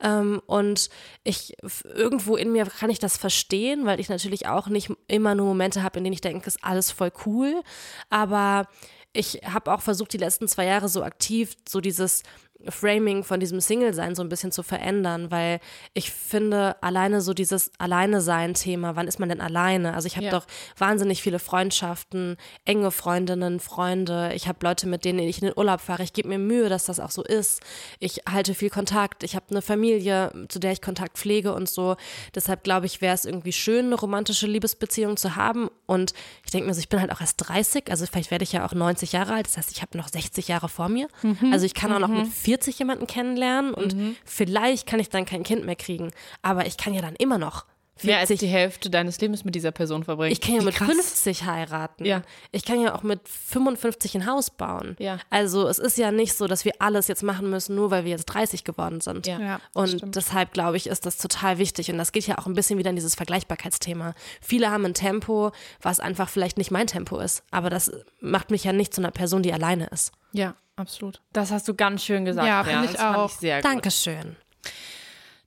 Ähm, 0.00 0.42
und 0.46 0.90
ich 1.24 1.54
irgendwo 1.94 2.36
in 2.36 2.52
mir 2.52 2.66
kann 2.66 2.90
ich 2.90 2.98
das 2.98 3.16
verstehen, 3.16 3.86
weil 3.86 4.00
ich 4.00 4.10
natürlich 4.10 4.46
auch 4.46 4.68
nicht 4.68 4.92
immer 5.08 5.34
nur 5.34 5.46
Momente 5.46 5.82
habe, 5.82 5.98
in 5.98 6.04
denen 6.04 6.14
ich 6.14 6.20
denke, 6.20 6.46
ist 6.46 6.62
alles 6.62 6.90
voll 6.90 7.12
cool. 7.24 7.62
Aber 8.10 8.68
ich 9.16 9.40
habe 9.46 9.72
auch 9.72 9.80
versucht, 9.80 10.12
die 10.12 10.18
letzten 10.18 10.46
zwei 10.46 10.66
Jahre 10.66 10.88
so 10.88 11.02
aktiv 11.02 11.56
so 11.66 11.80
dieses 11.80 12.22
Framing 12.70 13.24
von 13.24 13.40
diesem 13.40 13.60
Single-Sein 13.60 14.14
so 14.14 14.22
ein 14.22 14.28
bisschen 14.28 14.52
zu 14.52 14.62
verändern, 14.62 15.30
weil 15.30 15.60
ich 15.94 16.10
finde, 16.10 16.76
alleine 16.82 17.20
so 17.20 17.34
dieses 17.34 17.70
Alleine-Sein-Thema, 17.78 18.96
wann 18.96 19.08
ist 19.08 19.18
man 19.18 19.28
denn 19.28 19.40
alleine? 19.40 19.94
Also 19.94 20.06
ich 20.06 20.16
habe 20.16 20.26
ja. 20.26 20.32
doch 20.32 20.46
wahnsinnig 20.78 21.22
viele 21.22 21.38
Freundschaften, 21.38 22.36
enge 22.64 22.90
Freundinnen, 22.90 23.60
Freunde. 23.60 24.32
Ich 24.34 24.48
habe 24.48 24.58
Leute, 24.62 24.86
mit 24.86 25.04
denen 25.04 25.20
ich 25.20 25.40
in 25.40 25.48
den 25.48 25.58
Urlaub 25.58 25.80
fahre. 25.80 26.02
Ich 26.02 26.12
gebe 26.12 26.28
mir 26.28 26.38
Mühe, 26.38 26.68
dass 26.68 26.86
das 26.86 27.00
auch 27.00 27.10
so 27.10 27.22
ist. 27.22 27.60
Ich 27.98 28.22
halte 28.28 28.54
viel 28.54 28.70
Kontakt. 28.70 29.22
Ich 29.22 29.34
habe 29.34 29.46
eine 29.50 29.62
Familie, 29.62 30.32
zu 30.48 30.58
der 30.58 30.72
ich 30.72 30.82
Kontakt 30.82 31.18
pflege 31.18 31.54
und 31.54 31.68
so. 31.68 31.96
Deshalb 32.34 32.64
glaube 32.64 32.86
ich, 32.86 33.00
wäre 33.00 33.14
es 33.14 33.24
irgendwie 33.24 33.52
schön, 33.52 33.86
eine 33.86 33.94
romantische 33.94 34.46
Liebesbeziehung 34.46 35.16
zu 35.16 35.36
haben. 35.36 35.68
Und 35.86 36.12
ich 36.44 36.50
denke 36.50 36.66
mir 36.66 36.74
so, 36.74 36.80
ich 36.80 36.88
bin 36.88 37.00
halt 37.00 37.12
auch 37.12 37.20
erst 37.20 37.36
30, 37.38 37.90
also 37.90 38.06
vielleicht 38.06 38.30
werde 38.30 38.44
ich 38.44 38.52
ja 38.52 38.66
auch 38.66 38.72
90 38.72 39.12
Jahre 39.12 39.34
alt. 39.34 39.46
Das 39.46 39.56
heißt, 39.56 39.70
ich 39.72 39.82
habe 39.82 39.96
noch 39.96 40.08
60 40.08 40.48
Jahre 40.48 40.68
vor 40.68 40.88
mir. 40.88 41.08
Mhm. 41.22 41.52
Also 41.52 41.66
ich 41.66 41.74
kann 41.74 41.92
auch 41.92 41.98
noch 41.98 42.08
mhm. 42.08 42.22
mit 42.22 42.28
40 42.28 42.55
jemanden 42.78 43.06
kennenlernen 43.06 43.74
und 43.74 43.94
mhm. 43.94 44.16
vielleicht 44.24 44.86
kann 44.86 45.00
ich 45.00 45.10
dann 45.10 45.24
kein 45.24 45.42
Kind 45.42 45.64
mehr 45.64 45.76
kriegen. 45.76 46.10
Aber 46.42 46.66
ich 46.66 46.76
kann 46.76 46.94
ja 46.94 47.02
dann 47.02 47.16
immer 47.16 47.38
noch 47.38 47.66
40. 47.98 48.06
Mehr 48.08 48.18
als 48.18 48.28
die 48.28 48.46
Hälfte 48.46 48.90
deines 48.90 49.18
Lebens 49.22 49.44
mit 49.44 49.54
dieser 49.54 49.70
Person 49.70 50.04
verbringen. 50.04 50.30
Ich 50.30 50.42
kann 50.42 50.54
ja 50.54 50.60
Wie 50.60 50.66
mit 50.66 50.74
krass. 50.74 50.88
50 50.88 51.44
heiraten. 51.44 52.04
Ja. 52.04 52.22
Ich 52.52 52.66
kann 52.66 52.78
ja 52.78 52.94
auch 52.94 53.02
mit 53.02 53.26
55 53.26 54.16
ein 54.16 54.26
Haus 54.26 54.50
bauen. 54.50 54.96
Ja. 54.98 55.18
Also 55.30 55.66
es 55.66 55.78
ist 55.78 55.96
ja 55.96 56.12
nicht 56.12 56.34
so, 56.34 56.46
dass 56.46 56.66
wir 56.66 56.74
alles 56.78 57.08
jetzt 57.08 57.22
machen 57.22 57.48
müssen, 57.48 57.74
nur 57.74 57.90
weil 57.90 58.04
wir 58.04 58.10
jetzt 58.10 58.26
30 58.26 58.64
geworden 58.64 59.00
sind. 59.00 59.26
Ja. 59.26 59.40
ja 59.40 59.60
und 59.72 59.88
stimmt. 59.88 60.14
deshalb 60.14 60.52
glaube 60.52 60.76
ich, 60.76 60.88
ist 60.88 61.06
das 61.06 61.16
total 61.16 61.56
wichtig. 61.56 61.90
Und 61.90 61.96
das 61.96 62.12
geht 62.12 62.26
ja 62.26 62.36
auch 62.36 62.46
ein 62.46 62.54
bisschen 62.54 62.78
wieder 62.78 62.90
in 62.90 62.96
dieses 62.96 63.14
Vergleichbarkeitsthema. 63.14 64.14
Viele 64.42 64.70
haben 64.70 64.84
ein 64.84 64.94
Tempo, 64.94 65.52
was 65.80 65.98
einfach 65.98 66.28
vielleicht 66.28 66.58
nicht 66.58 66.70
mein 66.70 66.86
Tempo 66.86 67.18
ist. 67.18 67.44
Aber 67.50 67.70
das 67.70 67.90
macht 68.20 68.50
mich 68.50 68.64
ja 68.64 68.74
nicht 68.74 68.92
zu 68.92 69.00
einer 69.00 69.10
Person, 69.10 69.42
die 69.42 69.54
alleine 69.54 69.86
ist. 69.86 70.12
Ja, 70.32 70.54
absolut. 70.76 71.20
Das 71.32 71.50
hast 71.50 71.66
du 71.68 71.74
ganz 71.74 72.04
schön 72.04 72.24
gesagt. 72.24 72.46
Ja, 72.46 72.64
finde 72.64 72.88
ich 72.90 72.98
auch. 72.98 73.30
Ich 73.30 73.36
sehr 73.36 73.56
gut. 73.60 73.64
Dankeschön. 73.64 74.36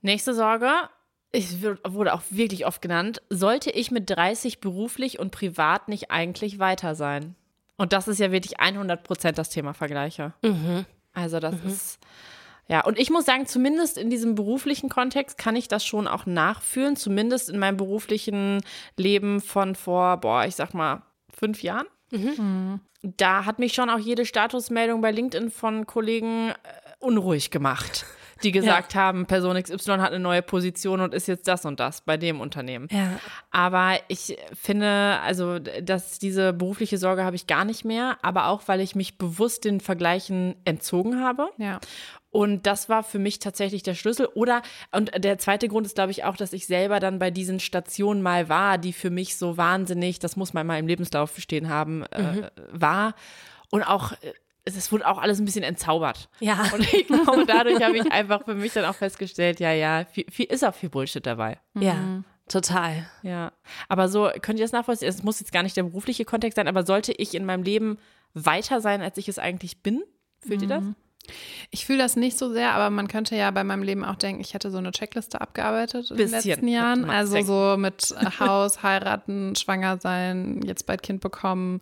Nächste 0.02 0.34
Sorge. 0.34 0.72
Es 1.32 1.62
wurde 1.62 2.14
auch 2.14 2.24
wirklich 2.30 2.66
oft 2.66 2.82
genannt. 2.82 3.22
Sollte 3.30 3.70
ich 3.70 3.92
mit 3.92 4.10
30 4.10 4.60
beruflich 4.62 5.20
und 5.20 5.32
privat 5.32 5.88
nicht 5.88 6.10
eigentlich 6.10 6.58
weiter 6.58 6.96
sein? 6.96 7.36
Und 7.78 7.94
das 7.94 8.08
ist 8.08 8.20
ja 8.20 8.32
wirklich 8.32 8.60
100 8.60 9.04
Prozent 9.04 9.38
das 9.38 9.50
Thema 9.50 9.74
Vergleiche. 9.74 10.34
Mhm. 10.42 10.86
Also 11.14 11.40
das 11.40 11.56
mhm. 11.64 11.70
ist 11.70 12.00
Ja, 12.68 12.84
und 12.84 13.00
ich 13.00 13.10
muss 13.10 13.26
sagen, 13.26 13.46
zumindest 13.46 13.98
in 13.98 14.10
diesem 14.10 14.36
beruflichen 14.36 14.90
Kontext 14.90 15.38
kann 15.38 15.56
ich 15.56 15.68
das 15.68 15.86
schon 15.86 16.08
auch 16.08 16.26
nachfühlen, 16.26 16.96
zumindest 16.96 17.50
in 17.50 17.60
meinem 17.60 17.78
beruflichen 17.78 18.62
Leben 18.98 19.40
von 19.40 19.76
vor, 19.76 20.18
boah, 20.18 20.46
ich 20.46 20.56
sag 20.56 20.74
mal, 20.74 21.04
fünf 21.32 21.62
Jahren. 21.64 21.88
Mhm. 22.12 22.80
Da 23.02 23.46
hat 23.46 23.60
mich 23.60 23.74
schon 23.74 23.90
auch 23.90 24.00
jede 24.00 24.26
Statusmeldung 24.26 25.02
bei 25.02 25.12
LinkedIn 25.12 25.52
von 25.52 25.86
Kollegen 25.86 26.50
äh, 26.50 26.54
unruhig 27.00 27.50
gemacht 27.52 28.06
die 28.44 28.52
gesagt 28.52 28.94
ja. 28.94 29.02
haben, 29.02 29.26
Person 29.26 29.62
XY 29.62 29.98
hat 29.98 30.12
eine 30.12 30.20
neue 30.20 30.42
Position 30.42 31.02
und 31.02 31.14
ist 31.14 31.28
jetzt 31.28 31.48
das 31.48 31.66
und 31.66 31.80
das 31.80 32.02
bei 32.02 32.18
dem 32.18 32.42
Unternehmen. 32.42 32.88
Ja. 32.92 33.20
Aber 33.52 33.98
ich 34.08 34.38
finde, 34.54 35.20
also, 35.22 35.60
dass 35.60 36.20
diese 36.20 36.54
berufliche 36.54 36.98
Sorge 36.98 37.24
habe 37.24 37.36
ich 37.36 37.48
gar 37.48 37.66
nicht 37.66 37.86
mehr, 37.86 38.18
aber 38.22 38.48
auch, 38.48 38.64
weil 38.68 38.82
ich 38.82 38.96
mich 38.96 39.18
bewusst 39.18 39.66
den 39.66 39.80
Vergleichen 39.80 40.56
entzogen 40.66 41.22
habe. 41.22 41.50
Ja. 41.58 41.80
Und 42.32 42.68
das 42.68 42.90
war 42.90 43.04
für 43.04 43.20
mich 43.20 43.40
tatsächlich 43.40 43.82
der 43.82 43.96
Schlüssel. 43.96 44.28
Oder, 44.34 44.62
und 44.92 45.12
der 45.24 45.38
zweite 45.40 45.68
Grund 45.68 45.88
ist, 45.88 45.96
glaube 45.96 46.12
ich, 46.12 46.24
auch, 46.24 46.38
dass 46.38 46.54
ich 46.54 46.68
selber 46.68 47.00
dann 47.00 47.18
bei 47.18 47.32
diesen 47.32 47.60
Stationen 47.60 48.22
mal 48.22 48.50
war, 48.50 48.78
die 48.78 48.94
für 48.94 49.10
mich 49.10 49.38
so 49.38 49.58
wahnsinnig, 49.58 50.20
das 50.20 50.36
muss 50.36 50.54
man 50.54 50.68
mal 50.68 50.78
im 50.78 50.88
Lebenslauf 50.88 51.38
stehen 51.38 51.70
haben, 51.70 52.04
äh, 52.04 52.22
mhm. 52.22 52.44
äh, 52.44 52.50
war. 52.72 53.16
Und 53.72 53.84
auch 53.84 54.12
äh, 54.22 54.34
es 54.66 54.92
wurde 54.92 55.08
auch 55.08 55.18
alles 55.18 55.40
ein 55.40 55.46
bisschen 55.46 55.64
entzaubert. 55.64 56.30
Ja. 56.40 56.70
Und 56.74 56.94
ich 56.94 57.08
glaube, 57.08 57.46
dadurch 57.48 57.82
habe 57.84 57.98
ich 57.98 58.12
einfach 58.12 58.46
für 58.46 58.54
mich 58.54 58.74
dann 58.74 58.86
auch 58.86 58.96
festgestellt, 58.96 59.60
ja, 59.60 59.72
ja, 59.72 60.06
viel, 60.06 60.26
viel 60.30 60.46
ist 60.46 60.64
auch 60.64 60.76
viel 60.76 60.90
Bullshit 60.90 61.26
dabei. 61.26 61.58
Ja. 61.74 61.96
Mhm. 61.96 62.26
Total. 62.48 63.08
Ja. 63.22 63.52
Aber 63.88 64.10
so, 64.10 64.30
könnt 64.42 64.60
ihr 64.60 64.66
das 64.66 64.72
nachvollziehen? 64.72 65.08
Es 65.08 65.24
muss 65.24 65.40
jetzt 65.40 65.52
gar 65.52 65.64
nicht 65.64 65.78
der 65.78 65.84
berufliche 65.84 66.26
Kontext 66.26 66.56
sein, 66.56 66.68
aber 66.68 66.84
sollte 66.84 67.14
ich 67.14 67.36
in 67.36 67.46
meinem 67.46 67.64
Leben 67.64 67.98
weiter 68.34 68.82
sein, 68.82 69.02
als 69.02 69.18
ich 69.18 69.30
es 69.30 69.38
eigentlich 69.38 69.82
bin? 69.82 70.04
Fühlt 70.40 70.62
mhm. 70.62 70.64
ihr 70.64 70.70
das? 70.70 70.84
Ich 71.72 71.86
fühle 71.86 72.00
das 72.00 72.16
nicht 72.16 72.38
so 72.38 72.52
sehr, 72.52 72.72
aber 72.72 72.90
man 72.90 73.08
könnte 73.08 73.36
ja 73.36 73.52
bei 73.52 73.64
meinem 73.64 73.84
Leben 73.84 74.04
auch 74.04 74.16
denken, 74.16 74.42
ich 74.42 74.54
hätte 74.54 74.72
so 74.72 74.78
eine 74.78 74.92
Checkliste 74.92 75.40
abgearbeitet 75.42 76.12
in 76.12 76.18
Bisschen. 76.18 76.42
den 76.42 76.50
letzten 76.50 76.68
Jahren. 76.68 77.10
Also 77.10 77.42
so 77.42 77.78
mit 77.78 78.16
Haus, 78.40 78.84
heiraten, 78.84 79.56
schwanger 79.56 79.98
sein, 80.00 80.62
jetzt 80.66 80.86
bald 80.86 81.04
Kind 81.04 81.22
bekommen, 81.22 81.82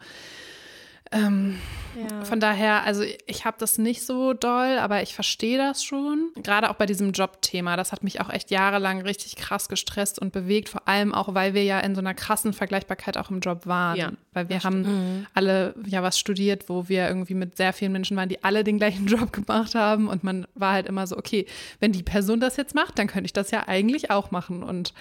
ähm, 1.11 1.57
ja. 1.97 2.25
Von 2.25 2.39
daher, 2.39 2.83
also 2.83 3.03
ich 3.25 3.45
habe 3.45 3.57
das 3.59 3.77
nicht 3.77 4.05
so 4.05 4.33
doll, 4.33 4.77
aber 4.77 5.01
ich 5.01 5.15
verstehe 5.15 5.57
das 5.57 5.83
schon. 5.83 6.31
Gerade 6.43 6.69
auch 6.69 6.75
bei 6.75 6.85
diesem 6.85 7.11
Jobthema, 7.11 7.75
das 7.75 7.91
hat 7.91 8.03
mich 8.03 8.21
auch 8.21 8.29
echt 8.29 8.51
jahrelang 8.51 9.01
richtig 9.01 9.35
krass 9.35 9.67
gestresst 9.67 10.19
und 10.19 10.31
bewegt, 10.31 10.69
vor 10.69 10.87
allem 10.87 11.13
auch, 11.13 11.33
weil 11.33 11.53
wir 11.53 11.63
ja 11.63 11.79
in 11.79 11.95
so 11.95 12.01
einer 12.01 12.13
krassen 12.13 12.53
Vergleichbarkeit 12.53 13.17
auch 13.17 13.31
im 13.31 13.39
Job 13.39 13.65
waren. 13.65 13.97
Ja, 13.97 14.11
weil 14.33 14.49
wir 14.49 14.63
haben 14.63 14.81
mhm. 14.81 15.27
alle 15.33 15.73
ja 15.85 16.03
was 16.03 16.19
studiert, 16.19 16.69
wo 16.69 16.87
wir 16.87 17.07
irgendwie 17.07 17.35
mit 17.35 17.57
sehr 17.57 17.73
vielen 17.73 17.93
Menschen 17.93 18.15
waren, 18.17 18.29
die 18.29 18.43
alle 18.43 18.63
den 18.63 18.77
gleichen 18.77 19.07
Job 19.07 19.33
gemacht 19.33 19.73
haben 19.73 20.07
und 20.07 20.23
man 20.23 20.45
war 20.53 20.73
halt 20.73 20.87
immer 20.87 21.07
so, 21.07 21.17
okay, 21.17 21.45
wenn 21.79 21.91
die 21.91 22.03
Person 22.03 22.39
das 22.39 22.57
jetzt 22.57 22.75
macht, 22.75 22.99
dann 22.99 23.07
könnte 23.07 23.25
ich 23.25 23.33
das 23.33 23.51
ja 23.51 23.67
eigentlich 23.67 24.11
auch 24.11 24.31
machen 24.31 24.61
und 24.63 24.93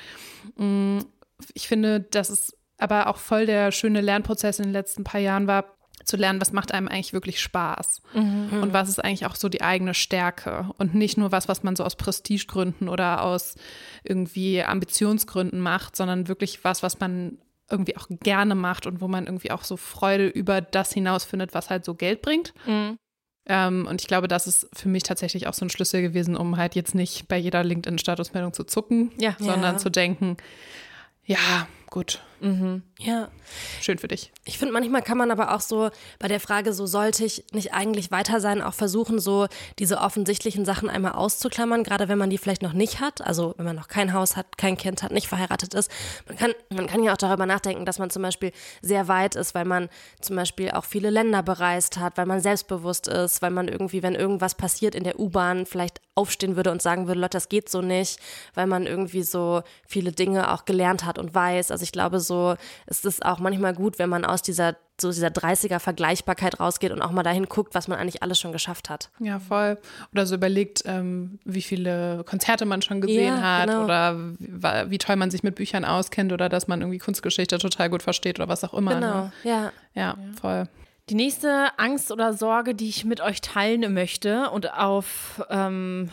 mh, 0.56 0.64
mm, 0.64 1.04
ich 1.52 1.68
finde, 1.68 2.00
dass 2.00 2.30
es 2.30 2.56
aber 2.78 3.08
auch 3.08 3.16
voll 3.16 3.46
der 3.46 3.72
schöne 3.72 4.00
Lernprozess 4.00 4.58
in 4.58 4.66
den 4.66 4.72
letzten 4.72 5.04
paar 5.04 5.20
Jahren 5.20 5.46
war, 5.46 5.75
zu 6.06 6.16
lernen, 6.16 6.40
was 6.40 6.52
macht 6.52 6.72
einem 6.72 6.88
eigentlich 6.88 7.12
wirklich 7.12 7.40
Spaß 7.40 8.00
mhm. 8.14 8.62
und 8.62 8.72
was 8.72 8.88
ist 8.88 9.04
eigentlich 9.04 9.26
auch 9.26 9.34
so 9.34 9.48
die 9.48 9.60
eigene 9.60 9.92
Stärke 9.92 10.70
und 10.78 10.94
nicht 10.94 11.18
nur 11.18 11.32
was, 11.32 11.48
was 11.48 11.64
man 11.64 11.74
so 11.74 11.84
aus 11.84 11.96
Prestigegründen 11.96 12.88
oder 12.88 13.22
aus 13.22 13.56
irgendwie 14.04 14.62
Ambitionsgründen 14.62 15.60
macht, 15.60 15.96
sondern 15.96 16.28
wirklich 16.28 16.62
was, 16.64 16.82
was 16.82 17.00
man 17.00 17.38
irgendwie 17.68 17.96
auch 17.96 18.06
gerne 18.08 18.54
macht 18.54 18.86
und 18.86 19.00
wo 19.00 19.08
man 19.08 19.26
irgendwie 19.26 19.50
auch 19.50 19.64
so 19.64 19.76
Freude 19.76 20.28
über 20.28 20.60
das 20.60 20.92
hinausfindet, 20.92 21.52
was 21.52 21.70
halt 21.70 21.84
so 21.84 21.94
Geld 21.94 22.22
bringt. 22.22 22.54
Mhm. 22.66 22.98
Ähm, 23.48 23.86
und 23.88 24.00
ich 24.00 24.06
glaube, 24.06 24.28
das 24.28 24.46
ist 24.46 24.68
für 24.72 24.88
mich 24.88 25.02
tatsächlich 25.02 25.48
auch 25.48 25.54
so 25.54 25.64
ein 25.64 25.70
Schlüssel 25.70 26.02
gewesen, 26.02 26.36
um 26.36 26.56
halt 26.56 26.76
jetzt 26.76 26.94
nicht 26.94 27.26
bei 27.26 27.36
jeder 27.36 27.64
LinkedIn-Statusmeldung 27.64 28.52
zu 28.52 28.64
zucken, 28.64 29.10
ja. 29.18 29.36
sondern 29.38 29.74
ja. 29.74 29.78
zu 29.78 29.90
denken, 29.90 30.36
ja, 31.24 31.66
gut. 31.90 32.20
Mhm. 32.40 32.82
Ja. 32.98 33.28
Schön 33.80 33.98
für 33.98 34.08
dich. 34.08 34.32
Ich 34.44 34.58
finde, 34.58 34.72
manchmal 34.72 35.02
kann 35.02 35.18
man 35.18 35.30
aber 35.30 35.54
auch 35.54 35.60
so 35.60 35.90
bei 36.18 36.28
der 36.28 36.40
Frage, 36.40 36.72
so 36.72 36.86
sollte 36.86 37.24
ich 37.24 37.44
nicht 37.52 37.72
eigentlich 37.72 38.10
weiter 38.10 38.40
sein, 38.40 38.62
auch 38.62 38.74
versuchen, 38.74 39.18
so 39.18 39.46
diese 39.78 39.98
offensichtlichen 39.98 40.64
Sachen 40.64 40.90
einmal 40.90 41.12
auszuklammern, 41.12 41.84
gerade 41.84 42.08
wenn 42.08 42.18
man 42.18 42.30
die 42.30 42.38
vielleicht 42.38 42.62
noch 42.62 42.72
nicht 42.72 43.00
hat. 43.00 43.20
Also 43.22 43.54
wenn 43.56 43.64
man 43.64 43.76
noch 43.76 43.88
kein 43.88 44.12
Haus 44.12 44.36
hat, 44.36 44.58
kein 44.58 44.76
Kind 44.76 45.02
hat, 45.02 45.12
nicht 45.12 45.28
verheiratet 45.28 45.74
ist. 45.74 45.90
Man 46.26 46.36
kann, 46.36 46.52
man 46.70 46.86
kann 46.86 47.02
ja 47.02 47.12
auch 47.12 47.16
darüber 47.16 47.46
nachdenken, 47.46 47.84
dass 47.84 47.98
man 47.98 48.10
zum 48.10 48.22
Beispiel 48.22 48.52
sehr 48.82 49.08
weit 49.08 49.34
ist, 49.34 49.54
weil 49.54 49.64
man 49.64 49.88
zum 50.20 50.36
Beispiel 50.36 50.70
auch 50.70 50.84
viele 50.84 51.10
Länder 51.10 51.42
bereist 51.42 51.98
hat, 51.98 52.16
weil 52.16 52.26
man 52.26 52.40
selbstbewusst 52.40 53.08
ist, 53.08 53.42
weil 53.42 53.50
man 53.50 53.68
irgendwie, 53.68 54.02
wenn 54.02 54.14
irgendwas 54.14 54.54
passiert 54.54 54.94
in 54.94 55.04
der 55.04 55.18
U-Bahn, 55.18 55.66
vielleicht 55.66 56.00
aufstehen 56.14 56.56
würde 56.56 56.70
und 56.70 56.80
sagen 56.80 57.06
würde, 57.06 57.20
Leute, 57.20 57.36
das 57.36 57.48
geht 57.48 57.68
so 57.68 57.82
nicht, 57.82 58.18
weil 58.54 58.66
man 58.66 58.86
irgendwie 58.86 59.22
so 59.22 59.62
viele 59.86 60.12
Dinge 60.12 60.52
auch 60.52 60.64
gelernt 60.64 61.04
hat 61.04 61.18
und 61.18 61.34
weiß. 61.34 61.70
Also 61.76 61.84
ich 61.84 61.92
glaube, 61.92 62.20
so 62.20 62.56
ist 62.86 63.04
es 63.04 63.20
auch 63.20 63.38
manchmal 63.38 63.74
gut, 63.74 63.98
wenn 63.98 64.08
man 64.08 64.24
aus 64.24 64.40
dieser 64.40 64.76
so 64.98 65.10
dieser 65.10 65.28
30er 65.28 65.78
Vergleichbarkeit 65.78 66.58
rausgeht 66.58 66.90
und 66.90 67.02
auch 67.02 67.10
mal 67.10 67.22
dahin 67.22 67.50
guckt, 67.50 67.74
was 67.74 67.86
man 67.86 67.98
eigentlich 67.98 68.22
alles 68.22 68.40
schon 68.40 68.52
geschafft 68.52 68.88
hat. 68.88 69.10
Ja, 69.18 69.38
voll. 69.38 69.76
Oder 70.12 70.24
so 70.24 70.36
überlegt, 70.36 70.84
ähm, 70.86 71.38
wie 71.44 71.60
viele 71.60 72.24
Konzerte 72.24 72.64
man 72.64 72.80
schon 72.80 73.02
gesehen 73.02 73.36
ja, 73.36 73.42
hat 73.42 73.68
genau. 73.68 73.84
oder 73.84 74.16
wie, 74.38 74.90
wie, 74.90 74.96
toll 74.96 75.16
man 75.16 75.30
sich 75.30 75.42
mit 75.42 75.54
Büchern 75.54 75.84
auskennt 75.84 76.32
oder 76.32 76.48
dass 76.48 76.66
man 76.66 76.80
irgendwie 76.80 76.96
Kunstgeschichte 76.96 77.58
total 77.58 77.90
gut 77.90 78.02
versteht 78.02 78.38
oder 78.38 78.48
was 78.48 78.64
auch 78.64 78.72
immer. 78.72 78.94
Genau, 78.94 79.24
ne? 79.24 79.32
ja. 79.44 79.50
ja. 79.52 79.72
Ja, 79.94 80.16
voll. 80.40 80.64
Die 81.10 81.14
nächste 81.14 81.78
Angst 81.78 82.10
oder 82.10 82.32
Sorge, 82.32 82.74
die 82.74 82.88
ich 82.88 83.04
mit 83.04 83.20
euch 83.20 83.42
teilen 83.42 83.92
möchte 83.92 84.48
und 84.50 84.72
auf 84.72 85.44
ähm, 85.50 86.08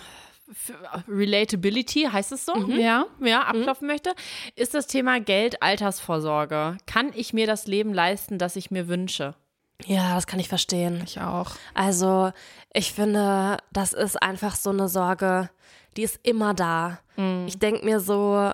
Relatability, 1.07 2.09
heißt 2.11 2.31
es 2.31 2.45
so? 2.45 2.55
Mhm. 2.55 2.79
Ja. 2.79 3.05
Ja, 3.19 3.39
mhm. 3.39 3.59
abklopfen 3.59 3.87
mhm. 3.87 3.93
möchte, 3.93 4.13
ist 4.55 4.73
das 4.73 4.87
Thema 4.87 5.19
Geld, 5.19 5.61
Altersvorsorge. 5.61 6.77
Kann 6.85 7.11
ich 7.15 7.33
mir 7.33 7.47
das 7.47 7.67
Leben 7.67 7.93
leisten, 7.93 8.37
das 8.37 8.55
ich 8.55 8.71
mir 8.71 8.87
wünsche? 8.87 9.35
Ja, 9.85 10.15
das 10.15 10.27
kann 10.27 10.39
ich 10.39 10.49
verstehen. 10.49 11.01
Ich 11.05 11.19
auch. 11.19 11.51
Also, 11.73 12.31
ich 12.73 12.93
finde, 12.93 13.57
das 13.71 13.93
ist 13.93 14.21
einfach 14.21 14.55
so 14.55 14.69
eine 14.69 14.87
Sorge, 14.87 15.49
die 15.97 16.03
ist 16.03 16.19
immer 16.23 16.53
da. 16.53 16.99
Mhm. 17.15 17.45
Ich 17.47 17.59
denke 17.59 17.85
mir 17.85 17.99
so, 17.99 18.51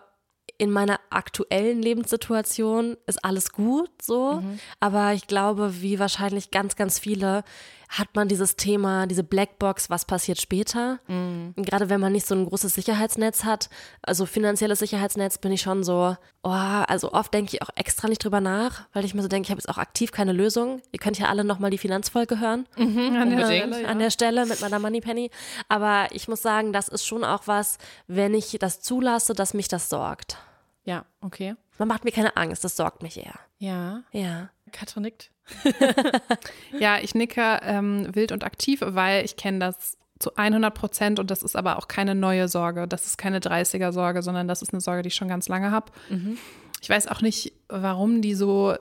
in 0.57 0.71
meiner 0.71 0.99
aktuellen 1.09 1.81
Lebenssituation 1.81 2.97
ist 3.07 3.23
alles 3.23 3.53
gut 3.53 3.89
so, 4.01 4.41
mhm. 4.41 4.59
aber 4.81 5.13
ich 5.13 5.25
glaube, 5.25 5.81
wie 5.81 5.99
wahrscheinlich 5.99 6.51
ganz, 6.51 6.75
ganz 6.75 6.99
viele, 6.99 7.43
hat 7.89 8.15
man 8.15 8.27
dieses 8.27 8.55
Thema, 8.55 9.07
diese 9.07 9.23
Blackbox, 9.23 9.89
was 9.89 10.05
passiert 10.05 10.39
später. 10.39 10.99
Mhm. 11.07 11.53
Gerade 11.57 11.89
wenn 11.89 11.99
man 11.99 12.11
nicht 12.11 12.27
so 12.27 12.35
ein 12.35 12.45
großes 12.45 12.75
Sicherheitsnetz 12.75 13.43
hat, 13.43 13.69
also 14.03 14.27
finanzielles 14.27 14.77
Sicherheitsnetz, 14.77 15.39
bin 15.39 15.51
ich 15.51 15.61
schon 15.61 15.83
so, 15.83 16.15
oh, 16.43 16.49
also 16.49 17.11
oft 17.13 17.33
denke 17.33 17.55
ich 17.55 17.63
auch 17.63 17.71
extra 17.75 18.07
nicht 18.07 18.23
drüber 18.23 18.41
nach, 18.41 18.87
weil 18.93 19.05
ich 19.05 19.15
mir 19.15 19.23
so 19.23 19.27
denke, 19.27 19.47
ich 19.47 19.49
habe 19.49 19.59
jetzt 19.59 19.69
auch 19.69 19.79
aktiv 19.79 20.11
keine 20.11 20.33
Lösung. 20.33 20.83
Ihr 20.91 20.99
könnt 20.99 21.17
ja 21.17 21.29
alle 21.29 21.43
nochmal 21.43 21.71
die 21.71 21.79
Finanzfolge 21.79 22.39
hören. 22.39 22.67
Mhm, 22.77 23.15
an, 23.15 23.29
der 23.31 23.45
Stelle, 23.45 23.81
ja. 23.81 23.87
an 23.87 23.99
der 23.99 24.11
Stelle 24.11 24.45
mit 24.45 24.61
meiner 24.61 24.77
Moneypenny. 24.77 25.31
Aber 25.67 26.07
ich 26.11 26.27
muss 26.27 26.43
sagen, 26.43 26.71
das 26.71 26.89
ist 26.89 27.07
schon 27.07 27.23
auch 27.23 27.47
was, 27.47 27.79
wenn 28.05 28.35
ich 28.35 28.55
das 28.59 28.81
zulasse, 28.81 29.33
dass 29.33 29.55
mich 29.55 29.67
das 29.67 29.89
sorgt. 29.89 30.37
Ja, 30.83 31.05
okay. 31.21 31.55
Man 31.79 31.87
macht 31.87 32.03
mir 32.03 32.11
keine 32.11 32.37
Angst, 32.37 32.63
das 32.63 32.75
sorgt 32.75 33.01
mich 33.01 33.17
eher. 33.17 33.39
Ja. 33.57 34.03
Ja. 34.11 34.49
Katrin 34.69 35.03
nickt. 35.03 35.31
ja, 36.79 36.99
ich 36.99 37.15
nicke 37.15 37.59
ähm, 37.63 38.07
wild 38.13 38.31
und 38.31 38.43
aktiv, 38.43 38.81
weil 38.83 39.25
ich 39.25 39.35
kenne 39.35 39.59
das 39.59 39.97
zu 40.19 40.35
100 40.35 40.73
Prozent 40.73 41.19
und 41.19 41.31
das 41.31 41.43
ist 41.43 41.55
aber 41.55 41.77
auch 41.77 41.87
keine 41.87 42.13
neue 42.13 42.47
Sorge. 42.47 42.87
Das 42.87 43.05
ist 43.05 43.17
keine 43.17 43.39
30er-Sorge, 43.39 44.21
sondern 44.21 44.47
das 44.47 44.61
ist 44.61 44.73
eine 44.73 44.81
Sorge, 44.81 45.01
die 45.01 45.07
ich 45.07 45.15
schon 45.15 45.29
ganz 45.29 45.47
lange 45.47 45.71
habe. 45.71 45.91
Mhm. 46.09 46.37
Ich 46.81 46.89
weiß 46.89 47.07
auch 47.07 47.21
nicht, 47.21 47.53
warum 47.67 48.21
die 48.21 48.35
so, 48.35 48.75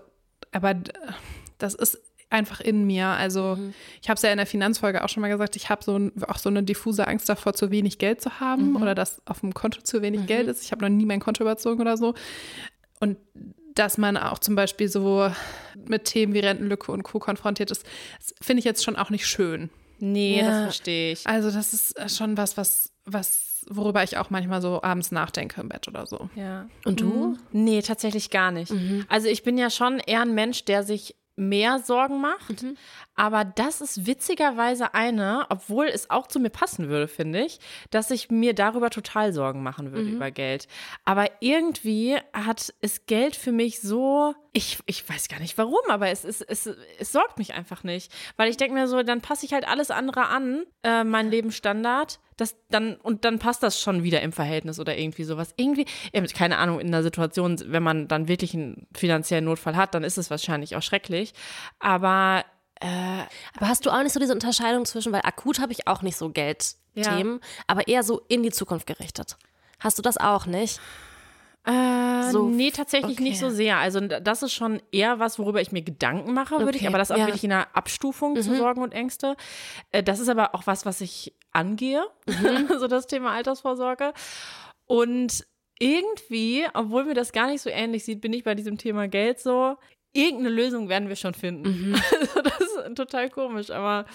aber 0.52 0.74
das 1.58 1.74
ist 1.74 1.98
einfach 2.30 2.60
in 2.60 2.86
mir. 2.86 3.06
Also 3.06 3.56
mhm. 3.56 3.74
ich 4.02 4.08
habe 4.08 4.16
es 4.16 4.22
ja 4.22 4.30
in 4.30 4.36
der 4.36 4.46
Finanzfolge 4.46 5.02
auch 5.02 5.08
schon 5.08 5.20
mal 5.20 5.28
gesagt, 5.28 5.56
ich 5.56 5.70
habe 5.70 5.82
so 5.82 6.10
auch 6.26 6.38
so 6.38 6.48
eine 6.48 6.62
diffuse 6.62 7.06
Angst 7.06 7.28
davor, 7.28 7.54
zu 7.54 7.70
wenig 7.70 7.98
Geld 7.98 8.20
zu 8.20 8.40
haben 8.40 8.70
mhm. 8.70 8.82
oder 8.82 8.94
dass 8.94 9.22
auf 9.26 9.40
dem 9.40 9.54
Konto 9.54 9.80
zu 9.82 10.02
wenig 10.02 10.22
mhm. 10.22 10.26
Geld 10.26 10.48
ist. 10.48 10.64
Ich 10.64 10.72
habe 10.72 10.82
noch 10.82 10.90
nie 10.90 11.06
mein 11.06 11.20
Konto 11.20 11.42
überzogen 11.42 11.80
oder 11.80 11.96
so. 11.96 12.14
Und 13.00 13.16
dass 13.78 13.98
man 13.98 14.16
auch 14.16 14.38
zum 14.38 14.54
Beispiel 14.56 14.88
so 14.88 15.30
mit 15.86 16.04
Themen 16.04 16.34
wie 16.34 16.40
Rentenlücke 16.40 16.90
und 16.90 17.02
Co. 17.04 17.18
konfrontiert 17.18 17.70
ist, 17.70 17.84
finde 18.40 18.58
ich 18.58 18.64
jetzt 18.64 18.82
schon 18.84 18.96
auch 18.96 19.10
nicht 19.10 19.26
schön. 19.26 19.70
Nee, 20.00 20.40
ja. 20.40 20.46
das 20.46 20.62
verstehe 20.62 21.12
ich. 21.12 21.26
Also, 21.26 21.50
das 21.50 21.72
ist 21.72 21.98
äh, 21.98 22.08
schon 22.08 22.36
was, 22.36 22.56
was, 22.56 22.92
was, 23.04 23.64
worüber 23.68 24.02
ich 24.02 24.16
auch 24.16 24.30
manchmal 24.30 24.62
so 24.62 24.82
abends 24.82 25.10
nachdenke 25.10 25.60
im 25.60 25.68
Bett 25.68 25.88
oder 25.88 26.06
so. 26.06 26.30
Ja. 26.36 26.68
Und 26.84 27.00
du? 27.00 27.06
Mhm. 27.06 27.38
Nee, 27.52 27.82
tatsächlich 27.82 28.30
gar 28.30 28.50
nicht. 28.50 28.72
Mhm. 28.72 29.04
Also, 29.08 29.28
ich 29.28 29.42
bin 29.42 29.58
ja 29.58 29.70
schon 29.70 29.98
eher 29.98 30.22
ein 30.22 30.34
Mensch, 30.34 30.64
der 30.64 30.82
sich 30.82 31.16
mehr 31.38 31.78
Sorgen 31.78 32.20
macht. 32.20 32.62
Mhm. 32.62 32.76
Aber 33.14 33.44
das 33.44 33.80
ist 33.80 34.06
witzigerweise 34.06 34.94
eine, 34.94 35.46
obwohl 35.48 35.86
es 35.86 36.10
auch 36.10 36.26
zu 36.26 36.40
mir 36.40 36.50
passen 36.50 36.88
würde, 36.88 37.08
finde 37.08 37.44
ich, 37.44 37.60
dass 37.90 38.10
ich 38.10 38.30
mir 38.30 38.54
darüber 38.54 38.90
total 38.90 39.32
Sorgen 39.32 39.62
machen 39.62 39.92
würde 39.92 40.08
mhm. 40.08 40.16
über 40.16 40.30
Geld. 40.30 40.68
Aber 41.04 41.28
irgendwie 41.40 42.16
hat 42.32 42.74
es 42.80 43.06
Geld 43.06 43.36
für 43.36 43.52
mich 43.52 43.80
so, 43.80 44.34
ich, 44.52 44.78
ich 44.86 45.08
weiß 45.08 45.28
gar 45.28 45.40
nicht 45.40 45.56
warum, 45.58 45.80
aber 45.88 46.08
es, 46.08 46.24
es, 46.24 46.42
es, 46.42 46.68
es 46.98 47.12
sorgt 47.12 47.38
mich 47.38 47.54
einfach 47.54 47.84
nicht. 47.84 48.12
Weil 48.36 48.50
ich 48.50 48.56
denke 48.56 48.74
mir 48.74 48.88
so, 48.88 49.02
dann 49.02 49.20
passe 49.20 49.46
ich 49.46 49.52
halt 49.52 49.66
alles 49.66 49.90
andere 49.90 50.26
an, 50.26 50.64
äh, 50.82 51.04
mein 51.04 51.30
Lebensstandard 51.30 52.20
das 52.38 52.56
dann, 52.70 52.94
und 52.96 53.24
dann 53.24 53.38
passt 53.38 53.62
das 53.62 53.80
schon 53.80 54.02
wieder 54.02 54.22
im 54.22 54.32
Verhältnis 54.32 54.80
oder 54.80 54.96
irgendwie 54.96 55.24
sowas. 55.24 55.52
Irgendwie, 55.56 55.86
keine 56.32 56.58
Ahnung, 56.58 56.80
in 56.80 56.90
der 56.90 57.02
Situation, 57.02 57.60
wenn 57.66 57.82
man 57.82 58.08
dann 58.08 58.28
wirklich 58.28 58.54
einen 58.54 58.86
finanziellen 58.94 59.44
Notfall 59.44 59.76
hat, 59.76 59.94
dann 59.94 60.04
ist 60.04 60.18
es 60.18 60.30
wahrscheinlich 60.30 60.76
auch 60.76 60.82
schrecklich. 60.82 61.34
Aber 61.78 62.44
äh, 62.80 62.86
aber 63.56 63.68
hast 63.68 63.84
du 63.86 63.90
auch 63.90 64.02
nicht 64.02 64.12
so 64.12 64.20
diese 64.20 64.32
Unterscheidung 64.32 64.84
zwischen, 64.84 65.12
weil 65.12 65.22
akut 65.24 65.60
habe 65.60 65.72
ich 65.72 65.88
auch 65.88 66.02
nicht 66.02 66.16
so 66.16 66.30
Geldthemen, 66.30 67.40
ja. 67.42 67.64
aber 67.66 67.88
eher 67.88 68.04
so 68.04 68.22
in 68.28 68.44
die 68.44 68.52
Zukunft 68.52 68.86
gerichtet. 68.86 69.36
Hast 69.80 69.98
du 69.98 70.02
das 70.02 70.16
auch 70.16 70.46
nicht? 70.46 70.80
Äh, 71.68 72.30
so, 72.30 72.48
nee, 72.48 72.70
tatsächlich 72.70 73.18
okay. 73.18 73.22
nicht 73.22 73.38
so 73.38 73.50
sehr. 73.50 73.76
Also 73.76 74.00
das 74.00 74.42
ist 74.42 74.54
schon 74.54 74.80
eher 74.90 75.18
was, 75.18 75.38
worüber 75.38 75.60
ich 75.60 75.70
mir 75.70 75.82
Gedanken 75.82 76.32
mache, 76.32 76.54
würde 76.56 76.68
okay. 76.68 76.78
ich, 76.80 76.88
aber 76.88 76.96
das 76.96 77.10
auch 77.10 77.18
ja. 77.18 77.26
wirklich 77.26 77.44
in 77.44 77.52
einer 77.52 77.68
Abstufung 77.76 78.32
mhm. 78.32 78.42
zu 78.42 78.56
Sorgen 78.56 78.82
und 78.82 78.92
Ängste. 78.92 79.36
Äh, 79.92 80.02
das 80.02 80.18
ist 80.18 80.30
aber 80.30 80.54
auch 80.54 80.66
was, 80.66 80.86
was 80.86 81.02
ich 81.02 81.34
angehe, 81.52 82.02
mhm. 82.26 82.68
so 82.78 82.86
das 82.86 83.06
Thema 83.06 83.32
Altersvorsorge. 83.32 84.14
Und 84.86 85.46
irgendwie, 85.78 86.66
obwohl 86.72 87.04
mir 87.04 87.14
das 87.14 87.32
gar 87.32 87.48
nicht 87.48 87.60
so 87.60 87.68
ähnlich 87.68 88.04
sieht, 88.04 88.22
bin 88.22 88.32
ich 88.32 88.44
bei 88.44 88.54
diesem 88.54 88.78
Thema 88.78 89.06
Geld 89.06 89.38
so, 89.38 89.76
irgendeine 90.14 90.48
Lösung 90.48 90.88
werden 90.88 91.08
wir 91.08 91.16
schon 91.16 91.34
finden. 91.34 91.90
Mhm. 91.90 91.94
Also 92.20 92.40
das 92.40 92.60
ist 92.60 92.96
total 92.96 93.28
komisch, 93.28 93.70
aber 93.70 94.06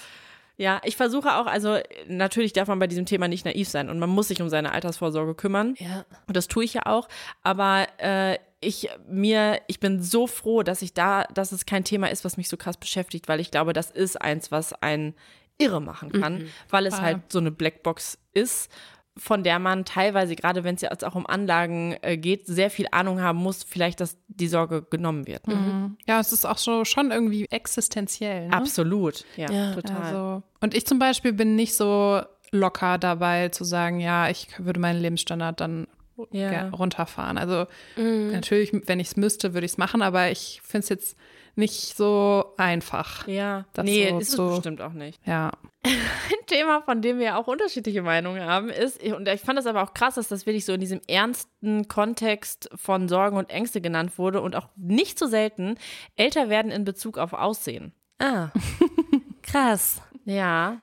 ja, 0.57 0.81
ich 0.83 0.95
versuche 0.95 1.35
auch, 1.35 1.47
also 1.47 1.79
natürlich 2.07 2.53
darf 2.53 2.67
man 2.67 2.79
bei 2.79 2.87
diesem 2.87 3.05
Thema 3.05 3.27
nicht 3.27 3.45
naiv 3.45 3.67
sein 3.67 3.89
und 3.89 3.97
man 3.99 4.09
muss 4.09 4.27
sich 4.27 4.41
um 4.41 4.49
seine 4.49 4.71
Altersvorsorge 4.71 5.33
kümmern. 5.33 5.75
Ja. 5.79 6.05
Und 6.27 6.37
das 6.37 6.47
tue 6.47 6.63
ich 6.63 6.75
ja 6.75 6.85
auch. 6.85 7.07
Aber 7.41 7.87
äh, 7.97 8.37
ich 8.59 8.89
mir, 9.07 9.61
ich 9.67 9.79
bin 9.79 10.01
so 10.01 10.27
froh, 10.27 10.63
dass 10.63 10.81
ich 10.81 10.93
da, 10.93 11.23
dass 11.33 11.51
es 11.51 11.65
kein 11.65 11.83
Thema 11.83 12.09
ist, 12.11 12.23
was 12.23 12.37
mich 12.37 12.49
so 12.49 12.57
krass 12.57 12.77
beschäftigt, 12.77 13.27
weil 13.27 13.39
ich 13.39 13.51
glaube, 13.51 13.73
das 13.73 13.89
ist 13.89 14.21
eins, 14.21 14.51
was 14.51 14.73
einen 14.73 15.15
irre 15.57 15.81
machen 15.81 16.11
kann, 16.11 16.35
mhm. 16.35 16.49
weil 16.69 16.85
es 16.87 16.99
halt 16.99 17.31
so 17.31 17.39
eine 17.39 17.51
Blackbox 17.51 18.17
ist 18.33 18.71
von 19.15 19.43
der 19.43 19.59
man 19.59 19.85
teilweise, 19.85 20.35
gerade 20.35 20.63
wenn 20.63 20.75
es 20.75 20.81
jetzt 20.81 21.05
auch 21.05 21.15
um 21.15 21.27
Anlagen 21.27 21.95
äh, 22.01 22.17
geht, 22.17 22.47
sehr 22.47 22.69
viel 22.69 22.87
Ahnung 22.91 23.21
haben 23.21 23.37
muss, 23.37 23.63
vielleicht, 23.63 23.99
dass 23.99 24.17
die 24.27 24.47
Sorge 24.47 24.81
genommen 24.89 25.27
wird. 25.27 25.47
Ne? 25.47 25.55
Mhm. 25.55 25.97
Ja, 26.07 26.19
es 26.19 26.31
ist 26.31 26.45
auch 26.45 26.57
so 26.57 26.83
schon 26.83 27.11
irgendwie 27.11 27.45
existenziell. 27.51 28.47
Ne? 28.47 28.53
Absolut, 28.53 29.25
ja, 29.37 29.51
ja. 29.51 29.73
total. 29.73 30.01
Also, 30.01 30.43
und 30.61 30.73
ich 30.73 30.87
zum 30.87 30.97
Beispiel 30.97 31.33
bin 31.33 31.55
nicht 31.55 31.75
so 31.75 32.21
locker 32.51 32.97
dabei 32.97 33.49
zu 33.49 33.63
sagen, 33.63 33.99
ja, 33.99 34.29
ich 34.29 34.47
würde 34.57 34.79
meinen 34.79 35.01
Lebensstandard 35.01 35.59
dann 35.59 35.87
ja. 36.31 36.69
runterfahren. 36.69 37.37
Also 37.37 37.65
mhm. 37.95 38.31
natürlich, 38.31 38.71
wenn 38.87 38.99
ich 38.99 39.07
es 39.07 39.15
müsste, 39.17 39.53
würde 39.53 39.65
ich 39.65 39.73
es 39.73 39.77
machen, 39.77 40.01
aber 40.01 40.31
ich 40.31 40.61
finde 40.63 40.83
es 40.83 40.89
jetzt 40.89 41.17
nicht 41.55 41.95
so 41.95 42.53
einfach. 42.57 43.27
Ja, 43.27 43.65
nee, 43.81 44.09
so, 44.09 44.17
ist 44.17 44.29
es 44.29 44.35
so, 44.35 44.49
bestimmt 44.49 44.81
auch 44.81 44.93
nicht. 44.93 45.19
Ja. 45.25 45.51
Ein 45.83 46.45
Thema, 46.47 46.81
von 46.81 47.01
dem 47.01 47.19
wir 47.19 47.37
auch 47.37 47.47
unterschiedliche 47.47 48.01
Meinungen 48.01 48.43
haben, 48.43 48.69
ist, 48.69 49.03
und 49.03 49.27
ich 49.27 49.41
fand 49.41 49.59
es 49.59 49.65
aber 49.65 49.83
auch 49.83 49.93
krass, 49.93 50.15
dass 50.15 50.29
das 50.29 50.45
wirklich 50.45 50.65
so 50.65 50.73
in 50.73 50.79
diesem 50.79 51.01
ernsten 51.07 51.87
Kontext 51.87 52.69
von 52.75 53.07
Sorgen 53.07 53.37
und 53.37 53.49
Ängste 53.49 53.81
genannt 53.81 54.17
wurde 54.17 54.41
und 54.41 54.55
auch 54.55 54.69
nicht 54.75 55.19
so 55.19 55.27
selten 55.27 55.77
älter 56.15 56.49
werden 56.49 56.71
in 56.71 56.85
Bezug 56.85 57.17
auf 57.17 57.33
Aussehen. 57.33 57.93
Ah, 58.19 58.49
krass. 59.43 60.01
Ja. 60.25 60.79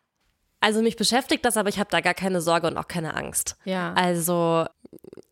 Also 0.60 0.82
mich 0.82 0.96
beschäftigt 0.96 1.44
das, 1.44 1.56
aber 1.56 1.70
ich 1.70 1.78
habe 1.78 1.90
da 1.90 2.00
gar 2.00 2.14
keine 2.14 2.42
Sorge 2.42 2.66
und 2.66 2.76
auch 2.76 2.88
keine 2.88 3.14
Angst. 3.14 3.56
Ja. 3.64 3.94
Also, 3.94 4.66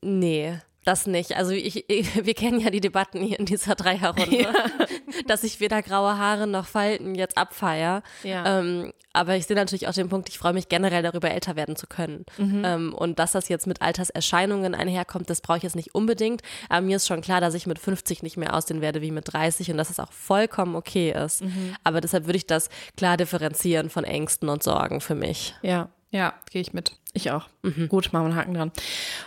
nee 0.00 0.58
das 0.84 1.06
nicht. 1.06 1.36
Also 1.36 1.52
ich, 1.52 1.88
ich, 1.88 2.24
wir 2.26 2.34
kennen 2.34 2.60
ja 2.60 2.70
die 2.70 2.80
Debatten 2.80 3.20
hier 3.20 3.38
in 3.38 3.46
dieser 3.46 3.74
Dreierrunde, 3.74 4.42
ja. 4.42 4.52
dass 5.26 5.44
ich 5.44 5.60
weder 5.60 5.82
graue 5.82 6.16
Haare 6.18 6.46
noch 6.46 6.66
Falten 6.66 7.14
jetzt 7.14 7.36
abfeier. 7.36 8.02
Ja. 8.22 8.60
Ähm, 8.60 8.92
aber 9.12 9.36
ich 9.36 9.46
sehe 9.46 9.56
natürlich 9.56 9.88
auch 9.88 9.92
den 9.92 10.08
Punkt, 10.08 10.28
ich 10.28 10.38
freue 10.38 10.52
mich 10.52 10.68
generell 10.68 11.02
darüber, 11.02 11.30
älter 11.30 11.56
werden 11.56 11.76
zu 11.76 11.86
können. 11.86 12.24
Mhm. 12.36 12.62
Ähm, 12.64 12.94
und 12.94 13.18
dass 13.18 13.32
das 13.32 13.48
jetzt 13.48 13.66
mit 13.66 13.82
Alterserscheinungen 13.82 14.74
einherkommt, 14.74 15.28
das 15.28 15.40
brauche 15.40 15.58
ich 15.58 15.64
jetzt 15.64 15.76
nicht 15.76 15.94
unbedingt. 15.94 16.42
Aber 16.68 16.82
mir 16.82 16.96
ist 16.96 17.06
schon 17.06 17.20
klar, 17.20 17.40
dass 17.40 17.54
ich 17.54 17.66
mit 17.66 17.78
50 17.78 18.22
nicht 18.22 18.36
mehr 18.36 18.54
aussehen 18.54 18.80
werde 18.80 19.02
wie 19.02 19.10
mit 19.10 19.32
30 19.32 19.70
und 19.70 19.76
dass 19.76 19.90
es 19.90 19.98
auch 19.98 20.12
vollkommen 20.12 20.76
okay 20.76 21.12
ist. 21.12 21.42
Mhm. 21.42 21.74
Aber 21.84 22.00
deshalb 22.00 22.26
würde 22.26 22.36
ich 22.36 22.46
das 22.46 22.68
klar 22.96 23.16
differenzieren 23.16 23.90
von 23.90 24.04
Ängsten 24.04 24.48
und 24.48 24.62
Sorgen 24.62 25.00
für 25.00 25.14
mich. 25.14 25.54
Ja. 25.62 25.88
Ja, 26.10 26.34
gehe 26.50 26.62
ich 26.62 26.72
mit. 26.72 26.92
Ich 27.12 27.30
auch. 27.30 27.48
Mhm. 27.62 27.88
Gut, 27.88 28.12
machen 28.12 28.24
wir 28.24 28.30
einen 28.30 28.36
Haken 28.36 28.54
dran. 28.54 28.72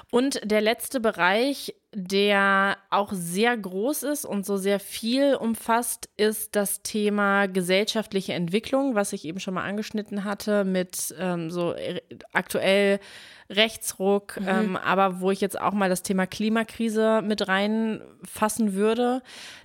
Und 0.09 0.39
der 0.43 0.61
letzte 0.61 0.99
Bereich, 0.99 1.75
der 1.93 2.77
auch 2.89 3.11
sehr 3.11 3.55
groß 3.55 4.03
ist 4.03 4.25
und 4.25 4.45
so 4.45 4.57
sehr 4.57 4.79
viel 4.79 5.35
umfasst, 5.35 6.09
ist 6.17 6.55
das 6.55 6.81
Thema 6.81 7.47
gesellschaftliche 7.47 8.33
Entwicklung, 8.33 8.95
was 8.95 9.13
ich 9.13 9.25
eben 9.25 9.39
schon 9.39 9.53
mal 9.53 9.63
angeschnitten 9.63 10.23
hatte, 10.23 10.63
mit 10.63 11.13
ähm, 11.19 11.51
so 11.51 11.75
aktuell 12.33 12.99
Rechtsruck, 13.49 14.39
mhm. 14.39 14.47
ähm, 14.47 14.77
aber 14.77 15.19
wo 15.19 15.29
ich 15.29 15.41
jetzt 15.41 15.59
auch 15.59 15.73
mal 15.73 15.89
das 15.89 16.03
Thema 16.03 16.25
Klimakrise 16.25 17.21
mit 17.21 17.47
reinfassen 17.47 18.73
würde. 18.73 19.21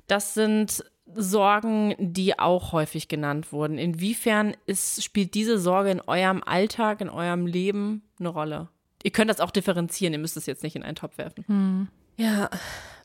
Das 0.06 0.34
sind 0.34 0.84
Sorgen, 1.14 1.94
die 1.98 2.38
auch 2.38 2.72
häufig 2.72 3.08
genannt 3.08 3.52
wurden. 3.52 3.78
Inwiefern 3.78 4.56
ist, 4.66 5.02
spielt 5.04 5.34
diese 5.34 5.58
Sorge 5.58 5.90
in 5.90 6.00
eurem 6.00 6.42
Alltag, 6.44 7.00
in 7.00 7.08
eurem 7.08 7.46
Leben 7.46 8.02
eine 8.18 8.28
Rolle? 8.28 8.68
Ihr 9.02 9.12
könnt 9.12 9.30
das 9.30 9.40
auch 9.40 9.50
differenzieren, 9.50 10.12
ihr 10.12 10.18
müsst 10.18 10.36
es 10.36 10.46
jetzt 10.46 10.62
nicht 10.62 10.74
in 10.74 10.82
einen 10.82 10.96
Topf 10.96 11.16
werfen. 11.18 11.44
Hm. 11.46 11.88
Ja, 12.16 12.50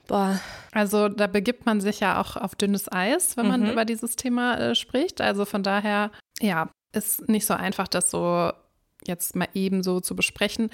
boah. 0.08 0.40
Also 0.72 1.10
da 1.10 1.28
begibt 1.28 1.66
man 1.66 1.82
sich 1.82 2.00
ja 2.00 2.20
auch 2.20 2.38
auf 2.38 2.56
dünnes 2.56 2.92
Eis, 2.92 3.38
wenn 3.38 3.48
man 3.48 3.62
mhm. 3.62 3.72
über 3.72 3.86
dieses 3.86 4.16
Thema 4.16 4.58
äh, 4.58 4.76
spricht. 4.76 5.22
Also 5.22 5.46
von 5.46 5.64
daher, 5.64 6.12
ja, 6.40 6.70
ist 6.94 7.30
nicht 7.30 7.46
so 7.46 7.54
einfach, 7.54 7.88
das 7.88 8.10
so 8.10 8.52
jetzt 9.08 9.36
mal 9.36 9.48
eben 9.54 9.84
so 9.84 10.00
zu 10.00 10.16
besprechen. 10.16 10.70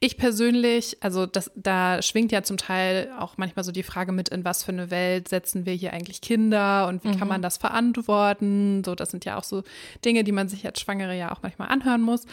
Ich 0.00 0.16
persönlich, 0.16 0.98
also 1.00 1.26
das, 1.26 1.50
da 1.54 2.00
schwingt 2.02 2.32
ja 2.32 2.42
zum 2.42 2.56
Teil 2.56 3.12
auch 3.18 3.36
manchmal 3.36 3.64
so 3.64 3.72
die 3.72 3.82
Frage 3.82 4.12
mit, 4.12 4.28
in 4.28 4.44
was 4.44 4.62
für 4.62 4.72
eine 4.72 4.90
Welt 4.90 5.28
setzen 5.28 5.66
wir 5.66 5.72
hier 5.72 5.92
eigentlich 5.92 6.20
Kinder 6.20 6.86
und 6.88 7.04
wie 7.04 7.08
mhm. 7.08 7.18
kann 7.18 7.28
man 7.28 7.42
das 7.42 7.56
verantworten? 7.56 8.82
So, 8.84 8.94
das 8.94 9.10
sind 9.10 9.24
ja 9.24 9.36
auch 9.36 9.44
so 9.44 9.62
Dinge, 10.04 10.24
die 10.24 10.32
man 10.32 10.48
sich 10.48 10.64
als 10.64 10.80
Schwangere 10.80 11.16
ja 11.16 11.32
auch 11.32 11.42
manchmal 11.42 11.68
anhören 11.68 12.02
muss. 12.02 12.26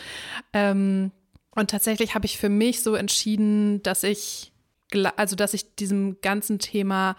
Ähm, 0.53 1.11
und 1.55 1.71
tatsächlich 1.71 2.15
habe 2.15 2.25
ich 2.25 2.37
für 2.37 2.49
mich 2.49 2.83
so 2.83 2.95
entschieden, 2.95 3.81
dass 3.83 4.03
ich, 4.03 4.51
also 5.15 5.35
dass 5.35 5.53
ich 5.53 5.75
diesem 5.75 6.21
ganzen 6.21 6.59
Thema 6.59 7.15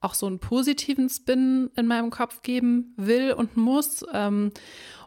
auch 0.00 0.14
so 0.14 0.26
einen 0.26 0.38
positiven 0.38 1.08
Spin 1.08 1.70
in 1.76 1.86
meinem 1.86 2.10
Kopf 2.10 2.42
geben 2.42 2.94
will 2.96 3.32
und 3.32 3.56
muss. 3.56 4.04
Ähm, 4.12 4.50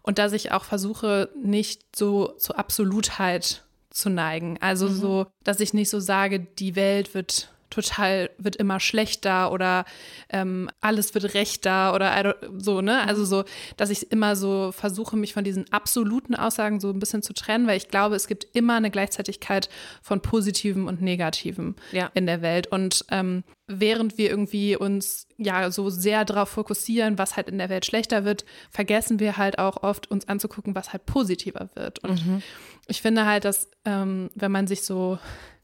und 0.06 0.20
dass 0.20 0.34
ich 0.34 0.51
auch 0.51 0.64
versuche, 0.64 1.30
nicht 1.36 1.82
so 1.95 2.34
zur 2.38 2.60
Absolutheit 2.60 3.64
zu 3.89 4.10
neigen. 4.10 4.58
Also 4.62 4.88
mhm. 4.88 4.93
so, 4.93 5.28
dass 5.43 5.60
ich 5.60 5.74
nicht 5.74 5.89
so 5.89 5.99
sage, 5.99 6.39
die 6.39 6.76
Welt 6.76 7.16
wird 7.16 7.49
total, 7.70 8.30
wird 8.38 8.55
immer 8.55 8.80
schlechter 8.80 9.51
oder 9.51 9.86
ähm, 10.30 10.70
alles 10.82 11.13
wird 11.13 11.34
rechter 11.34 11.93
oder 11.93 12.36
so, 12.57 12.82
ne? 12.82 13.01
Also 13.07 13.22
mhm. 13.22 13.26
so, 13.26 13.43
dass 13.78 13.89
ich 13.89 14.11
immer 14.11 14.36
so 14.36 14.72
versuche, 14.72 15.18
mich 15.18 15.34
von 15.34 15.43
diesen 15.43 15.72
absoluten 15.72 16.36
Aussagen 16.36 16.80
so 16.80 16.89
ein 16.89 16.99
bisschen 16.99 17.22
zu 17.22 17.34
trennen, 17.34 17.68
weil 17.68 17.78
ich 17.78 17.89
glaube, 17.89 18.16
es 18.16 18.28
gibt 18.28 18.45
immer 18.53 18.76
eine 18.76 18.91
Gleichzeitigkeit 18.91 19.70
von 20.01 20.22
Positivem 20.22 20.88
und 20.88 21.01
Negativem 21.01 21.76
ja. 21.91 22.11
in 22.13 22.26
der 22.26 22.41
Welt. 22.41 22.68
Und 22.68 23.05
ähm, 23.11 23.43
während 23.68 24.18
wir 24.18 24.30
irgendwie 24.30 24.76
uns 24.76 25.28
ja 25.38 25.72
so 25.72 25.89
sehr 25.89 26.26
darauf 26.26 26.49
fokussieren, 26.49 27.18
was 27.18 27.36
halt 27.36 27.49
in 27.49 27.57
der 27.57 27.70
Welt 27.70 27.86
schlechter 27.86 28.26
wird, 28.26 28.45
vergessen 28.70 29.20
wir 29.20 29.38
halt 29.38 29.59
auch 29.59 29.84
oft 29.84 30.09
uns 30.11 30.28
anzugucken, 30.28 30.76
was 30.76 30.93
halt 30.93 31.05
positiver 31.05 31.70
wird. 31.76 31.99
Und 31.99 32.26
mhm. 32.26 32.41
ich 32.88 33.01
finde 33.01 33.26
halt, 33.26 33.45
dass 33.45 33.70
ähm, 33.86 34.30
wenn 34.36 34.51
man 34.51 34.68
sich 34.68 34.84
so 34.84 35.18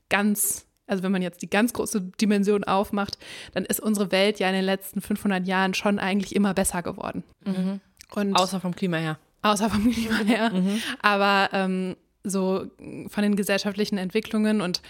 ganz 0.09 0.65
also 0.91 1.03
wenn 1.03 1.11
man 1.11 1.21
jetzt 1.21 1.41
die 1.41 1.49
ganz 1.49 1.71
große 1.71 2.01
Dimension 2.19 2.65
aufmacht, 2.65 3.17
dann 3.53 3.63
ist 3.63 3.79
unsere 3.79 4.11
Welt 4.11 4.39
ja 4.39 4.49
in 4.49 4.55
den 4.55 4.65
letzten 4.65 5.01
500 5.01 5.47
Jahren 5.47 5.73
schon 5.73 5.99
eigentlich 5.99 6.35
immer 6.35 6.53
besser 6.53 6.83
geworden. 6.83 7.23
Mhm. 7.45 7.79
Und 8.13 8.35
außer 8.35 8.59
vom 8.59 8.75
Klima 8.75 8.97
her. 8.97 9.17
Außer 9.41 9.69
vom 9.69 9.89
Klima 9.89 10.17
her. 10.17 10.49
Mhm. 10.51 10.81
Aber 11.01 11.49
ähm, 11.53 11.95
so 12.23 12.67
von 13.07 13.23
den 13.23 13.37
gesellschaftlichen 13.37 13.97
Entwicklungen 13.97 14.61
und 14.61 14.81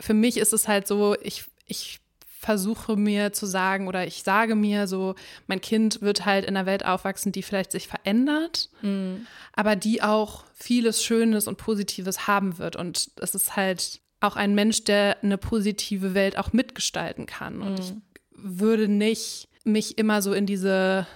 für 0.00 0.14
mich 0.14 0.38
ist 0.38 0.52
es 0.52 0.68
halt 0.68 0.86
so, 0.86 1.16
ich, 1.22 1.44
ich 1.66 2.00
versuche 2.26 2.96
mir 2.96 3.32
zu 3.32 3.44
sagen 3.44 3.88
oder 3.88 4.06
ich 4.06 4.22
sage 4.22 4.54
mir 4.54 4.86
so, 4.86 5.14
mein 5.46 5.60
Kind 5.60 6.00
wird 6.00 6.24
halt 6.24 6.44
in 6.44 6.56
einer 6.56 6.66
Welt 6.66 6.84
aufwachsen, 6.84 7.32
die 7.32 7.42
vielleicht 7.42 7.72
sich 7.72 7.88
verändert, 7.88 8.70
mhm. 8.82 9.26
aber 9.52 9.76
die 9.76 10.02
auch 10.02 10.44
vieles 10.54 11.02
Schönes 11.02 11.46
und 11.46 11.56
Positives 11.58 12.26
haben 12.26 12.58
wird. 12.58 12.76
Und 12.76 13.10
es 13.20 13.34
ist 13.34 13.56
halt 13.56 14.00
auch 14.26 14.36
ein 14.36 14.54
Mensch, 14.54 14.84
der 14.84 15.22
eine 15.22 15.38
positive 15.38 16.14
Welt 16.14 16.38
auch 16.38 16.52
mitgestalten 16.52 17.26
kann. 17.26 17.60
Und 17.60 17.72
mhm. 17.72 17.78
ich 17.78 17.94
würde 18.30 18.88
nicht 18.88 19.48
mich 19.64 19.98
immer 19.98 20.22
so 20.22 20.32
in 20.32 20.46
diese, 20.46 21.06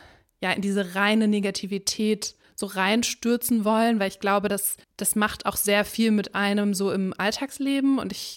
ja, 0.42 0.52
in 0.52 0.62
diese 0.62 0.94
reine 0.94 1.28
Negativität 1.28 2.34
so 2.54 2.66
reinstürzen 2.66 3.64
wollen, 3.64 3.98
weil 4.00 4.08
ich 4.08 4.20
glaube, 4.20 4.48
dass 4.48 4.76
das 4.96 5.16
macht 5.16 5.46
auch 5.46 5.56
sehr 5.56 5.84
viel 5.84 6.10
mit 6.10 6.34
einem 6.34 6.74
so 6.74 6.92
im 6.92 7.14
Alltagsleben 7.16 7.98
und 7.98 8.12
ich 8.12 8.36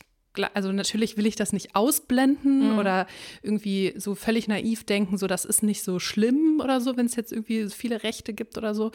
also 0.55 0.71
natürlich 0.71 1.15
will 1.15 1.27
ich 1.27 1.35
das 1.35 1.53
nicht 1.53 1.75
ausblenden 1.75 2.71
mhm. 2.71 2.79
oder 2.79 3.05
irgendwie 3.43 3.93
so 3.97 4.15
völlig 4.15 4.47
naiv 4.47 4.83
denken, 4.83 5.17
so 5.17 5.27
das 5.27 5.45
ist 5.45 5.61
nicht 5.61 5.83
so 5.83 5.99
schlimm 5.99 6.59
oder 6.63 6.81
so, 6.81 6.97
wenn 6.97 7.05
es 7.05 7.15
jetzt 7.15 7.31
irgendwie 7.31 7.69
viele 7.69 8.01
Rechte 8.01 8.33
gibt 8.33 8.57
oder 8.57 8.73
so. 8.73 8.91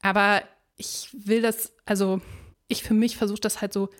Aber 0.00 0.42
ich 0.78 1.08
will 1.12 1.42
das, 1.42 1.74
also 1.84 2.22
ich 2.68 2.82
für 2.82 2.94
mich 2.94 3.18
versuche 3.18 3.40
das 3.40 3.60
halt 3.60 3.74
so 3.74 3.90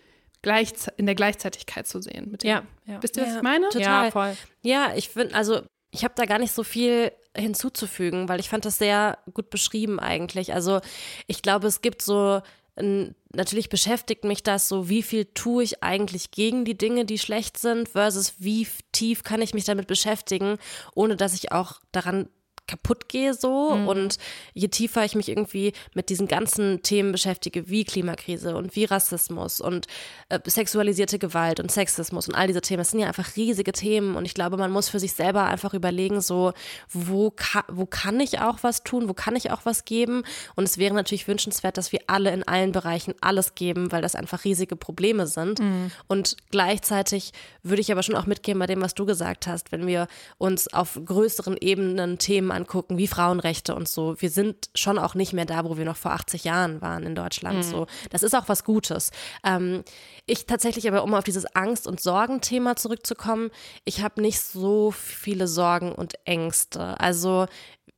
gleich, 0.43 0.73
in 0.97 1.07
der 1.07 1.15
Gleichzeitigkeit 1.15 1.87
zu 1.87 2.01
sehen. 2.03 2.31
Mit 2.31 2.43
dem. 2.43 2.51
Ja, 2.51 2.63
ja. 2.87 3.03
Wisst 3.03 3.17
ihr, 3.17 3.23
was 3.23 3.31
Ja, 3.31 3.37
ich 3.39 3.43
meine? 3.43 3.69
total. 3.71 4.05
Ja, 4.07 4.11
voll. 4.11 4.37
Ja, 4.63 4.93
ich 4.97 5.09
finde, 5.09 5.35
also 5.35 5.63
ich 5.91 6.05
habe 6.05 6.15
da 6.17 6.25
gar 6.25 6.39
nicht 6.39 6.53
so 6.53 6.65
viel 6.65 7.13
hinzuzufügen, 7.37 8.29
weil 8.29 8.41
ich 8.41 8.49
fand 8.49 8.65
das 8.65 8.79
sehr 8.79 9.19
gut 9.33 9.51
beschrieben 9.51 9.99
eigentlich. 10.01 10.53
Also 10.53 10.81
ich 11.27 11.43
glaube, 11.43 11.67
es 11.67 11.81
gibt 11.81 12.03
so, 12.03 12.41
n- 12.77 13.15
natürlich 13.35 13.69
beschäftigt 13.69 14.25
mich 14.25 14.43
das 14.43 14.69
so, 14.69 14.89
wie 14.89 15.03
viel 15.03 15.25
tue 15.27 15.63
ich 15.65 15.83
eigentlich 15.83 16.31
gegen 16.31 16.65
die 16.65 16.77
Dinge, 16.77 17.05
die 17.05 17.19
schlecht 17.19 17.57
sind, 17.59 17.89
versus 17.91 18.35
wie 18.39 18.67
tief 18.93 19.23
kann 19.23 19.41
ich 19.43 19.55
mich 19.55 19.65
damit 19.65 19.87
beschäftigen, 19.87 20.59
ohne 20.95 21.17
dass 21.17 21.35
ich 21.35 21.53
auch 21.53 21.81
daran 21.93 22.29
kaputt 22.67 23.09
gehe 23.09 23.35
so. 23.35 23.69
Und 23.87 24.19
je 24.55 24.69
tiefer 24.69 25.05
ich 25.05 25.15
mich 25.15 25.29
irgendwie 25.29 25.73
mit 25.95 26.09
diesen 26.09 26.29
ganzen 26.29 26.83
Themen 26.83 27.13
beschäftige, 27.13 27.69
wie 27.69 27.85
Klimakrise 27.85 28.57
und 28.57 28.77
wie 28.77 28.85
Rassismus 28.85 29.61
und 29.61 29.87
äh, 30.29 30.39
sexualisierte 30.47 31.19
Gewalt 31.19 31.61
und 31.61 31.71
Sexismus 31.73 32.29
und 32.29 32.35
all 32.35 32.47
diese 32.47 32.61
Themen, 32.61 32.79
das 32.79 32.91
sind 32.91 33.01
ja 33.01 33.09
einfach 33.09 33.37
riesige 33.37 33.73
Themen. 33.73 34.15
Und 34.15 34.25
ich 34.25 34.35
glaube, 34.35 34.57
man 34.57 34.71
muss 34.71 34.89
für 34.89 35.01
sich 35.01 35.13
selber 35.13 35.45
einfach 35.45 35.75
überlegen, 35.75 36.21
so 36.21 36.53
wo, 36.89 37.31
ka 37.31 37.65
wo 37.69 37.87
kann 37.87 38.21
ich 38.21 38.39
auch 38.39 38.59
was 38.63 38.85
tun, 38.85 39.09
wo 39.09 39.15
kann 39.15 39.37
ich 39.37 39.51
auch 39.51 39.65
was 39.65 39.85
geben? 39.85 40.23
Und 40.55 40.65
es 40.65 40.79
wäre 40.79 40.95
natürlich 40.95 41.29
wünschenswert, 41.29 41.77
dass 41.77 41.93
wir 41.93 42.01
alle 42.07 42.33
in 42.33 42.43
allen 42.47 42.73
Bereichen 42.73 43.15
alles 43.21 43.55
geben, 43.55 43.91
weil 43.91 44.03
das 44.03 44.15
einfach 44.15 44.45
riesige 44.45 44.77
Probleme 44.77 45.27
sind. 45.27 45.61
Und 46.07 46.37
gleichzeitig 46.51 47.33
würde 47.63 47.81
ich 47.81 47.91
aber 47.91 48.03
schon 48.03 48.15
auch 48.15 48.27
mitgehen 48.27 48.59
bei 48.59 48.67
dem, 48.67 48.81
was 48.81 48.95
du 48.95 49.05
gesagt 49.05 49.47
hast, 49.47 49.73
wenn 49.73 49.87
wir 49.87 50.07
uns 50.39 50.73
auf 50.73 50.99
größeren 51.05 51.57
Ebenen 51.61 52.19
Themen 52.19 52.52
angucken, 52.53 52.99
wie 52.99 53.07
Frauenrechte 53.07 53.75
und 53.75 53.89
so. 53.89 54.21
Wir 54.21 54.31
sind 54.31 54.71
schon 54.75 54.99
auch 54.99 55.15
nicht 55.15 55.33
mehr 55.33 55.47
da, 55.47 55.65
wo 55.65 55.77
wir 55.77 55.85
noch 55.85 55.97
vor 55.97 56.13
80 56.13 56.45
Jahren 56.45 56.81
waren 56.81 57.05
in 57.05 57.15
Deutschland. 57.15 57.65
So, 57.65 57.87
das 58.11 58.23
ist 58.23 58.35
auch 58.35 58.49
was 58.49 58.65
Gutes. 58.65 59.11
Ähm, 59.45 59.83
ich 60.27 60.47
tatsächlich 60.47 60.87
aber, 60.89 61.03
um 61.03 61.15
auf 61.15 61.25
dieses 61.25 61.47
Angst- 61.57 61.87
und 61.87 62.01
Sorgenthema 62.01 62.77
zurückzukommen, 62.77 63.51
ich 63.85 64.03
habe 64.03 64.23
nicht 64.23 64.41
so 64.41 64.91
viele 64.91 65.49
Sorgen 65.49 65.93
und 65.93 66.15
Ängste. 66.25 66.99
Also 67.01 67.47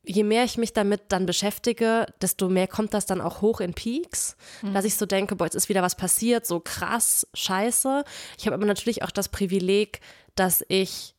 je 0.05 0.24
mehr 0.24 0.44
ich 0.44 0.59
mich 0.59 0.72
damit 0.72 1.02
dann 1.09 1.26
beschäftige, 1.26 2.07
desto 2.20 2.48
mehr 2.48 2.66
kommt 2.66 2.94
das 2.94 3.07
dann 3.07 3.20
auch 3.20 3.40
hoch 3.40 3.61
in 3.61 3.74
Peaks, 3.74 4.36
dass 4.72 4.84
ich 4.84 4.96
so 4.96 5.07
denke, 5.07 5.36
boah, 5.36 5.44
jetzt 5.44 5.55
ist 5.55 5.68
wieder 5.68 5.82
was 5.82 5.96
passiert, 5.96 6.46
so 6.46 6.61
krass, 6.61 7.26
scheiße. 7.34 8.05
Ich 8.38 8.46
habe 8.46 8.55
aber 8.55 8.66
natürlich 8.66 9.02
auch 9.02 9.11
das 9.11 9.28
Privileg, 9.28 10.00
dass 10.34 10.64
ich 10.68 11.14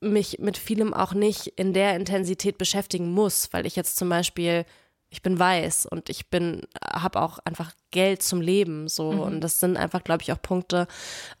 mich 0.00 0.38
mit 0.38 0.56
vielem 0.56 0.94
auch 0.94 1.14
nicht 1.14 1.48
in 1.56 1.72
der 1.72 1.96
Intensität 1.96 2.58
beschäftigen 2.58 3.12
muss, 3.12 3.52
weil 3.52 3.66
ich 3.66 3.76
jetzt 3.76 3.96
zum 3.96 4.08
Beispiel 4.08 4.64
ich 5.12 5.22
bin 5.22 5.38
weiß 5.38 5.86
und 5.86 6.08
ich 6.08 6.28
bin, 6.28 6.62
habe 6.82 7.20
auch 7.20 7.40
einfach 7.44 7.72
Geld 7.90 8.22
zum 8.22 8.40
Leben 8.40 8.86
so 8.86 9.08
und 9.08 9.40
das 9.40 9.58
sind 9.58 9.76
einfach, 9.76 10.04
glaube 10.04 10.22
ich, 10.22 10.30
auch 10.32 10.40
Punkte, 10.40 10.86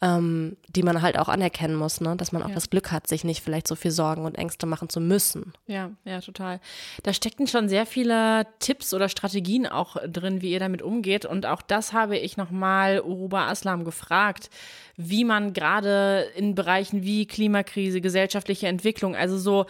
ähm, 0.02 0.56
die 0.68 0.82
man 0.82 1.02
halt 1.02 1.16
auch 1.16 1.28
anerkennen 1.28 1.76
muss, 1.76 2.00
ne? 2.00 2.16
dass 2.16 2.32
man 2.32 2.42
auch 2.42 2.50
das 2.50 2.68
Glück 2.70 2.90
hat, 2.90 3.06
sich 3.06 3.22
nicht 3.22 3.44
vielleicht 3.44 3.68
so 3.68 3.76
viel 3.76 3.92
Sorgen 3.92 4.24
und 4.24 4.36
Ängste 4.36 4.66
machen 4.66 4.88
zu 4.88 5.00
müssen. 5.00 5.52
Ja, 5.68 5.92
ja, 6.04 6.20
total. 6.20 6.60
Da 7.04 7.12
steckten 7.12 7.46
schon 7.46 7.68
sehr 7.68 7.86
viele 7.86 8.48
Tipps 8.58 8.92
oder 8.92 9.08
Strategien 9.08 9.68
auch 9.68 9.96
drin, 10.04 10.42
wie 10.42 10.50
ihr 10.50 10.60
damit 10.60 10.82
umgeht. 10.82 11.24
Und 11.24 11.46
auch 11.46 11.62
das 11.62 11.92
habe 11.92 12.18
ich 12.18 12.36
nochmal 12.36 13.00
Uruba 13.00 13.46
Aslam 13.46 13.84
gefragt, 13.84 14.50
wie 14.96 15.24
man 15.24 15.52
gerade 15.52 16.26
in 16.34 16.56
Bereichen 16.56 17.04
wie 17.04 17.26
Klimakrise, 17.26 18.00
gesellschaftliche 18.00 18.66
Entwicklung, 18.66 19.14
also 19.14 19.38
so 19.38 19.66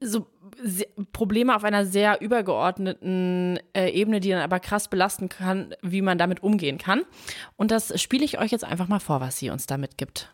so 0.00 0.26
Probleme 1.12 1.54
auf 1.54 1.64
einer 1.64 1.86
sehr 1.86 2.20
übergeordneten 2.20 3.58
äh, 3.76 3.90
Ebene, 3.90 4.20
die 4.20 4.30
dann 4.30 4.40
aber 4.40 4.60
krass 4.60 4.88
belasten 4.88 5.28
kann, 5.28 5.74
wie 5.82 6.02
man 6.02 6.18
damit 6.18 6.42
umgehen 6.42 6.78
kann. 6.78 7.02
Und 7.56 7.70
das 7.70 8.00
spiele 8.00 8.24
ich 8.24 8.38
euch 8.38 8.50
jetzt 8.50 8.64
einfach 8.64 8.88
mal 8.88 9.00
vor, 9.00 9.20
was 9.20 9.38
sie 9.38 9.50
uns 9.50 9.66
da 9.66 9.76
mitgibt. 9.76 10.32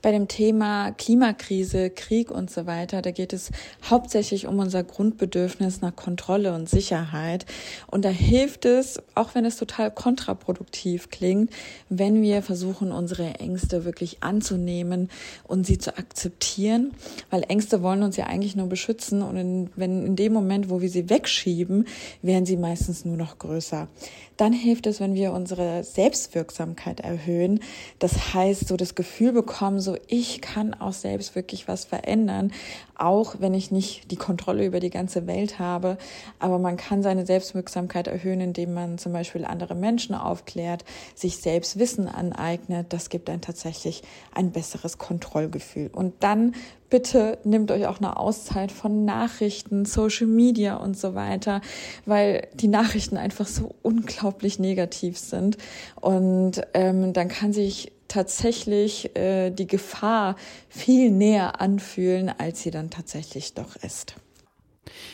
Bei 0.00 0.12
dem 0.12 0.28
Thema 0.28 0.92
Klimakrise, 0.92 1.90
Krieg 1.90 2.30
und 2.30 2.50
so 2.50 2.66
weiter, 2.66 3.02
da 3.02 3.10
geht 3.10 3.32
es 3.32 3.50
hauptsächlich 3.90 4.46
um 4.46 4.60
unser 4.60 4.84
Grundbedürfnis 4.84 5.80
nach 5.80 5.96
Kontrolle 5.96 6.54
und 6.54 6.68
Sicherheit. 6.68 7.46
Und 7.88 8.04
da 8.04 8.08
hilft 8.08 8.64
es, 8.64 9.02
auch 9.16 9.34
wenn 9.34 9.44
es 9.44 9.56
total 9.56 9.90
kontraproduktiv 9.90 11.10
klingt, 11.10 11.50
wenn 11.88 12.22
wir 12.22 12.42
versuchen, 12.42 12.92
unsere 12.92 13.40
Ängste 13.40 13.84
wirklich 13.84 14.22
anzunehmen 14.22 15.10
und 15.42 15.66
sie 15.66 15.78
zu 15.78 15.98
akzeptieren, 15.98 16.92
weil 17.30 17.42
Ängste 17.48 17.82
wollen 17.82 18.04
uns 18.04 18.16
ja 18.16 18.26
eigentlich 18.26 18.54
nur 18.54 18.68
beschützen 18.68 19.20
und 19.22 19.36
in, 19.36 19.70
wenn 19.74 20.06
in 20.06 20.14
dem 20.14 20.32
Moment, 20.32 20.70
wo 20.70 20.80
wir 20.80 20.90
sie 20.90 21.10
wegschieben, 21.10 21.88
werden 22.22 22.46
sie 22.46 22.56
meistens 22.56 23.04
nur 23.04 23.16
noch 23.16 23.38
größer. 23.38 23.88
Dann 24.36 24.52
hilft 24.52 24.86
es, 24.86 25.00
wenn 25.00 25.14
wir 25.14 25.32
unsere 25.32 25.82
Selbstwirksamkeit 25.82 27.00
erhöhen. 27.00 27.58
Das 27.98 28.34
heißt, 28.34 28.68
so 28.68 28.76
das 28.76 28.94
Gefühl 28.94 29.32
bekommen, 29.32 29.80
so 29.88 29.96
ich 30.06 30.42
kann 30.42 30.74
auch 30.74 30.92
selbst 30.92 31.34
wirklich 31.34 31.66
was 31.66 31.86
verändern, 31.86 32.52
auch 32.94 33.36
wenn 33.38 33.54
ich 33.54 33.70
nicht 33.70 34.10
die 34.10 34.16
Kontrolle 34.16 34.66
über 34.66 34.80
die 34.80 34.90
ganze 34.90 35.26
Welt 35.26 35.58
habe. 35.58 35.96
Aber 36.38 36.58
man 36.58 36.76
kann 36.76 37.02
seine 37.02 37.24
Selbstwirksamkeit 37.24 38.06
erhöhen, 38.06 38.40
indem 38.40 38.74
man 38.74 38.98
zum 38.98 39.14
Beispiel 39.14 39.46
andere 39.46 39.74
Menschen 39.74 40.14
aufklärt, 40.14 40.84
sich 41.14 41.38
selbst 41.38 41.78
Wissen 41.78 42.06
aneignet. 42.06 42.92
Das 42.92 43.08
gibt 43.08 43.30
dann 43.30 43.40
tatsächlich 43.40 44.02
ein 44.34 44.50
besseres 44.50 44.98
Kontrollgefühl. 44.98 45.88
Und 45.90 46.12
dann 46.20 46.54
bitte 46.90 47.38
nehmt 47.44 47.70
euch 47.70 47.86
auch 47.86 47.98
eine 47.98 48.18
Auszeit 48.18 48.70
von 48.70 49.06
Nachrichten, 49.06 49.86
Social 49.86 50.26
Media 50.26 50.76
und 50.76 50.98
so 50.98 51.14
weiter, 51.14 51.62
weil 52.04 52.46
die 52.52 52.68
Nachrichten 52.68 53.16
einfach 53.16 53.46
so 53.46 53.74
unglaublich 53.82 54.58
negativ 54.58 55.18
sind. 55.18 55.56
Und 55.98 56.60
ähm, 56.74 57.14
dann 57.14 57.28
kann 57.28 57.54
sich 57.54 57.92
tatsächlich 58.08 59.16
äh, 59.16 59.50
die 59.50 59.66
Gefahr 59.66 60.36
viel 60.68 61.10
näher 61.10 61.60
anfühlen, 61.60 62.28
als 62.28 62.62
sie 62.62 62.70
dann 62.70 62.90
tatsächlich 62.90 63.54
doch 63.54 63.76
ist. 63.76 64.16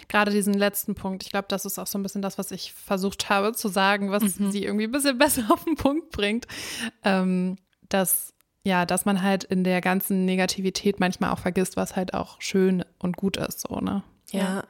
Gerade 0.08 0.30
diesen 0.30 0.54
letzten 0.54 0.94
Punkt, 0.94 1.24
ich 1.24 1.30
glaube, 1.30 1.46
das 1.48 1.64
ist 1.64 1.78
auch 1.78 1.86
so 1.86 1.98
ein 1.98 2.02
bisschen 2.02 2.22
das, 2.22 2.38
was 2.38 2.50
ich 2.50 2.72
versucht 2.72 3.28
habe 3.28 3.52
zu 3.52 3.68
sagen, 3.68 4.10
was 4.10 4.22
sie 4.36 4.64
irgendwie 4.64 4.84
ein 4.84 4.92
bisschen 4.92 5.18
besser 5.18 5.44
auf 5.50 5.64
den 5.64 5.74
Punkt 5.74 6.10
bringt. 6.10 6.46
Ähm, 7.02 7.56
dass, 7.88 8.32
ja, 8.64 8.86
dass 8.86 9.04
man 9.04 9.22
halt 9.22 9.44
in 9.44 9.64
der 9.64 9.80
ganzen 9.80 10.24
Negativität 10.24 11.00
manchmal 11.00 11.30
auch 11.30 11.38
vergisst, 11.38 11.76
was 11.76 11.96
halt 11.96 12.14
auch 12.14 12.40
schön 12.40 12.84
und 12.98 13.16
gut 13.16 13.36
ist, 13.36 13.60
so, 13.60 13.80
ne? 13.80 14.02
Ja. 14.38 14.64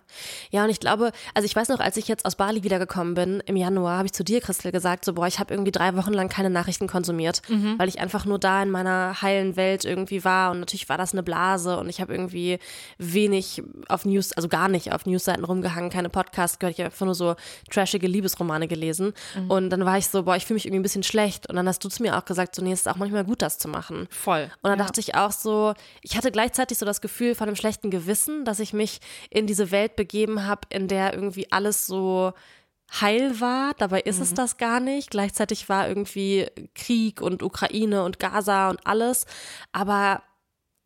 ja, 0.50 0.64
und 0.64 0.70
ich 0.70 0.80
glaube, 0.80 1.12
also 1.34 1.46
ich 1.46 1.54
weiß 1.54 1.68
noch, 1.68 1.80
als 1.80 1.96
ich 1.96 2.08
jetzt 2.08 2.24
aus 2.24 2.36
Bali 2.36 2.62
wiedergekommen 2.62 3.14
bin 3.14 3.42
im 3.46 3.56
Januar, 3.56 3.98
habe 3.98 4.06
ich 4.06 4.12
zu 4.12 4.24
dir, 4.24 4.40
Christel, 4.40 4.72
gesagt, 4.72 5.04
so 5.04 5.14
boah, 5.14 5.26
ich 5.26 5.38
habe 5.38 5.52
irgendwie 5.52 5.72
drei 5.72 5.96
Wochen 5.96 6.12
lang 6.12 6.28
keine 6.28 6.50
Nachrichten 6.50 6.86
konsumiert, 6.86 7.42
weil 7.78 7.88
ich 7.88 8.00
einfach 8.00 8.24
nur 8.24 8.38
da 8.38 8.62
in 8.62 8.70
meiner 8.70 9.20
heilen 9.22 9.56
Welt 9.56 9.84
irgendwie 9.84 10.24
war 10.24 10.50
und 10.50 10.60
natürlich 10.60 10.88
war 10.88 10.98
das 10.98 11.12
eine 11.12 11.22
Blase 11.22 11.78
und 11.78 11.88
ich 11.88 12.00
habe 12.00 12.12
irgendwie 12.12 12.58
wenig 12.98 13.62
auf 13.88 14.04
News, 14.04 14.32
also 14.32 14.48
gar 14.48 14.68
nicht 14.68 14.92
auf 14.92 15.06
Newsseiten 15.06 15.44
rumgehangen, 15.44 15.90
keine 15.90 16.08
Podcasts 16.08 16.58
gehört, 16.58 16.74
ich 16.74 16.80
habe 16.80 16.92
einfach 16.92 17.06
nur 17.06 17.14
so 17.14 17.36
trashige 17.70 18.06
Liebesromane 18.06 18.68
gelesen 18.68 19.12
und 19.48 19.70
dann 19.70 19.84
war 19.84 19.98
ich 19.98 20.08
so, 20.08 20.22
boah, 20.22 20.36
ich 20.36 20.46
fühle 20.46 20.56
mich 20.56 20.66
irgendwie 20.66 20.80
ein 20.80 20.82
bisschen 20.82 21.02
schlecht 21.02 21.48
und 21.48 21.56
dann 21.56 21.68
hast 21.68 21.84
du 21.84 21.88
zu 21.88 22.02
mir 22.02 22.16
auch 22.16 22.24
gesagt, 22.24 22.54
so 22.54 22.62
nee, 22.62 22.72
es 22.72 22.80
ist 22.80 22.88
auch 22.88 22.96
manchmal 22.96 23.24
gut, 23.24 23.42
das 23.42 23.58
zu 23.58 23.68
machen. 23.68 24.06
Voll. 24.10 24.50
Und 24.62 24.70
dann 24.70 24.78
dachte 24.78 25.00
ich 25.00 25.14
auch 25.14 25.32
so, 25.32 25.74
ich 26.02 26.16
hatte 26.16 26.30
gleichzeitig 26.30 26.78
so 26.78 26.86
das 26.86 27.00
Gefühl 27.00 27.34
von 27.34 27.48
einem 27.48 27.56
schlechten 27.56 27.90
Gewissen, 27.90 28.44
dass 28.44 28.60
ich 28.60 28.72
mich 28.72 29.00
in 29.30 29.46
diese 29.54 29.70
Welt 29.70 29.94
begeben 29.94 30.46
habe, 30.46 30.62
in 30.70 30.88
der 30.88 31.14
irgendwie 31.14 31.50
alles 31.52 31.86
so 31.86 32.32
heil 33.00 33.40
war. 33.40 33.74
Dabei 33.78 34.00
ist 34.00 34.20
es 34.20 34.34
das 34.34 34.56
gar 34.56 34.80
nicht. 34.80 35.10
Gleichzeitig 35.10 35.68
war 35.68 35.88
irgendwie 35.88 36.48
Krieg 36.74 37.20
und 37.20 37.42
Ukraine 37.44 38.02
und 38.04 38.18
Gaza 38.18 38.70
und 38.70 38.84
alles. 38.84 39.26
Aber 39.72 40.22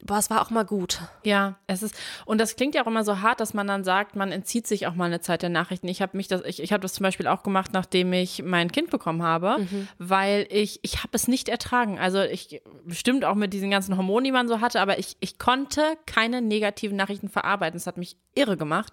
boah, 0.04 0.18
es 0.18 0.30
war 0.30 0.40
auch 0.40 0.50
mal 0.50 0.64
gut. 0.64 1.00
Ja, 1.24 1.56
es 1.66 1.82
ist 1.82 1.94
und 2.24 2.40
das 2.40 2.56
klingt 2.56 2.74
ja 2.74 2.82
auch 2.82 2.86
immer 2.86 3.04
so 3.04 3.20
hart, 3.20 3.40
dass 3.40 3.52
man 3.52 3.66
dann 3.66 3.84
sagt, 3.84 4.16
man 4.16 4.30
entzieht 4.32 4.66
sich 4.66 4.86
auch 4.86 4.94
mal 4.94 5.06
eine 5.06 5.20
Zeit 5.20 5.42
der 5.42 5.50
Nachrichten. 5.50 5.88
Ich 5.88 6.00
habe 6.00 6.16
mich 6.16 6.28
das, 6.28 6.42
ich, 6.44 6.62
ich 6.62 6.72
habe 6.72 6.82
das 6.82 6.94
zum 6.94 7.04
Beispiel 7.04 7.26
auch 7.26 7.42
gemacht, 7.42 7.72
nachdem 7.72 8.12
ich 8.12 8.42
mein 8.42 8.70
Kind 8.70 8.90
bekommen 8.90 9.22
habe, 9.22 9.56
weil 9.98 10.46
ich, 10.50 10.80
ich 10.82 10.98
habe 10.98 11.10
es 11.12 11.26
nicht 11.28 11.48
ertragen. 11.48 11.98
Also 11.98 12.20
ich 12.22 12.62
bestimmt 12.84 13.24
auch 13.24 13.34
mit 13.34 13.52
diesen 13.52 13.70
ganzen 13.70 13.96
Hormonen, 13.96 14.24
die 14.24 14.32
man 14.32 14.48
so 14.48 14.60
hatte, 14.60 14.80
aber 14.80 14.98
ich, 14.98 15.16
ich 15.20 15.38
konnte 15.38 15.82
keine 16.06 16.42
negativen 16.42 16.96
Nachrichten 16.96 17.28
verarbeiten. 17.28 17.76
Es 17.76 17.86
hat 17.86 17.96
mich 17.96 18.16
irre 18.34 18.56
gemacht 18.56 18.92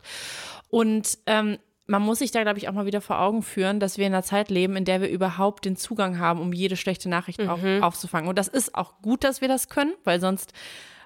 und 0.70 1.18
ähm, 1.28 1.60
man 1.88 2.02
muss 2.02 2.18
sich 2.18 2.32
da, 2.32 2.42
glaube 2.42 2.58
ich, 2.58 2.68
auch 2.68 2.74
mal 2.74 2.88
wieder 2.88 3.00
vor 3.00 3.20
Augen 3.20 3.44
führen, 3.44 3.80
dass 3.80 4.00
wir 4.00 4.08
in 4.08 4.14
einer 4.14 4.24
Zeit 4.24 4.50
leben, 4.50 4.76
in 4.76 4.86
der 4.86 5.02
wir 5.02 5.10
überhaupt 5.10 5.66
den 5.66 5.76
Zugang 5.76 6.18
haben, 6.18 6.40
um 6.40 6.52
jede 6.52 6.78
schlechte 6.78 7.10
Nachricht 7.10 7.40
auch 7.42 7.60
aufzufangen. 7.82 8.28
Und 8.28 8.40
das 8.40 8.48
ist 8.48 8.74
auch 8.74 9.04
gut, 9.04 9.24
dass 9.24 9.42
wir 9.42 9.48
das 9.48 9.70
können, 9.70 9.94
weil 10.04 10.20
sonst 10.20 10.52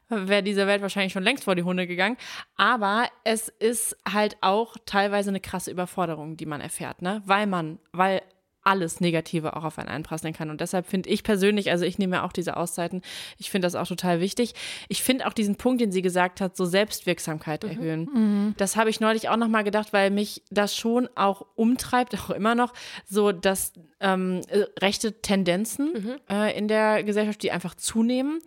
wäre 0.10 0.44
diese 0.44 0.68
Welt 0.68 0.82
wahrscheinlich 0.82 1.14
schon 1.14 1.24
längst 1.24 1.44
vor 1.44 1.56
die 1.56 1.64
Hunde 1.64 1.88
gegangen. 1.88 2.18
Aber 2.56 3.08
es 3.24 3.48
ist 3.48 3.98
halt 4.12 4.38
auch 4.42 4.76
teilweise 4.86 5.30
eine 5.30 5.40
krasse 5.40 5.72
Überforderung, 5.72 6.38
die 6.38 6.46
man 6.46 6.62
erfährt, 6.62 7.02
ne? 7.02 7.22
Weil 7.26 7.48
man, 7.48 7.80
weil 7.92 8.22
alles 8.64 9.00
Negative 9.00 9.56
auch 9.56 9.64
auf 9.64 9.80
einen 9.80 9.90
einprasseln 9.90 10.34
kann. 10.34 10.50
Und 10.50 10.62
deshalb 10.62 10.86
finde 10.86 11.10
ich 11.10 11.24
persönlich, 11.24 11.72
also 11.72 11.86
ich 11.86 11.98
nehme 11.98 12.18
ja 12.18 12.24
auch 12.24 12.32
diese 12.32 12.58
Auszeiten, 12.58 13.02
ich 13.38 13.50
finde 13.50 13.66
das 13.66 13.76
auch 13.76 13.88
total 13.88 14.20
wichtig. 14.20 14.54
Ich 14.90 15.02
finde 15.02 15.28
auch 15.28 15.34
diesen 15.34 15.56
Punkt, 15.56 15.82
den 15.82 15.92
sie 15.92 16.02
gesagt 16.02 16.42
hat, 16.42 16.56
so 16.58 16.66
Selbstwirksamkeit 16.66 17.64
mhm. 17.64 17.70
erhöhen. 17.70 18.10
Mhm. 18.14 18.56
Das 18.58 18.76
habe 18.76 18.90
ich 18.90 19.00
neulich 19.00 19.30
auch 19.30 19.38
nochmal 19.38 19.64
gedacht, 19.64 19.94
weil 19.94 20.12
mich 20.12 20.44
das 20.52 20.76
schon 20.76 21.10
auch 21.16 21.46
umtreibt, 21.56 22.18
auch 22.20 22.30
immer 22.30 22.54
noch, 22.54 22.74
so 23.06 23.32
dass 23.32 23.74
ähm, 24.02 24.42
rechte 24.80 25.22
Tendenzen 25.22 25.94
mhm. 25.94 26.16
äh, 26.30 26.58
in 26.58 26.68
der 26.68 27.04
Gesellschaft, 27.04 27.42
die 27.44 27.52
einfach 27.52 27.76
zunehmen. 27.76 28.40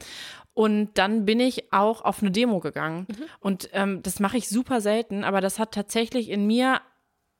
Und 0.54 0.90
dann 0.94 1.24
bin 1.24 1.40
ich 1.40 1.72
auch 1.72 2.02
auf 2.02 2.20
eine 2.20 2.30
Demo 2.30 2.60
gegangen. 2.60 3.06
Mhm. 3.08 3.24
Und 3.40 3.70
ähm, 3.72 4.02
das 4.02 4.20
mache 4.20 4.36
ich 4.36 4.48
super 4.48 4.80
selten, 4.80 5.24
aber 5.24 5.40
das 5.40 5.58
hat 5.58 5.72
tatsächlich 5.72 6.28
in 6.28 6.46
mir 6.46 6.80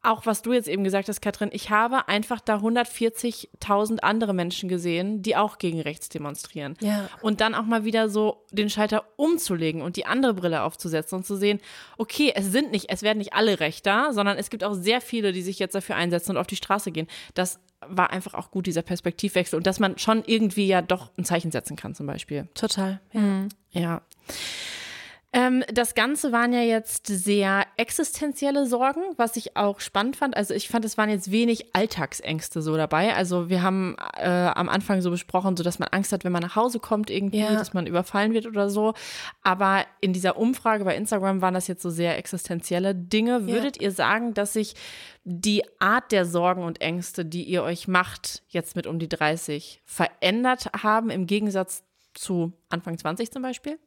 auch 0.03 0.26
was 0.26 0.42
du 0.42 0.53
jetzt 0.53 0.68
eben 0.68 0.82
gesagt 0.82 1.09
hast, 1.09 1.20
Katrin, 1.20 1.50
ich 1.53 1.70
habe 1.70 2.09
einfach 2.09 2.40
da 2.40 2.57
140.000 2.57 4.00
andere 4.00 4.34
Menschen 4.34 4.68
gesehen, 4.68 5.22
die 5.22 5.36
auch 5.36 5.59
gegen 5.59 5.80
rechts 5.80 6.09
demonstrieren. 6.09 6.76
Ja. 6.80 7.09
Und 7.20 7.40
dann 7.40 7.55
auch 7.55 7.64
mal 7.64 7.84
wieder 7.84 8.09
so 8.09 8.44
den 8.50 8.68
Schalter 8.68 9.05
umzulegen 9.16 9.80
und 9.80 9.96
die 9.96 10.05
andere 10.05 10.34
Brille 10.34 10.62
aufzusetzen 10.62 11.18
und 11.18 11.24
zu 11.24 11.36
sehen, 11.36 11.61
okay, 11.98 12.32
es 12.34 12.50
sind 12.50 12.72
nicht, 12.72 12.90
es 12.90 13.03
werden 13.03 13.18
nicht 13.18 13.34
alle 13.34 13.61
Rechter, 13.61 14.12
sondern 14.12 14.38
es 14.38 14.50
gibt 14.50 14.64
auch 14.64 14.74
sehr 14.74 15.00
viele, 15.00 15.32
die 15.32 15.42
sich 15.42 15.61
jetzt 15.61 15.74
dafür 15.74 15.94
einsetzen 15.94 16.32
und 16.32 16.36
auf 16.38 16.48
die 16.48 16.57
Straße 16.57 16.90
gehen. 16.90 17.07
Das 17.34 17.61
war 17.86 18.11
einfach 18.11 18.34
auch 18.34 18.50
gut, 18.50 18.66
dieser 18.66 18.82
Perspektivwechsel 18.82 19.57
und 19.57 19.66
dass 19.66 19.78
man 19.78 19.98
schon 19.98 20.24
irgendwie 20.26 20.66
ja 20.66 20.82
doch 20.82 21.11
ein 21.16 21.24
Zeichen 21.24 21.53
setzen 21.53 21.76
kann, 21.76 21.94
zum 21.94 22.07
Beispiel. 22.07 22.48
Total, 22.55 23.00
ja. 23.12 23.20
Mhm. 23.20 23.48
Ja. 23.70 24.03
Ähm, 25.35 25.64
das 25.72 25.95
Ganze 25.95 26.30
waren 26.30 26.53
ja 26.53 26.61
jetzt 26.61 27.07
sehr 27.07 27.64
existenzielle 27.78 28.66
Sorgen, 28.66 29.01
was 29.16 29.37
ich 29.37 29.57
auch 29.57 29.80
spannend 29.80 30.16
fand. 30.16 30.37
Also 30.37 30.53
ich 30.53 30.68
fand, 30.68 30.85
es 30.85 30.99
waren 30.99 31.09
jetzt 31.09 31.30
wenig 31.30 31.74
Alltagsängste 31.74 32.61
so 32.61 32.76
dabei. 32.76 33.14
Also 33.14 33.49
wir 33.49 33.62
haben 33.62 33.97
äh, 34.18 34.28
am 34.28 34.68
Anfang 34.68 35.01
so 35.01 35.11
besprochen, 35.11 35.57
so 35.57 35.64
dass 35.64 35.78
man 35.78 35.89
Angst 35.89 36.12
hat, 36.12 36.24
wenn 36.24 36.33
man 36.33 36.43
nach 36.43 36.55
Hause 36.55 36.80
kommt 36.80 37.09
irgendwie, 37.09 37.41
ja. 37.41 37.53
dass 37.55 37.72
man 37.72 37.87
überfallen 37.87 38.35
wird 38.35 38.47
oder 38.47 38.68
so. 38.68 38.93
Aber 39.43 39.87
in 40.03 40.12
dieser 40.12 40.37
Umfrage 40.37 40.85
bei 40.85 40.95
Instagram 40.97 41.41
waren 41.41 41.55
das 41.55 41.66
jetzt 41.66 41.83
so 41.83 41.89
sehr 41.89 42.18
existenzielle 42.18 42.95
Dinge. 42.95 43.47
Würdet 43.47 43.76
ja. 43.76 43.85
ihr 43.85 43.91
sagen, 43.91 44.35
dass 44.35 44.53
sich 44.53 44.74
die 45.24 45.62
Art 45.78 46.12
der 46.12 46.26
Sorgen 46.26 46.62
und 46.62 46.83
Ängste, 46.83 47.24
die 47.24 47.45
ihr 47.45 47.62
euch 47.62 47.89
macht, 47.89 48.43
jetzt 48.49 48.76
mit 48.76 48.87
um 48.87 48.99
die 48.99 49.09
30, 49.09 49.80
verändert 49.87 50.68
haben 50.83 51.09
im 51.09 51.26
Gegensatz 51.26 51.85
zu 52.12 52.53
Anfang 52.68 52.99
20 52.99 53.30
zum 53.30 53.41
Beispiel? 53.41 53.78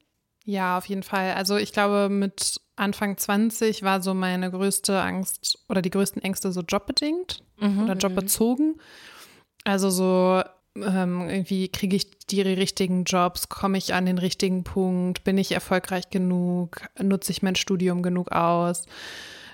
Ja, 0.45 0.77
auf 0.77 0.85
jeden 0.85 1.03
Fall. 1.03 1.33
Also 1.33 1.57
ich 1.57 1.73
glaube, 1.73 2.07
mit 2.09 2.61
Anfang 2.75 3.17
20 3.17 3.81
war 3.83 4.01
so 4.01 4.13
meine 4.13 4.51
größte 4.51 5.01
Angst 5.01 5.59
oder 5.67 5.81
die 5.81 5.89
größten 5.89 6.21
Ängste 6.21 6.51
so 6.51 6.61
jobbedingt 6.61 7.43
mhm, 7.59 7.83
oder 7.83 7.95
jobbezogen. 7.95 8.79
Also 9.63 9.89
so 9.89 10.43
ähm, 10.75 11.27
irgendwie 11.29 11.67
kriege 11.69 11.95
ich 11.95 12.19
die 12.27 12.41
richtigen 12.41 13.05
Jobs, 13.05 13.49
komme 13.49 13.77
ich 13.79 13.93
an 13.95 14.05
den 14.05 14.19
richtigen 14.19 14.63
Punkt, 14.63 15.23
bin 15.23 15.37
ich 15.37 15.51
erfolgreich 15.51 16.11
genug, 16.11 16.81
nutze 17.01 17.31
ich 17.31 17.41
mein 17.41 17.55
Studium 17.55 18.03
genug 18.03 18.31
aus. 18.31 18.85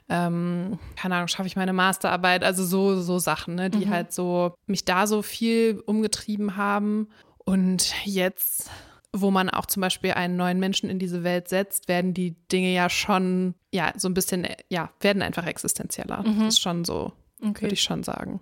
Ähm, 0.09 0.77
keine 0.97 1.15
Ahnung, 1.15 1.29
schaffe 1.29 1.47
ich 1.47 1.55
meine 1.55 1.71
Masterarbeit, 1.71 2.43
also 2.43 2.65
so, 2.65 2.99
so 2.99 3.17
Sachen, 3.17 3.55
ne, 3.55 3.69
die 3.69 3.85
mhm. 3.85 3.91
halt 3.91 4.11
so 4.11 4.55
mich 4.65 4.83
da 4.83 5.07
so 5.07 5.21
viel 5.21 5.81
umgetrieben 5.85 6.57
haben. 6.57 7.07
Und 7.45 7.93
jetzt 8.03 8.69
wo 9.13 9.31
man 9.31 9.49
auch 9.49 9.65
zum 9.65 9.81
Beispiel 9.81 10.11
einen 10.11 10.37
neuen 10.37 10.59
Menschen 10.59 10.89
in 10.89 10.99
diese 10.99 11.23
Welt 11.23 11.49
setzt, 11.49 11.87
werden 11.87 12.13
die 12.13 12.35
Dinge 12.51 12.73
ja 12.73 12.89
schon, 12.89 13.55
ja, 13.71 13.93
so 13.97 14.07
ein 14.07 14.13
bisschen, 14.13 14.47
ja, 14.69 14.91
werden 15.01 15.21
einfach 15.21 15.45
existenzieller. 15.45 16.23
Mhm. 16.23 16.39
Das 16.39 16.55
ist 16.55 16.61
schon 16.61 16.85
so, 16.85 17.11
okay. 17.41 17.63
würde 17.63 17.73
ich 17.73 17.81
schon 17.81 18.03
sagen. 18.03 18.39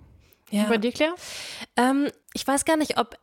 Ja. 0.52 0.64
Und 0.64 0.70
bei 0.70 0.78
dir, 0.78 0.92
Claire? 0.92 1.16
Ähm, 1.76 2.10
ich 2.34 2.48
weiß 2.48 2.66
gar 2.66 2.78
nicht, 2.78 3.00
ob 3.00 3.18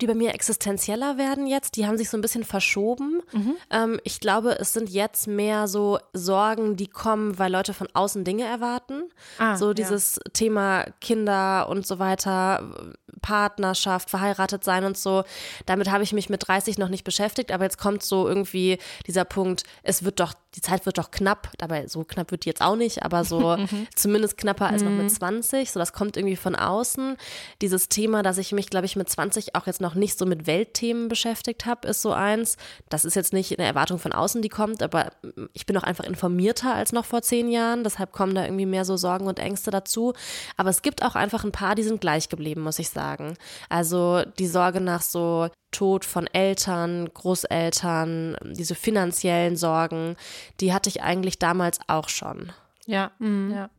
die 0.00 0.06
bei 0.08 0.14
mir 0.14 0.34
existenzieller 0.34 1.18
werden 1.18 1.46
jetzt. 1.46 1.76
Die 1.76 1.86
haben 1.86 1.96
sich 1.96 2.10
so 2.10 2.16
ein 2.16 2.20
bisschen 2.20 2.42
verschoben. 2.42 3.22
Mhm. 3.32 3.54
Ähm, 3.70 4.00
ich 4.02 4.18
glaube, 4.18 4.58
es 4.58 4.72
sind 4.72 4.90
jetzt 4.90 5.28
mehr 5.28 5.68
so 5.68 6.00
Sorgen, 6.12 6.76
die 6.76 6.88
kommen, 6.88 7.38
weil 7.38 7.52
Leute 7.52 7.74
von 7.74 7.86
außen 7.92 8.24
Dinge 8.24 8.44
erwarten. 8.44 9.04
Ah, 9.38 9.56
so 9.56 9.72
dieses 9.72 10.16
ja. 10.16 10.32
Thema 10.32 10.84
Kinder 11.00 11.68
und 11.68 11.86
so 11.86 12.00
weiter, 12.00 12.90
Partnerschaft, 13.22 14.10
verheiratet 14.10 14.64
sein 14.64 14.84
und 14.84 14.98
so. 14.98 15.22
Damit 15.66 15.90
habe 15.90 16.02
ich 16.02 16.12
mich 16.12 16.28
mit 16.28 16.48
30 16.48 16.76
noch 16.78 16.88
nicht 16.88 17.04
beschäftigt, 17.04 17.52
aber 17.52 17.64
jetzt 17.64 17.78
kommt 17.78 18.02
so 18.02 18.26
irgendwie 18.26 18.78
dieser 19.06 19.24
Punkt, 19.24 19.62
es 19.84 20.02
wird 20.02 20.18
doch, 20.18 20.34
die 20.56 20.60
Zeit 20.60 20.86
wird 20.86 20.98
doch 20.98 21.12
knapp. 21.12 21.52
Dabei 21.58 21.86
so 21.86 22.02
knapp 22.02 22.32
wird 22.32 22.44
die 22.44 22.48
jetzt 22.48 22.62
auch 22.62 22.76
nicht, 22.76 23.04
aber 23.04 23.24
so 23.24 23.56
mhm. 23.56 23.86
zumindest 23.94 24.36
knapper 24.38 24.66
als 24.66 24.82
noch 24.82 24.90
mit 24.90 25.10
20. 25.10 25.60
Mhm. 25.60 25.72
So, 25.72 25.78
das 25.78 25.92
kommt 25.92 26.16
irgendwie 26.16 26.36
von 26.36 26.56
außen. 26.56 27.16
Dieses 27.62 27.88
Thema, 27.88 28.24
dass 28.24 28.39
ich 28.40 28.52
mich, 28.52 28.70
glaube 28.70 28.86
ich, 28.86 28.96
mit 28.96 29.08
20 29.08 29.54
auch 29.54 29.66
jetzt 29.66 29.80
noch 29.80 29.94
nicht 29.94 30.18
so 30.18 30.26
mit 30.26 30.46
Weltthemen 30.46 31.08
beschäftigt 31.08 31.66
habe, 31.66 31.88
ist 31.88 32.02
so 32.02 32.12
eins. 32.12 32.56
Das 32.88 33.04
ist 33.04 33.16
jetzt 33.16 33.32
nicht 33.32 33.58
eine 33.58 33.66
Erwartung 33.66 33.98
von 33.98 34.12
außen, 34.12 34.42
die 34.42 34.48
kommt, 34.48 34.82
aber 34.82 35.10
ich 35.52 35.66
bin 35.66 35.76
auch 35.76 35.82
einfach 35.82 36.04
informierter 36.04 36.74
als 36.74 36.92
noch 36.92 37.04
vor 37.04 37.22
zehn 37.22 37.50
Jahren. 37.50 37.84
Deshalb 37.84 38.12
kommen 38.12 38.34
da 38.34 38.44
irgendwie 38.44 38.66
mehr 38.66 38.84
so 38.84 38.96
Sorgen 38.96 39.26
und 39.26 39.38
Ängste 39.38 39.70
dazu. 39.70 40.14
Aber 40.56 40.70
es 40.70 40.82
gibt 40.82 41.04
auch 41.04 41.14
einfach 41.14 41.44
ein 41.44 41.52
paar, 41.52 41.74
die 41.74 41.82
sind 41.82 42.00
gleich 42.00 42.28
geblieben, 42.28 42.62
muss 42.62 42.78
ich 42.78 42.90
sagen. 42.90 43.34
Also 43.68 44.22
die 44.38 44.48
Sorge 44.48 44.80
nach 44.80 45.02
so 45.02 45.48
Tod 45.70 46.04
von 46.04 46.26
Eltern, 46.26 47.08
Großeltern, 47.12 48.36
diese 48.44 48.74
finanziellen 48.74 49.56
Sorgen, 49.56 50.16
die 50.60 50.72
hatte 50.72 50.88
ich 50.88 51.02
eigentlich 51.02 51.38
damals 51.38 51.78
auch 51.86 52.08
schon. 52.08 52.52
Ja, 52.86 53.12
mhm. 53.18 53.52
ja. 53.52 53.70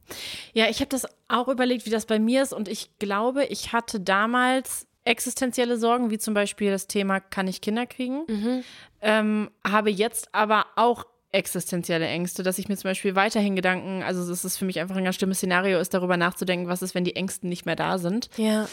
Ja, 0.53 0.69
ich 0.69 0.79
habe 0.79 0.89
das 0.89 1.07
auch 1.27 1.47
überlegt, 1.47 1.85
wie 1.85 1.89
das 1.89 2.05
bei 2.05 2.19
mir 2.19 2.43
ist 2.43 2.53
und 2.53 2.67
ich 2.67 2.97
glaube, 2.99 3.45
ich 3.45 3.73
hatte 3.73 3.99
damals 3.99 4.87
existenzielle 5.03 5.77
Sorgen, 5.77 6.11
wie 6.11 6.19
zum 6.19 6.33
Beispiel 6.33 6.71
das 6.71 6.87
Thema, 6.87 7.19
kann 7.19 7.47
ich 7.47 7.61
Kinder 7.61 7.85
kriegen? 7.85 8.23
Mhm. 8.27 8.63
Ähm, 9.01 9.51
habe 9.65 9.89
jetzt 9.89 10.33
aber 10.33 10.67
auch 10.75 11.05
existenzielle 11.31 12.07
Ängste, 12.07 12.43
dass 12.43 12.59
ich 12.59 12.67
mir 12.67 12.77
zum 12.77 12.89
Beispiel 12.89 13.15
weiterhin 13.15 13.55
Gedanken, 13.55 14.03
also 14.03 14.31
es 14.31 14.43
ist 14.43 14.57
für 14.57 14.65
mich 14.65 14.79
einfach 14.79 14.95
ein 14.97 15.03
ganz 15.03 15.15
schlimmes 15.15 15.37
Szenario, 15.37 15.79
ist 15.79 15.93
darüber 15.93 16.17
nachzudenken, 16.17 16.67
was 16.67 16.81
ist, 16.81 16.93
wenn 16.93 17.05
die 17.05 17.15
Ängsten 17.15 17.49
nicht 17.49 17.65
mehr 17.65 17.75
da 17.75 17.97
sind. 17.97 18.29
Ja. 18.37 18.67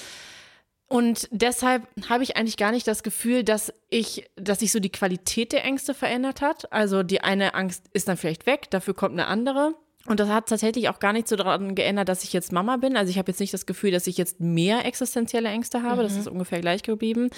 Und 0.88 1.28
deshalb 1.30 1.86
habe 2.08 2.24
ich 2.24 2.36
eigentlich 2.36 2.56
gar 2.56 2.72
nicht 2.72 2.88
das 2.88 3.02
Gefühl, 3.02 3.44
dass 3.44 3.72
ich, 3.90 4.28
dass 4.36 4.60
sich 4.60 4.72
so 4.72 4.80
die 4.80 4.90
Qualität 4.90 5.52
der 5.52 5.64
Ängste 5.64 5.92
verändert 5.92 6.40
hat. 6.40 6.72
Also 6.72 7.02
die 7.02 7.20
eine 7.20 7.54
Angst 7.54 7.84
ist 7.92 8.08
dann 8.08 8.16
vielleicht 8.16 8.46
weg, 8.46 8.70
dafür 8.70 8.94
kommt 8.94 9.12
eine 9.12 9.26
andere. 9.26 9.74
Und 10.08 10.20
das 10.20 10.28
hat 10.28 10.48
tatsächlich 10.48 10.88
auch 10.88 10.98
gar 10.98 11.12
nicht 11.12 11.28
so 11.28 11.36
daran 11.36 11.74
geändert, 11.74 12.08
dass 12.08 12.24
ich 12.24 12.32
jetzt 12.32 12.52
Mama 12.52 12.76
bin. 12.76 12.96
Also 12.96 13.10
ich 13.10 13.18
habe 13.18 13.30
jetzt 13.30 13.40
nicht 13.40 13.52
das 13.52 13.66
Gefühl, 13.66 13.90
dass 13.90 14.06
ich 14.06 14.16
jetzt 14.16 14.40
mehr 14.40 14.84
existenzielle 14.86 15.48
Ängste 15.48 15.82
habe. 15.82 16.02
Mhm. 16.02 16.06
Das 16.06 16.16
ist 16.16 16.28
ungefähr 16.28 16.60
gleich 16.60 16.82
geblieben. 16.82 17.30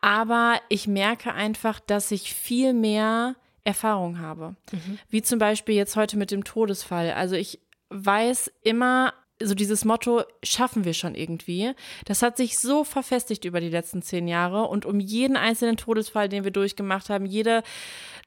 Aber 0.00 0.60
ich 0.68 0.86
merke 0.86 1.32
einfach, 1.32 1.80
dass 1.80 2.10
ich 2.10 2.32
viel 2.32 2.72
mehr 2.72 3.36
Erfahrung 3.64 4.20
habe. 4.20 4.54
Mhm. 4.72 4.98
Wie 5.08 5.22
zum 5.22 5.38
Beispiel 5.38 5.74
jetzt 5.74 5.96
heute 5.96 6.16
mit 6.16 6.30
dem 6.30 6.44
Todesfall. 6.44 7.12
Also 7.12 7.34
ich 7.34 7.60
weiß 7.90 8.52
immer, 8.62 9.12
so 9.44 9.54
dieses 9.54 9.84
Motto, 9.84 10.22
schaffen 10.42 10.84
wir 10.84 10.94
schon 10.94 11.14
irgendwie, 11.14 11.72
das 12.06 12.22
hat 12.22 12.36
sich 12.36 12.58
so 12.58 12.84
verfestigt 12.84 13.44
über 13.44 13.60
die 13.60 13.68
letzten 13.68 14.02
zehn 14.02 14.28
Jahre 14.28 14.64
und 14.64 14.86
um 14.86 15.00
jeden 15.00 15.36
einzelnen 15.36 15.76
Todesfall, 15.76 16.28
den 16.28 16.44
wir 16.44 16.50
durchgemacht 16.50 17.10
haben, 17.10 17.26
jede 17.26 17.62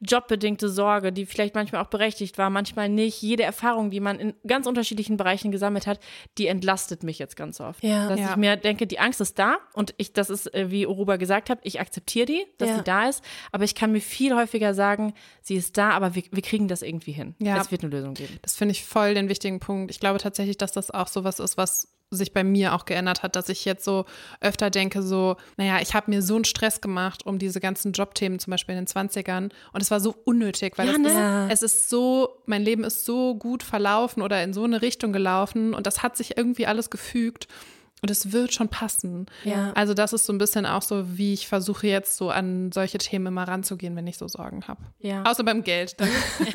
jobbedingte 0.01 0.70
Sorge, 0.70 1.11
die 1.11 1.26
vielleicht 1.26 1.55
manchmal 1.55 1.84
auch 1.84 1.88
berechtigt 1.88 2.38
war, 2.38 2.49
manchmal 2.49 2.89
nicht, 2.89 3.22
jede 3.22 3.43
Erfahrung, 3.43 3.89
die 3.89 3.99
man 3.99 4.20
in 4.20 4.34
ganz 4.45 4.68
unterschiedlichen 4.68 5.18
Bereichen 5.18 5.51
gesammelt 5.51 5.88
hat, 5.88 5.99
die 6.38 6.47
entlastet 6.47 7.03
mich 7.03 7.20
jetzt 7.20 7.36
ganz 7.36 7.59
oft. 7.59 7.84
Ja, 7.84 8.07
dass 8.07 8.20
ja. 8.20 8.32
ich 8.32 8.36
mir 8.36 8.55
denke, 8.57 8.86
die 8.86 8.99
Angst 8.99 9.22
ist 9.22 9.39
da 9.39 9.57
und 9.74 9.93
ich, 9.97 10.13
das 10.13 10.30
ist, 10.30 10.53
äh, 10.53 10.70
wie 10.70 10.86
Uruba 10.86 11.18
gesagt 11.18 11.49
hat, 11.49 11.59
ich 11.63 11.80
akzeptiere 11.80 12.26
die, 12.26 12.45
dass 12.57 12.70
ja. 12.70 12.76
sie 12.78 12.84
da 12.84 13.09
ist, 13.09 13.24
aber 13.51 13.63
ich 13.63 13.76
kann 13.76 13.91
mir 13.91 14.01
viel 14.01 14.36
häufiger 14.36 14.74
sagen, 14.74 15.13
sie 15.41 15.55
ist 15.55 15.78
da, 15.78 15.91
aber 15.91 16.15
wir, 16.15 16.24
wir 16.32 16.43
kriegen 16.43 16.68
das 16.68 16.82
irgendwie 16.82 17.11
hin. 17.11 17.36
Ja. 17.39 17.59
Es 17.59 17.72
wird 17.72 17.84
eine 17.84 17.91
Lösung 17.91 18.13
geben. 18.13 18.38
Das 18.41 18.55
finde 18.55 18.74
ich 18.74 18.86
voll 18.86 19.13
den 19.13 19.30
wichtigen 19.30 19.59
Punkt. 19.59 19.91
Ich 19.91 19.99
glaube 19.99 20.20
tatsächlich, 20.20 20.57
dass 20.57 20.72
das 20.72 20.91
auch 20.91 21.07
sowas 21.08 21.39
ist, 21.39 21.58
was 21.58 21.88
sich 22.10 22.34
bei 22.34 22.43
mir 22.43 22.74
auch 22.74 22.86
geändert 22.86 23.22
hat, 23.22 23.36
dass 23.36 23.49
ich 23.49 23.66
jetzt 23.66 23.84
so 23.84 24.05
öfter 24.39 24.70
denke, 24.70 25.01
so, 25.01 25.36
naja, 25.58 25.80
ich 25.82 25.93
habe 25.93 26.10
mir 26.10 26.22
so 26.22 26.36
einen 26.36 26.45
Stress 26.45 26.80
gemacht 26.80 27.26
um 27.26 27.38
diese 27.38 27.60
ganzen 27.60 27.91
Jobthemen, 27.91 28.39
zum 28.39 28.51
Beispiel 28.51 28.76
in 28.76 28.86
den 28.86 28.88
20ern. 28.88 29.51
Und 29.74 29.82
es 29.82 29.91
war 29.91 29.99
so 29.99 30.16
unnötig, 30.24 30.78
weil 30.78 30.88
ja, 30.88 30.97
ne? 30.97 31.47
ist, 31.49 31.64
es 31.64 31.74
ist 31.74 31.89
so, 31.89 32.41
mein 32.45 32.62
Leben 32.62 32.84
ist 32.84 33.03
so 33.03 33.36
gut 33.36 33.62
verlaufen 33.62 34.22
oder 34.22 34.41
in 34.41 34.53
so 34.53 34.64
eine 34.64 34.82
Richtung 34.82 35.12
gelaufen 35.12 35.74
und 35.74 35.86
das 35.86 36.01
hat 36.01 36.16
sich 36.16 36.38
irgendwie 36.38 36.66
alles 36.66 36.89
gefügt. 36.89 37.47
Und 38.04 38.12
es 38.12 38.32
wird 38.32 38.54
schon 38.54 38.70
passen. 38.70 39.26
Ja. 39.43 39.72
Also 39.74 39.95
das 39.95 40.14
ist 40.14 40.28
so 40.28 40.34
ein 40.34 40.38
bisschen 40.38 40.68
auch 40.68 40.84
so, 40.84 41.18
wie 41.18 41.34
ich 41.34 41.48
versuche 41.48 41.88
jetzt 41.88 42.16
so 42.16 42.30
an 42.30 42.72
solche 42.72 43.00
Themen 43.00 43.28
immer 43.28 43.48
ranzugehen, 43.48 43.95
wenn 43.95 44.06
ich 44.06 44.18
so 44.18 44.28
Sorgen 44.28 44.68
habe. 44.68 44.82
Ja. 45.00 45.24
Außer 45.24 45.43
beim 45.43 45.64
Geld. 45.64 45.95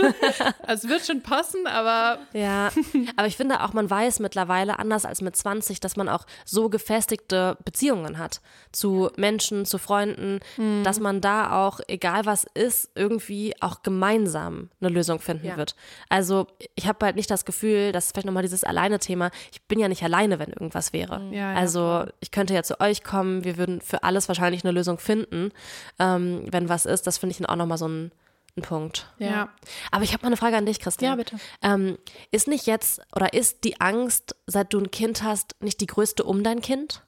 es 0.68 0.88
wird 0.88 1.05
schon 1.05 1.22
passen, 1.22 1.66
aber. 1.66 2.20
Ja, 2.32 2.70
aber 3.16 3.26
ich 3.26 3.36
finde 3.36 3.62
auch, 3.62 3.72
man 3.72 3.90
weiß 3.90 4.20
mittlerweile, 4.20 4.78
anders 4.78 5.05
als 5.05 5.20
mit 5.20 5.34
20, 5.34 5.80
dass 5.80 5.97
man 5.97 6.09
auch 6.09 6.26
so 6.45 6.68
gefestigte 6.68 7.57
Beziehungen 7.64 8.18
hat 8.18 8.40
zu 8.70 9.11
Menschen, 9.16 9.66
zu 9.66 9.78
Freunden, 9.78 10.38
mhm. 10.57 10.84
dass 10.84 11.01
man 11.01 11.20
da 11.20 11.66
auch, 11.66 11.80
egal 11.88 12.24
was 12.24 12.47
ist, 12.55 12.93
irgendwie 12.95 13.55
auch 13.61 13.82
gemeinsam 13.82 14.70
eine 14.80 14.90
Lösung 14.90 15.18
finden 15.18 15.47
ja. 15.47 15.57
wird. 15.57 15.74
Also 16.09 16.47
ich 16.76 16.86
habe 16.86 17.05
halt 17.05 17.16
nicht 17.16 17.30
das 17.30 17.45
Gefühl, 17.45 17.90
das 17.90 18.07
ist 18.07 18.12
vielleicht 18.12 18.26
nochmal 18.26 18.45
dieses 18.45 18.62
Alleine-Thema, 18.62 19.32
ich 19.51 19.61
bin 19.62 19.80
ja 19.80 19.88
nicht 19.88 20.05
alleine, 20.05 20.38
wenn 20.38 20.51
irgendwas 20.51 20.93
wäre. 20.93 21.18
Mhm. 21.18 21.32
Ja, 21.33 21.53
ja, 21.53 21.59
also 21.59 22.05
ich 22.20 22.30
könnte 22.30 22.55
ja 22.55 22.62
zu 22.62 22.80
euch 22.80 23.03
kommen, 23.03 23.45
wir 23.45 23.57
würden 23.57 23.80
für 23.80 24.03
alles 24.05 24.28
wahrscheinlich 24.28 24.64
eine 24.64 24.72
Lösung 24.72 24.99
finden, 24.99 25.51
ähm, 25.99 26.45
wenn 26.51 26.68
was 26.68 26.87
ist. 26.87 27.07
Das 27.07 27.18
finde 27.18 27.35
ich 27.35 27.49
auch 27.49 27.57
nochmal 27.57 27.78
so 27.78 27.89
ein, 27.89 28.12
ein 28.57 28.62
Punkt. 28.62 29.07
Ja. 29.18 29.49
Aber 29.91 30.05
ich 30.05 30.12
habe 30.12 30.22
mal 30.22 30.28
eine 30.28 30.37
Frage 30.37 30.57
an 30.57 30.66
dich, 30.66 30.80
Christian. 30.80 31.12
Ja, 31.12 31.16
bitte. 31.16 31.37
Ähm, 31.62 31.99
ist 32.30 32.49
nicht 32.49 32.66
jetzt 32.66 33.01
oder 33.14 33.33
ist 33.33 33.64
die 33.64 33.80
Angst, 33.80 34.37
seit 34.47 34.72
du 34.72 34.78
ein 34.78 34.91
Kind 34.91 35.22
hast, 35.22 35.57
nicht 35.61 35.80
die 35.80 35.87
größte 35.87 36.24
um 36.24 36.45
dein 36.45 36.61
Kind? 36.61 37.03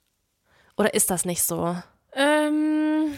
Oder 0.77 0.95
ist 0.95 1.11
das 1.11 1.25
nicht 1.25 1.43
so? 1.43 1.77
Ähm, 2.17 3.15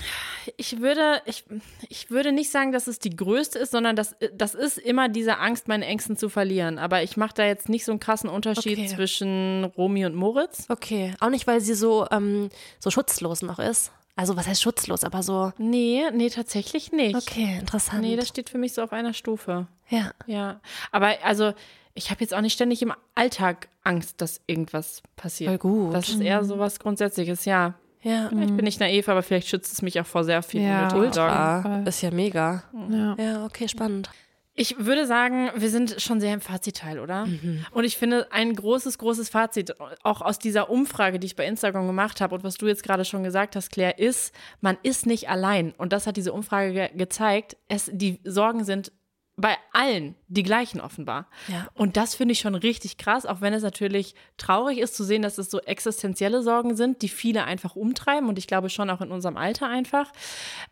ich 0.57 0.81
würde, 0.81 1.21
ich, 1.27 1.45
ich 1.89 2.11
würde 2.11 2.33
nicht 2.33 2.51
sagen, 2.51 2.73
dass 2.73 2.87
es 2.87 2.99
die 2.99 3.11
größte 3.15 3.59
ist, 3.59 3.73
sondern 3.73 3.97
das, 3.97 4.15
das 4.33 4.55
ist 4.55 4.79
immer 4.79 5.09
diese 5.09 5.39
Angst, 5.39 5.69
meine 5.69 5.85
Ängsten 5.87 6.17
zu 6.17 6.29
verlieren. 6.29 6.79
Aber 6.79 7.03
ich 7.03 7.17
mache 7.17 7.35
da 7.35 7.45
jetzt 7.45 7.69
nicht 7.69 7.85
so 7.85 7.93
einen 7.93 8.01
krassen 8.01 8.31
Unterschied 8.31 8.79
Okay. 8.79 8.87
zwischen 8.87 9.65
Romy 9.77 10.07
und 10.07 10.15
Moritz. 10.15 10.67
Okay. 10.69 11.15
Auch 11.21 11.31
nicht, 11.31 11.47
weil 11.47 11.61
sie 11.61 11.75
so, 11.75 12.07
ähm, 12.11 12.49
so 12.79 12.91
schutzlos 12.91 13.43
noch 13.43 13.59
ist. 13.59 13.93
Also 14.19 14.35
was 14.37 14.47
heißt 14.47 14.63
schutzlos, 14.63 15.05
aber 15.05 15.23
so. 15.23 15.53
Nee, 15.59 16.05
nee, 16.15 16.31
tatsächlich 16.31 16.91
nicht. 16.91 17.17
Okay, 17.17 17.59
interessant. 17.61 18.01
Nee, 18.01 18.17
das 18.17 18.29
steht 18.29 18.49
für 18.49 18.57
mich 18.57 18.73
so 18.73 18.83
auf 18.83 18.93
einer 18.93 19.13
Stufe. 19.13 19.67
ja. 19.91 20.13
Ja. 20.27 20.61
Aber 20.91 21.17
also, 21.23 21.53
ich 21.93 22.11
habe 22.11 22.21
jetzt 22.23 22.33
auch 22.33 22.41
nicht 22.41 22.55
ständig 22.55 22.81
im 22.83 22.93
Alltag 23.15 23.69
Angst, 23.85 24.21
dass 24.23 24.41
irgendwas 24.47 25.03
passiert. 25.17 25.51
Voll 25.51 25.59
gut. 25.59 25.95
Das 25.95 26.09
ist 26.09 26.21
eher 26.21 26.45
so 26.45 26.59
was 26.59 26.79
Grundsätzliches, 26.79 27.45
ja. 27.45 27.75
Ja. 28.07 28.31
Ich 28.31 28.53
bin 28.53 28.65
nicht 28.65 28.79
naiv, 28.79 29.09
aber 29.09 29.23
vielleicht 29.23 29.49
schützt 29.49 29.73
es 29.73 29.83
mich 29.83 30.01
auch 30.01 30.07
vor 30.07 30.23
sehr 30.23 30.41
vielen 30.43 30.65
Ja. 30.65 30.89
Ah, 31.17 31.63
Voll. 31.63 31.89
ist 31.89 32.03
ja 32.03 32.13
mega. 32.13 32.63
Ja. 32.89 33.17
Ja, 33.19 33.45
okay, 33.45 33.69
spannend. 33.69 34.11
Ich 34.55 34.77
würde 34.79 35.07
sagen, 35.07 35.51
wir 35.57 35.69
sind 35.69 36.01
schon 36.01 36.19
sehr 36.19 36.33
im 36.33 36.41
Fazitteil, 36.41 36.99
oder? 36.99 37.27
Und 37.73 37.85
ich 37.85 37.99
finde, 37.99 38.33
ein 38.33 38.55
großes, 38.55 38.97
großes 38.97 39.29
Fazit, 39.29 39.75
auch 40.03 40.23
aus 40.23 40.39
dieser 40.39 40.71
Umfrage, 40.71 41.19
die 41.19 41.27
ich 41.27 41.37
bei 41.37 41.45
Instagram 41.45 41.87
gemacht 41.87 42.21
habe 42.23 42.35
und 42.37 42.43
was 42.45 42.55
du 42.57 42.67
jetzt 42.67 42.83
gerade 42.83 43.05
schon 43.05 43.23
gesagt 43.23 43.55
hast, 43.55 43.71
Claire, 43.71 43.99
ist, 43.99 44.33
man 44.63 44.79
ist 44.83 45.05
nicht 45.05 45.29
allein. 45.29 45.75
Und 45.77 45.93
das 45.93 46.07
hat 46.07 46.17
diese 46.17 46.33
Umfrage 46.33 46.73
ge 46.73 46.89
gezeigt. 46.95 47.57
Es, 47.69 47.91
die 47.93 48.21
Sorgen 48.25 48.65
sind 48.65 48.93
bei 49.37 49.57
allen 49.73 50.15
die 50.29 50.43
gleichen 50.43 50.81
offenbar. 50.81 51.29
Ja. 51.49 51.69
Und 51.75 51.99
das 51.99 52.15
finde 52.15 52.33
ich 52.33 52.39
schon 52.41 52.55
richtig 52.55 52.97
krass, 52.97 53.27
auch 53.27 53.43
wenn 53.43 53.53
es 53.53 53.63
natürlich 53.63 54.15
traurig 54.39 54.79
ist 54.79 54.97
zu 54.97 55.05
sehen, 55.05 55.21
dass 55.21 55.37
es 55.37 55.51
so 55.51 55.61
existenzielle 55.61 56.43
Sorgen 56.43 56.75
sind, 56.75 57.03
die 57.03 57.11
viele 57.11 57.45
einfach 57.45 57.77
umtreiben 57.77 58.29
und 58.31 58.39
ich 58.39 58.47
glaube 58.47 58.71
schon 58.71 58.89
auch 58.89 59.03
in 59.03 59.11
unserem 59.11 59.37
Alter 59.37 59.69
einfach. 59.69 60.11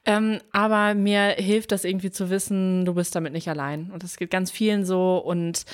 Ähm, 0.07 0.41
aber 0.51 0.95
mir 0.95 1.35
hilft 1.37 1.73
das 1.73 1.85
irgendwie 1.85 2.11
zu 2.11 2.31
wissen, 2.31 2.87
du 2.87 2.95
bist 2.95 3.15
damit 3.15 3.35
nicht 3.35 3.49
allein. 3.49 3.91
Und 3.91 4.03
das 4.03 4.17
geht 4.17 4.31
ganz 4.31 4.51
vielen 4.51 4.87
so. 4.87 5.19
Und 5.19 5.65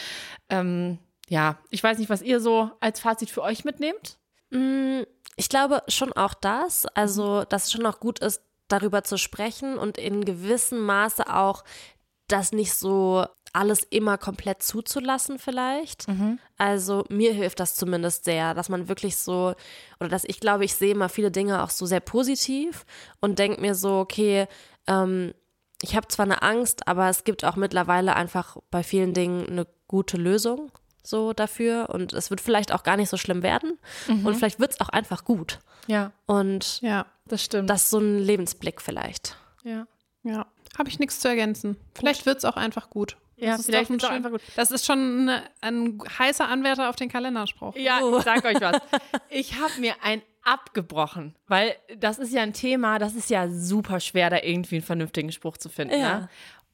ähm, 0.49 0.99
ja, 1.29 1.59
ich 1.71 1.83
weiß 1.83 1.99
nicht, 1.99 2.11
was 2.11 2.23
ihr 2.23 2.41
so 2.41 2.73
als 2.81 2.99
Fazit 2.99 3.31
für 3.31 3.43
euch 3.43 3.65
mitnehmt. 3.65 4.19
Mm, 4.51 5.03
Ich 5.37 5.49
glaube 5.49 5.85
schon 5.87 6.13
auch 6.13 6.35
das, 6.35 6.87
also 6.87 7.45
dass 7.45 7.67
es 7.67 7.73
schon 7.73 7.87
auch 7.87 8.01
gut 8.01 8.19
ist, 8.19 8.43
darüber 8.67 9.05
zu 9.05 9.17
sprechen 9.17 9.79
und 9.79 9.97
in 9.97 10.25
gewissem 10.25 10.81
Maße 10.81 11.33
auch 11.33 11.65
das 12.33 12.53
nicht 12.53 12.75
so 12.75 13.25
alles 13.53 13.83
immer 13.83 14.17
komplett 14.17 14.63
zuzulassen 14.63 15.39
vielleicht. 15.41 16.07
Also 16.57 17.05
mir 17.09 17.33
hilft 17.33 17.59
das 17.59 17.75
zumindest 17.75 18.25
sehr, 18.25 18.55
dass 18.55 18.69
man 18.69 18.89
wirklich 18.89 19.17
so, 19.17 19.55
oder 19.99 20.09
dass 20.09 20.25
ich 20.25 20.39
glaube, 20.41 20.65
ich 20.65 20.75
sehe 20.77 20.95
mal 20.95 21.09
viele 21.09 21.31
Dinge 21.33 21.63
auch 21.65 21.71
so 21.71 21.85
sehr 21.87 22.01
positiv 22.01 22.85
und 23.21 23.39
denke 23.41 23.61
mir 23.61 23.75
so, 23.75 23.99
okay, 23.99 24.47
ähm, 24.87 25.35
ich 25.83 25.97
habe 25.97 26.07
zwar 26.09 26.27
eine 26.27 26.43
Angst, 26.43 26.87
aber 26.87 27.09
es 27.09 27.25
gibt 27.25 27.45
auch 27.45 27.57
mittlerweile 27.57 28.15
einfach 28.15 28.57
bei 28.71 28.83
vielen 28.85 29.15
Dingen 29.15 29.47
eine 29.49 29.67
gute 29.89 30.17
Lösung 30.17 30.71
so 31.03 31.33
dafür 31.33 31.89
und 31.91 32.13
es 32.13 32.31
wird 32.31 32.41
vielleicht 32.43 32.73
auch 32.73 32.83
gar 32.85 32.97
nicht 32.99 33.09
so 33.09 33.17
schlimm 33.17 33.43
werden 33.43 33.79
und 34.07 34.37
vielleicht 34.37 34.61
wird 34.61 34.73
es 34.75 34.81
auch 34.81 34.91
einfach 34.91 35.25
gut. 35.25 35.59
Ja, 35.89 36.13
Und 36.27 36.81
Ja. 36.83 37.07
das 37.27 37.43
stimmt. 37.43 37.69
das 37.71 37.85
ist 37.85 37.91
so 37.91 37.99
ein 37.99 38.19
Lebensblick 38.21 38.81
vielleicht. 38.81 39.37
ja. 39.65 39.87
Ja. 40.23 40.47
Habe 40.81 40.89
ich 40.89 40.99
nichts 40.99 41.21
zu 41.21 41.29
ergänzen. 41.29 41.77
Vielleicht 41.95 42.25
wird 42.25 42.39
es 42.39 42.47
auch 42.47 42.57
einfach 42.57 42.89
gut. 42.89 43.19
Ja, 43.37 43.51
Das 43.51 43.61
ist 43.61 43.67
vielleicht 43.67 43.91
doch 43.91 43.95
ein 43.97 44.01
schön- 44.01 44.11
einfach 44.11 44.31
gut. 44.31 44.41
Das 44.57 44.71
ist 44.71 44.87
schon 44.87 44.99
eine, 45.29 45.43
ein 45.61 45.99
heißer 46.19 46.49
Anwärter 46.49 46.89
auf 46.89 46.97
den 46.97 47.11
Kalenderspruch. 47.11 47.77
Ja, 47.77 48.01
ich 48.17 48.25
sag 48.25 48.43
euch 48.47 48.59
was. 48.63 48.81
Ich 49.29 49.61
habe 49.61 49.79
mir 49.79 49.93
ein 50.03 50.23
abgebrochen, 50.43 51.37
weil 51.49 51.77
das 51.99 52.19
ist 52.19 52.33
ja 52.33 52.41
ein 52.41 52.55
Thema, 52.55 52.99
das 52.99 53.15
ist 53.15 53.29
ja 53.29 53.47
super 53.51 54.01
schwer, 54.01 54.31
da 54.31 54.39
irgendwie 54.43 54.77
einen 54.77 54.85
vernünftigen 54.85 55.33
Spruch 55.33 55.59
zu 55.59 55.69
finden. 55.69 56.01
Ja. 56.01 56.21
Ne? 56.21 56.29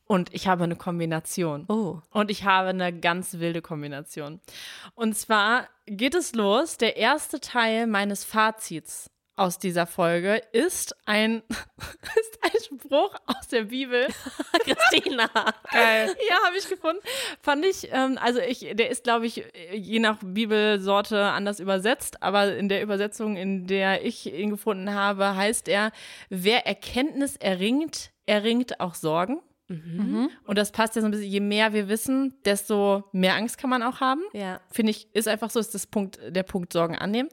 Und 0.06 0.32
ich 0.32 0.46
habe 0.46 0.62
eine 0.62 0.76
Kombination. 0.76 1.64
Oh. 1.68 1.98
Und 2.10 2.30
ich 2.30 2.44
habe 2.44 2.68
eine 2.68 2.96
ganz 2.96 3.40
wilde 3.40 3.60
Kombination. 3.60 4.38
Und 4.94 5.16
zwar 5.18 5.66
geht 5.86 6.14
es 6.14 6.32
los. 6.36 6.76
Der 6.78 6.96
erste 6.96 7.40
Teil 7.40 7.88
meines 7.88 8.24
Fazits 8.24 9.10
aus 9.36 9.58
dieser 9.58 9.86
Folge 9.86 10.42
ist 10.52 10.96
ein, 11.04 11.42
ist 11.48 12.38
ein 12.42 12.78
Spruch 12.78 13.14
aus 13.26 13.48
der 13.48 13.64
Bibel. 13.64 14.06
Christina. 14.64 15.28
Geil. 15.70 16.16
Ja, 16.28 16.36
habe 16.46 16.56
ich 16.58 16.68
gefunden. 16.68 17.00
Fand 17.42 17.64
ich, 17.64 17.88
ähm, 17.92 18.18
also 18.20 18.40
ich, 18.40 18.66
der 18.72 18.90
ist, 18.90 19.04
glaube 19.04 19.26
ich, 19.26 19.44
je 19.72 19.98
nach 19.98 20.18
Bibelsorte 20.22 21.22
anders 21.22 21.60
übersetzt, 21.60 22.22
aber 22.22 22.56
in 22.56 22.68
der 22.68 22.82
Übersetzung, 22.82 23.36
in 23.36 23.66
der 23.66 24.04
ich 24.04 24.32
ihn 24.32 24.50
gefunden 24.50 24.94
habe, 24.94 25.36
heißt 25.36 25.68
er, 25.68 25.92
wer 26.30 26.66
Erkenntnis 26.66 27.36
erringt, 27.36 28.10
erringt 28.24 28.80
auch 28.80 28.94
Sorgen. 28.94 29.40
Und 30.46 30.58
das 30.58 30.70
passt 30.70 30.94
ja 30.94 31.02
so 31.02 31.08
ein 31.08 31.10
bisschen, 31.10 31.28
je 31.28 31.40
mehr 31.40 31.72
wir 31.72 31.88
wissen, 31.88 32.34
desto 32.44 33.02
mehr 33.12 33.34
Angst 33.34 33.58
kann 33.58 33.68
man 33.68 33.82
auch 33.82 34.00
haben. 34.00 34.22
Ja. 34.32 34.60
Finde 34.70 34.90
ich, 34.90 35.12
ist 35.12 35.26
einfach 35.26 35.50
so, 35.50 35.58
ist 35.58 35.74
das 35.74 35.88
Punkt, 35.88 36.20
der 36.28 36.44
Punkt 36.44 36.72
Sorgen 36.72 36.96
annehmen. 36.96 37.28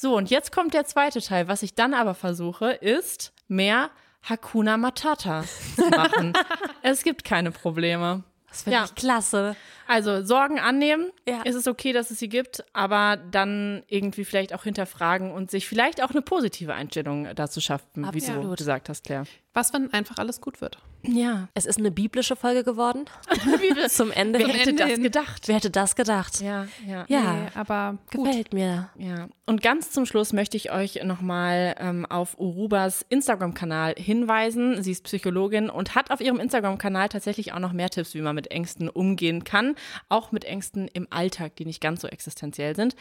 So, 0.00 0.16
und 0.16 0.30
jetzt 0.30 0.52
kommt 0.52 0.74
der 0.74 0.84
zweite 0.86 1.20
Teil. 1.20 1.48
Was 1.48 1.64
ich 1.64 1.74
dann 1.74 1.92
aber 1.92 2.14
versuche, 2.14 2.70
ist 2.70 3.32
mehr 3.48 3.90
Hakuna 4.22 4.76
Matata 4.76 5.42
zu 5.74 5.88
machen. 5.88 6.34
es 6.82 7.02
gibt 7.02 7.24
keine 7.24 7.50
Probleme. 7.50 8.22
Das 8.48 8.62
finde 8.62 8.78
Ja. 8.78 8.84
ich 8.84 8.94
klasse. 8.94 9.56
Also 9.88 10.22
Sorgen 10.22 10.60
annehmen, 10.60 11.10
Ja. 11.26 11.42
ist 11.42 11.54
es 11.56 11.66
okay, 11.66 11.92
dass 11.92 12.10
es 12.10 12.18
sie 12.18 12.28
gibt, 12.28 12.62
aber 12.74 13.16
dann 13.16 13.82
irgendwie 13.88 14.24
vielleicht 14.24 14.54
auch 14.54 14.62
hinterfragen 14.64 15.32
und 15.32 15.50
sich 15.50 15.66
vielleicht 15.66 16.02
auch 16.04 16.10
eine 16.10 16.22
positive 16.22 16.74
Einstellung 16.74 17.26
dazu 17.34 17.60
schaffen, 17.60 18.06
wie 18.12 18.20
du 18.20 18.26
Absolut. 18.26 18.58
gesagt 18.58 18.88
hast, 18.90 19.04
Claire. 19.04 19.24
Was, 19.54 19.72
wenn 19.72 19.92
einfach 19.92 20.18
alles 20.18 20.40
gut 20.40 20.60
wird? 20.60 20.78
Ja. 21.02 21.48
Es 21.54 21.66
ist 21.66 21.78
eine 21.78 21.90
biblische 21.90 22.36
Folge 22.36 22.62
geworden. 22.62 23.06
Zum 23.88 24.12
Ende. 24.12 24.38
Wer 24.38 24.48
hätte 24.48 24.70
Ende 24.70 24.82
das 24.84 24.92
hin. 24.92 25.02
gedacht? 25.02 25.48
Wer 25.48 25.56
hätte 25.56 25.70
das 25.70 25.96
gedacht? 25.96 26.40
Ja, 26.40 26.66
ja. 26.86 27.04
Ja, 27.08 27.32
Nee, 27.32 27.48
aber 27.54 27.98
gut. 28.14 28.26
gefällt 28.26 28.52
mir. 28.52 28.90
Ja, 28.98 29.28
und 29.46 29.62
ganz 29.62 29.90
zum 29.90 30.06
Schluss 30.06 30.32
möchte 30.32 30.56
ich 30.56 30.70
euch 30.70 31.02
nochmal 31.02 31.74
ähm, 31.80 32.06
auf 32.06 32.38
Urubas 32.38 33.04
Instagram-Kanal 33.08 33.94
hinweisen. 33.96 34.80
Sie 34.82 34.92
ist 34.92 35.04
Psychologin 35.04 35.70
und 35.70 35.94
hat 35.96 36.10
auf 36.10 36.20
ihrem 36.20 36.38
Instagram-Kanal 36.40 37.08
tatsächlich 37.08 37.52
auch 37.52 37.58
noch 37.58 37.72
mehr 37.72 37.90
Tipps, 37.90 38.14
wie 38.14 38.20
man 38.20 38.34
mit 38.36 38.50
Ängsten 38.50 38.88
umgehen 38.88 39.42
kann. 39.44 39.74
Auch 40.08 40.32
mit 40.32 40.44
Ängsten 40.44 40.88
im 40.88 41.06
Alltag, 41.10 41.56
die 41.56 41.64
nicht 41.64 41.80
ganz 41.80 42.00
so 42.00 42.08
existenziell 42.08 42.76
sind. 42.76 42.96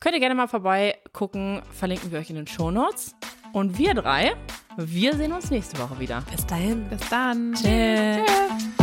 Könnt 0.00 0.14
ihr 0.14 0.20
gerne 0.20 0.34
mal 0.34 0.48
vorbeigucken, 0.48 1.62
verlinken 1.72 2.10
wir 2.10 2.18
euch 2.18 2.30
in 2.30 2.36
den 2.36 2.46
Shownotes. 2.46 3.14
Und 3.52 3.78
wir 3.78 3.94
drei, 3.94 4.34
wir 4.76 5.16
sehen 5.16 5.32
uns 5.32 5.50
nächste 5.50 5.78
Woche 5.78 5.98
wieder. 5.98 6.22
Bis 6.30 6.46
dahin. 6.46 6.88
Bis 6.88 7.08
dann. 7.08 7.52
Tschüss. 7.54 8.79